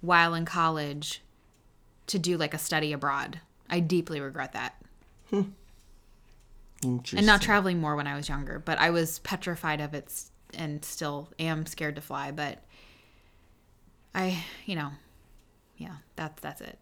while 0.00 0.34
in 0.34 0.44
college 0.44 1.22
to 2.06 2.18
do 2.18 2.36
like 2.36 2.54
a 2.54 2.58
study 2.58 2.92
abroad. 2.92 3.40
I 3.68 3.80
deeply 3.80 4.20
regret 4.20 4.52
that. 4.52 4.80
Interesting. 6.82 7.18
And 7.18 7.26
not 7.26 7.40
traveling 7.42 7.80
more 7.80 7.94
when 7.96 8.06
I 8.06 8.16
was 8.16 8.28
younger, 8.28 8.58
but 8.58 8.78
I 8.78 8.90
was 8.90 9.18
petrified 9.20 9.80
of 9.80 9.94
it 9.94 10.12
and 10.54 10.84
still 10.84 11.28
am 11.38 11.64
scared 11.66 11.94
to 11.96 12.02
fly, 12.02 12.30
but 12.30 12.58
I, 14.14 14.44
you 14.66 14.74
know, 14.76 14.90
yeah, 15.76 15.96
that's 16.16 16.40
that's 16.42 16.60
it. 16.60 16.78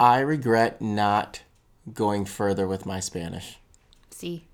I 0.00 0.20
regret 0.20 0.80
not 0.80 1.42
going 1.92 2.24
further 2.24 2.66
with 2.66 2.86
my 2.86 3.00
Spanish. 3.00 3.58
See. 4.10 4.44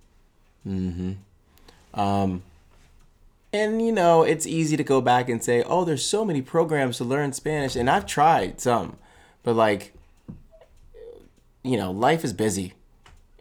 Mhm. 0.67 1.17
Um 1.95 2.43
And 3.53 3.81
you 3.81 3.93
know, 3.93 4.25
it's 4.25 4.47
easy 4.47 4.77
to 4.77 4.85
go 4.85 5.01
back 5.01 5.29
and 5.29 5.43
say, 5.43 5.63
"Oh, 5.63 5.85
there's 5.85 6.05
so 6.05 6.25
many 6.25 6.43
programs 6.43 6.99
to 6.99 7.05
learn 7.05 7.33
Spanish," 7.33 7.77
and 7.77 7.89
I've 7.89 8.05
tried 8.07 8.61
some, 8.61 8.97
but 9.43 9.55
like, 9.55 9.95
you 11.63 11.77
know, 11.79 11.91
life 11.91 12.25
is 12.25 12.33
busy, 12.35 12.75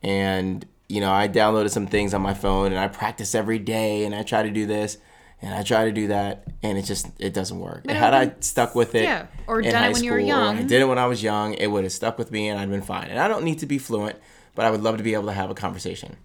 and 0.03 0.65
you 0.89 1.01
know, 1.01 1.11
I 1.11 1.27
downloaded 1.27 1.69
some 1.71 1.85
things 1.87 2.13
on 2.13 2.21
my 2.21 2.33
phone, 2.33 2.67
and 2.67 2.79
I 2.79 2.87
practice 2.87 3.35
every 3.35 3.59
day, 3.59 4.05
and 4.05 4.15
I 4.15 4.23
try 4.23 4.43
to 4.43 4.49
do 4.51 4.65
this, 4.65 4.97
and 5.41 5.53
I 5.53 5.61
try 5.61 5.83
to 5.85 5.91
do 5.91 6.07
that, 6.07 6.45
and 6.63 6.77
it 6.77 6.83
just 6.83 7.07
it 7.19 7.33
doesn't 7.33 7.59
work. 7.59 7.81
And 7.87 7.97
had 7.97 8.13
I 8.13 8.33
stuck 8.39 8.73
with 8.73 8.95
it, 8.95 9.03
Yeah, 9.03 9.27
or 9.47 9.61
done 9.61 9.83
it 9.83 9.93
when 9.93 10.03
you 10.03 10.11
were 10.11 10.17
or 10.19 10.21
I 10.21 10.63
did 10.63 10.81
it 10.81 10.85
when 10.85 10.97
I 10.97 11.07
was 11.07 11.21
young, 11.21 11.53
it 11.55 11.67
would 11.67 11.83
have 11.83 11.91
stuck 11.93 12.17
with 12.17 12.31
me, 12.31 12.47
and 12.47 12.57
I'd 12.59 12.69
been 12.69 12.81
fine. 12.81 13.09
And 13.09 13.19
I 13.19 13.27
don't 13.27 13.43
need 13.43 13.59
to 13.59 13.65
be 13.65 13.77
fluent, 13.77 14.15
but 14.55 14.65
I 14.65 14.71
would 14.71 14.81
love 14.81 14.97
to 14.97 15.03
be 15.03 15.13
able 15.13 15.25
to 15.25 15.33
have 15.33 15.49
a 15.49 15.55
conversation. 15.55 16.15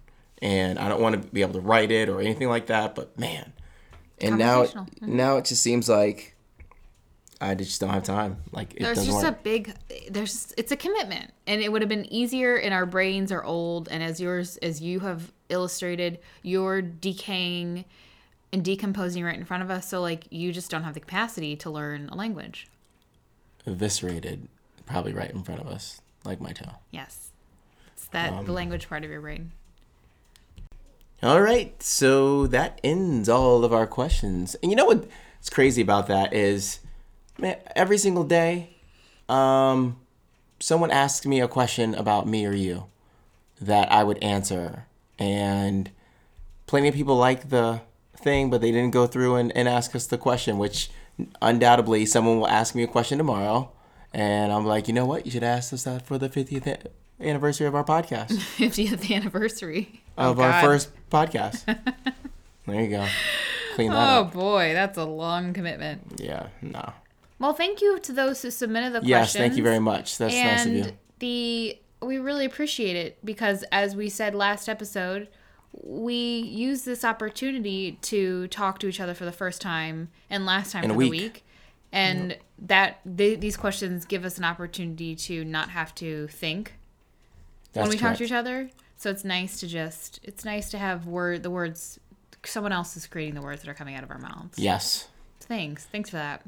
And 0.41 0.79
I 0.79 0.87
don't 0.89 1.01
want 1.01 1.21
to 1.21 1.27
be 1.29 1.41
able 1.41 1.53
to 1.53 1.61
write 1.61 1.91
it 1.91 2.09
or 2.09 2.19
anything 2.21 2.49
like 2.49 2.67
that, 2.67 2.95
but 2.95 3.17
man, 3.19 3.53
and 4.19 4.37
now 4.37 4.63
Mm-hmm. 4.63 5.17
now 5.17 5.37
it 5.37 5.45
just 5.45 5.61
seems 5.61 5.89
like 5.89 6.32
I 7.49 7.55
just 7.55 7.79
don't 7.81 7.89
have 7.89 8.03
time. 8.03 8.37
Like 8.51 8.73
it 8.75 8.79
There's 8.81 9.05
just 9.05 9.23
work. 9.23 9.25
a 9.27 9.37
big 9.43 9.73
there's 10.09 10.53
it's 10.57 10.71
a 10.71 10.75
commitment 10.77 11.31
and 11.45 11.61
it 11.61 11.71
would 11.71 11.81
have 11.81 11.89
been 11.89 12.11
easier 12.11 12.55
and 12.55 12.73
our 12.73 12.85
brains 12.85 13.31
are 13.31 13.43
old 13.43 13.87
and 13.89 14.01
as 14.01 14.19
yours 14.21 14.57
as 14.57 14.81
you 14.81 14.99
have 15.01 15.31
illustrated 15.49 16.19
you're 16.41 16.81
decaying 16.81 17.85
and 18.51 18.63
decomposing 18.63 19.23
right 19.23 19.37
in 19.37 19.45
front 19.45 19.61
of 19.63 19.69
us 19.69 19.87
so 19.87 20.01
like 20.01 20.25
you 20.31 20.51
just 20.51 20.71
don't 20.71 20.83
have 20.83 20.93
the 20.93 20.99
capacity 20.99 21.55
to 21.57 21.69
learn 21.69 22.09
a 22.09 22.15
language 22.15 22.67
eviscerated, 23.65 24.47
probably 24.85 25.13
right 25.13 25.31
in 25.31 25.41
front 25.43 25.61
of 25.61 25.67
us, 25.67 26.01
like 26.25 26.41
my 26.41 26.51
toe. 26.51 26.73
yes 26.91 27.29
it's 27.93 28.05
that 28.07 28.31
Um, 28.33 28.45
the 28.45 28.51
language 28.51 28.87
part 28.89 29.03
of 29.03 29.09
your 29.11 29.21
brain 29.21 29.51
All 31.21 31.41
right, 31.41 31.81
so 31.81 32.47
that 32.47 32.79
ends 32.83 33.29
all 33.29 33.63
of 33.63 33.71
our 33.73 33.87
questions. 33.87 34.55
And 34.61 34.71
you 34.71 34.75
know 34.75 34.85
what? 34.85 35.05
what's 35.37 35.49
crazy 35.49 35.81
about 35.81 36.07
that 36.07 36.33
is, 36.33 36.79
every 37.75 37.97
single 37.97 38.23
day, 38.23 38.69
um, 39.29 39.97
someone 40.59 40.91
asks 40.91 41.25
me 41.25 41.39
a 41.41 41.47
question 41.47 41.95
about 41.95 42.27
me 42.27 42.45
or 42.45 42.53
you 42.53 42.85
that 43.61 43.91
I 43.91 44.03
would 44.03 44.21
answer, 44.23 44.85
and 45.17 45.89
plenty 46.67 46.87
of 46.89 46.95
people 46.95 47.15
like 47.15 47.49
the 47.49 47.81
thing, 48.17 48.49
but 48.49 48.61
they 48.61 48.71
didn't 48.71 48.91
go 48.91 49.07
through 49.07 49.35
and, 49.35 49.55
and 49.55 49.67
ask 49.69 49.95
us 49.95 50.07
the 50.07 50.17
question. 50.17 50.57
Which 50.57 50.89
undoubtedly, 51.41 52.05
someone 52.05 52.39
will 52.39 52.47
ask 52.47 52.75
me 52.75 52.83
a 52.83 52.87
question 52.87 53.17
tomorrow, 53.17 53.71
and 54.13 54.51
I'm 54.51 54.65
like, 54.65 54.87
you 54.87 54.93
know 54.93 55.05
what? 55.05 55.25
You 55.25 55.31
should 55.31 55.43
ask 55.43 55.71
us 55.73 55.83
that 55.83 56.05
for 56.05 56.17
the 56.17 56.29
50th 56.29 56.87
anniversary 57.19 57.67
of 57.67 57.75
our 57.75 57.83
podcast. 57.85 58.27
50th 58.57 59.09
anniversary 59.15 60.01
of 60.17 60.39
Oh, 60.39 60.43
our 60.43 60.61
first 60.61 60.89
podcast. 61.09 61.63
there 62.67 62.81
you 62.81 62.89
go. 62.89 63.07
Clean 63.75 63.89
that 63.91 64.17
oh 64.17 64.21
up. 64.21 64.33
boy 64.33 64.73
that's 64.73 64.97
a 64.99 65.03
long 65.05 65.51
commitment 65.53 66.19
Yeah, 66.21 66.47
no. 66.61 66.93
Well 67.39 67.53
thank 67.53 67.81
you 67.81 67.99
to 67.99 68.11
those 68.13 68.41
who 68.41 68.51
submitted 68.51 68.89
the 68.93 68.99
questions 68.99 69.09
Yes, 69.09 69.33
thank 69.33 69.55
you 69.57 69.63
very 69.63 69.79
much. 69.79 70.17
That's 70.17 70.33
nice 70.33 70.61
of 70.65 70.67
and 70.67 70.85
you. 70.85 70.91
the 71.19 71.79
we 72.01 72.17
really 72.17 72.45
appreciate 72.45 72.95
it 72.95 73.17
because 73.25 73.63
as 73.71 73.95
we 73.95 74.09
said 74.09 74.35
last 74.35 74.67
episode 74.67 75.27
we 75.81 76.13
use 76.13 76.83
this 76.83 77.03
opportunity 77.03 77.93
to 78.03 78.47
talk 78.49 78.77
to 78.79 78.87
each 78.87 78.99
other 78.99 79.13
for 79.13 79.25
the 79.25 79.31
first 79.31 79.59
time 79.61 80.09
and 80.29 80.45
last 80.45 80.71
time 80.71 80.83
In 80.83 80.91
a 80.91 80.93
for 80.93 81.01
the 81.01 81.09
week. 81.09 81.43
and 81.91 82.37
that 82.59 82.99
th- 83.17 83.39
these 83.39 83.57
questions 83.57 84.05
give 84.05 84.23
us 84.25 84.37
an 84.37 84.43
opportunity 84.43 85.15
to 85.15 85.43
not 85.45 85.69
have 85.69 85.95
to 85.95 86.27
think 86.27 86.73
That's 87.71 87.83
when 87.87 87.89
we 87.89 87.97
talk 87.97 88.17
to 88.17 88.23
each 88.25 88.31
other 88.31 88.69
so 88.97 89.09
it's 89.09 89.23
nice 89.23 89.59
to 89.61 89.67
just 89.67 90.19
it's 90.23 90.45
nice 90.45 90.69
to 90.71 90.77
have 90.77 91.07
word 91.07 91.41
the 91.41 91.49
words 91.49 91.99
someone 92.45 92.71
else 92.73 92.95
is 92.97 93.07
creating 93.07 93.33
the 93.35 93.41
words 93.41 93.61
that 93.63 93.69
are 93.69 93.73
coming 93.73 93.95
out 93.95 94.03
of 94.03 94.11
our 94.11 94.19
mouths 94.19 94.59
Yes. 94.59 95.07
thanks 95.39 95.85
thanks 95.85 96.09
for 96.09 96.17
that 96.17 96.43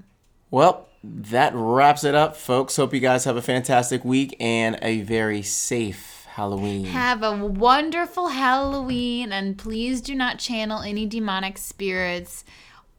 Well, 0.51 0.87
that 1.03 1.53
wraps 1.55 2.03
it 2.03 2.15
up, 2.15 2.35
folks. 2.35 2.75
Hope 2.75 2.93
you 2.93 2.99
guys 2.99 3.25
have 3.25 3.37
a 3.37 3.41
fantastic 3.41 4.03
week 4.03 4.35
and 4.39 4.77
a 4.81 5.01
very 5.01 5.41
safe 5.41 6.25
Halloween. 6.35 6.85
Have 6.85 7.23
a 7.23 7.33
wonderful 7.33 8.27
Halloween, 8.27 9.31
and 9.31 9.57
please 9.57 10.01
do 10.01 10.13
not 10.13 10.37
channel 10.37 10.81
any 10.81 11.05
demonic 11.05 11.57
spirits. 11.57 12.43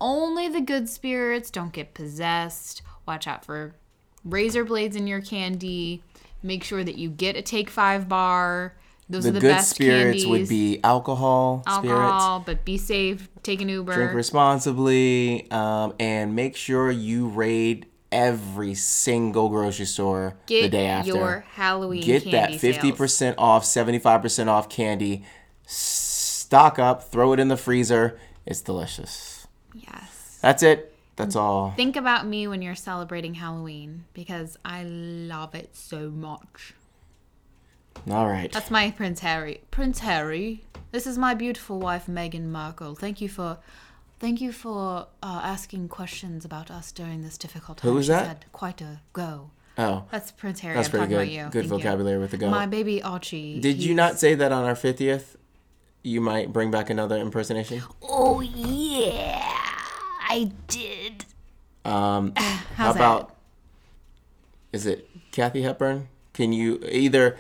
Only 0.01 0.49
the 0.49 0.61
good 0.61 0.89
spirits 0.89 1.51
don't 1.51 1.73
get 1.73 1.95
possessed. 1.95 2.83
Watch 3.07 3.27
out 3.27 3.45
for 3.45 3.75
razor 4.25 4.65
blades 4.65 4.97
in 4.97 5.07
your 5.07 5.21
candy. 5.21 6.03
Make 6.43 6.65
sure 6.65 6.83
that 6.83 6.97
you 6.97 7.11
get 7.11 7.37
a 7.37 7.43
Take 7.43 7.71
Five 7.71 8.09
bar. 8.09 8.75
Those 9.09 9.23
the 9.23 9.31
are 9.31 9.33
the 9.33 9.41
good 9.41 9.49
best 9.49 9.71
spirits 9.71 10.25
candies. 10.25 10.27
would 10.27 10.49
be 10.49 10.81
alcohol, 10.83 11.63
alcohol, 11.67 12.43
but 12.45 12.65
be 12.65 12.77
safe. 12.77 13.29
Take 13.43 13.61
an 13.61 13.69
Uber. 13.69 13.95
Drink 13.95 14.15
responsibly, 14.15 15.49
um, 15.51 15.95
and 16.01 16.35
make 16.35 16.57
sure 16.57 16.91
you 16.91 17.29
raid 17.29 17.87
every 18.11 18.75
single 18.75 19.49
grocery 19.49 19.87
store 19.87 20.37
get 20.47 20.63
the 20.63 20.69
day 20.71 20.87
after. 20.87 21.13
your 21.13 21.45
Halloween 21.53 22.03
Get 22.03 22.31
that 22.33 22.57
fifty 22.57 22.91
percent 22.91 23.39
off, 23.39 23.65
seventy 23.65 24.01
five 24.01 24.23
percent 24.23 24.49
off 24.49 24.69
candy. 24.69 25.25
Stock 25.67 26.79
up, 26.79 27.05
throw 27.05 27.33
it 27.33 27.41
in 27.41 27.49
the 27.49 27.57
freezer. 27.57 28.19
It's 28.45 28.61
delicious. 28.61 29.47
Yes. 29.75 30.39
That's 30.43 30.63
it. 30.63 30.95
That's 31.17 31.35
all. 31.35 31.73
Think 31.77 31.97
about 31.97 32.27
me 32.27 32.47
when 32.47 32.61
you're 32.61 32.75
celebrating 32.75 33.35
Halloween 33.35 34.05
because 34.13 34.59
I 34.65 34.85
love 34.85 35.55
it 35.55 35.75
so 35.75 36.11
much. 36.11 36.75
All 38.11 38.27
right. 38.27 38.51
That's 38.53 38.71
my 38.71 38.91
Prince 38.91 39.21
Harry. 39.21 39.61
Prince 39.71 40.01
Harry, 40.01 40.65
this 40.93 41.07
is 41.07 41.19
my 41.19 41.35
beautiful 41.35 41.79
wife 41.79 42.07
Meghan 42.07 42.47
Markle. 42.47 42.95
Thank 42.95 43.21
you 43.21 43.29
for, 43.29 43.59
thank 44.21 44.41
you 44.41 44.53
for 44.53 45.07
uh, 45.23 45.41
asking 45.43 45.89
questions 45.89 46.45
about 46.45 46.71
us 46.71 46.93
during 46.93 47.23
this 47.23 47.37
difficult 47.37 47.79
time. 47.79 47.91
Who 47.91 47.97
was 47.97 48.07
that? 48.09 48.27
had 48.27 48.45
quite 48.53 48.81
a 48.81 49.01
go. 49.13 49.51
Oh, 49.79 50.05
That's 50.11 50.31
Prince 50.33 50.61
Harry. 50.61 50.75
that's 50.75 50.89
I'm 50.89 50.93
pretty 50.93 51.05
talking 51.15 51.17
good. 51.17 51.23
about 51.23 51.33
you. 51.47 51.51
Good 51.51 51.69
Thank 51.69 51.83
you. 51.83 51.89
vocabulary 51.89 52.19
with 52.19 52.31
the 52.31 52.39
go. 52.39 52.49
My 52.49 52.65
baby 52.67 53.03
Archie. 53.03 53.61
Did 53.61 53.83
you 53.83 53.95
not 53.95 54.19
say 54.19 54.35
that 54.35 54.51
on 54.51 54.65
our 54.65 54.75
fiftieth? 54.75 55.37
You 56.03 56.21
might 56.23 56.51
bring 56.53 56.71
back 56.71 56.89
another 56.89 57.17
impersonation. 57.19 57.83
Oh 58.03 58.41
yeah, 58.41 59.43
I 60.29 60.51
did. 60.69 61.27
Um, 61.85 62.33
how 62.37 62.43
How's 62.77 62.95
that? 62.95 63.01
about? 63.01 63.37
Is 64.73 64.87
it 64.87 65.09
Kathy 65.31 65.61
Hepburn? 65.63 66.09
Can 66.33 66.55
you 66.55 66.81
either? 66.91 67.37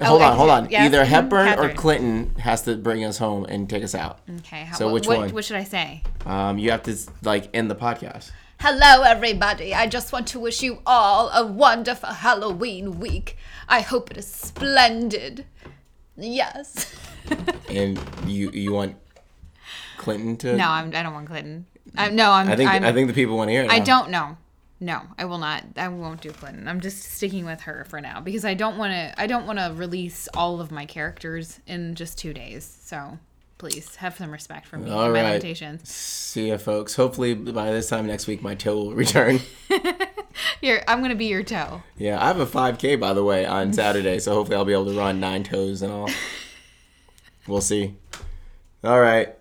Oh, 0.00 0.04
hold 0.04 0.22
on, 0.22 0.36
hold 0.36 0.50
on. 0.50 0.70
yes, 0.70 0.84
Either 0.86 1.02
mhm, 1.04 1.06
Hepburn 1.06 1.58
or 1.58 1.72
Clinton 1.74 2.34
has 2.40 2.62
to 2.62 2.76
bring 2.76 3.04
us 3.04 3.18
home 3.18 3.44
and 3.46 3.68
take 3.68 3.82
us 3.82 3.94
out. 3.94 4.20
Okay. 4.38 4.64
How, 4.64 4.76
So 4.76 4.86
what, 4.86 4.94
which 4.94 5.06
what, 5.08 5.18
one? 5.18 5.30
What 5.30 5.44
should 5.44 5.56
I 5.56 5.64
say? 5.64 6.02
Um, 6.24 6.58
you 6.58 6.70
have 6.70 6.82
to 6.84 6.96
like 7.22 7.48
end 7.54 7.70
the 7.70 7.74
podcast. 7.74 8.30
Hello, 8.60 9.02
everybody. 9.02 9.74
I 9.74 9.86
just 9.86 10.12
want 10.12 10.26
to 10.28 10.40
wish 10.40 10.62
you 10.62 10.82
all 10.86 11.30
a 11.30 11.46
wonderful 11.46 12.08
Halloween 12.10 12.98
week. 12.98 13.36
I 13.68 13.80
hope 13.80 14.10
it 14.10 14.16
is 14.16 14.26
splendid. 14.26 15.44
Yes. 16.16 16.92
And 17.68 18.00
you 18.26 18.50
you 18.52 18.72
want 18.72 18.96
Clinton 19.98 20.38
to? 20.38 20.56
no, 20.56 20.66
I'm, 20.66 20.86
I 20.94 21.02
don't 21.02 21.12
want 21.12 21.26
Clinton. 21.26 21.66
I, 21.96 22.08
no, 22.08 22.30
I'm. 22.32 22.48
I 22.48 22.56
think 22.56 22.70
I'm, 22.70 22.82
I 22.84 22.92
think 22.92 23.08
the 23.08 23.12
people 23.12 23.36
want 23.36 23.48
to 23.48 23.52
hear 23.52 23.64
it. 23.64 23.70
I 23.70 23.80
don't 23.80 24.10
know. 24.10 24.38
No, 24.80 25.02
I 25.18 25.24
will 25.24 25.38
not. 25.38 25.64
I 25.76 25.88
won't 25.88 26.20
do 26.20 26.30
Clinton. 26.30 26.68
I'm 26.68 26.80
just 26.80 27.02
sticking 27.02 27.44
with 27.44 27.62
her 27.62 27.84
for 27.88 28.00
now 28.00 28.20
because 28.20 28.44
I 28.44 28.54
don't 28.54 28.78
want 28.78 28.92
to. 28.92 29.20
I 29.20 29.26
don't 29.26 29.46
want 29.46 29.58
to 29.58 29.72
release 29.74 30.28
all 30.34 30.60
of 30.60 30.70
my 30.70 30.86
characters 30.86 31.58
in 31.66 31.94
just 31.96 32.16
two 32.16 32.32
days. 32.32 32.78
So 32.82 33.18
please 33.58 33.96
have 33.96 34.16
some 34.16 34.30
respect 34.30 34.68
for 34.68 34.78
me 34.78 34.88
All 34.88 35.02
and 35.06 35.12
my 35.12 35.20
right. 35.22 35.28
limitations. 35.30 35.88
See 35.90 36.50
ya, 36.50 36.58
folks. 36.58 36.94
Hopefully 36.94 37.34
by 37.34 37.72
this 37.72 37.88
time 37.88 38.06
next 38.06 38.28
week 38.28 38.40
my 38.40 38.54
toe 38.54 38.76
will 38.76 38.94
return. 38.94 39.40
Here, 40.60 40.84
I'm 40.86 41.02
gonna 41.02 41.16
be 41.16 41.26
your 41.26 41.42
toe. 41.42 41.82
yeah, 41.96 42.22
I 42.22 42.28
have 42.28 42.38
a 42.38 42.46
5K 42.46 43.00
by 43.00 43.12
the 43.14 43.24
way 43.24 43.44
on 43.44 43.72
Saturday, 43.72 44.20
so 44.20 44.32
hopefully 44.34 44.56
I'll 44.56 44.64
be 44.64 44.72
able 44.72 44.86
to 44.86 44.96
run 44.96 45.18
nine 45.18 45.42
toes 45.42 45.82
and 45.82 45.92
all. 45.92 46.08
We'll 47.48 47.62
see. 47.62 47.94
All 48.84 49.00
right. 49.00 49.34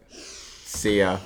See 0.63 0.99
ya. 0.99 1.17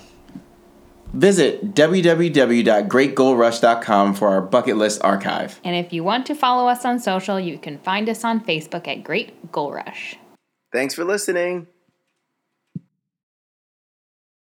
Visit 1.12 1.74
www.greatgoalrush.com 1.74 4.14
for 4.14 4.28
our 4.28 4.40
bucket 4.40 4.76
list 4.76 5.02
archive. 5.02 5.60
And 5.64 5.74
if 5.76 5.92
you 5.92 6.04
want 6.04 6.26
to 6.26 6.34
follow 6.34 6.68
us 6.68 6.84
on 6.84 6.98
social, 6.98 7.38
you 7.38 7.58
can 7.58 7.78
find 7.78 8.08
us 8.08 8.24
on 8.24 8.44
Facebook 8.44 8.88
at 8.88 9.04
Great 9.04 9.52
Goal 9.52 9.72
Rush. 9.72 10.16
Thanks 10.72 10.94
for 10.94 11.04
listening. 11.04 11.68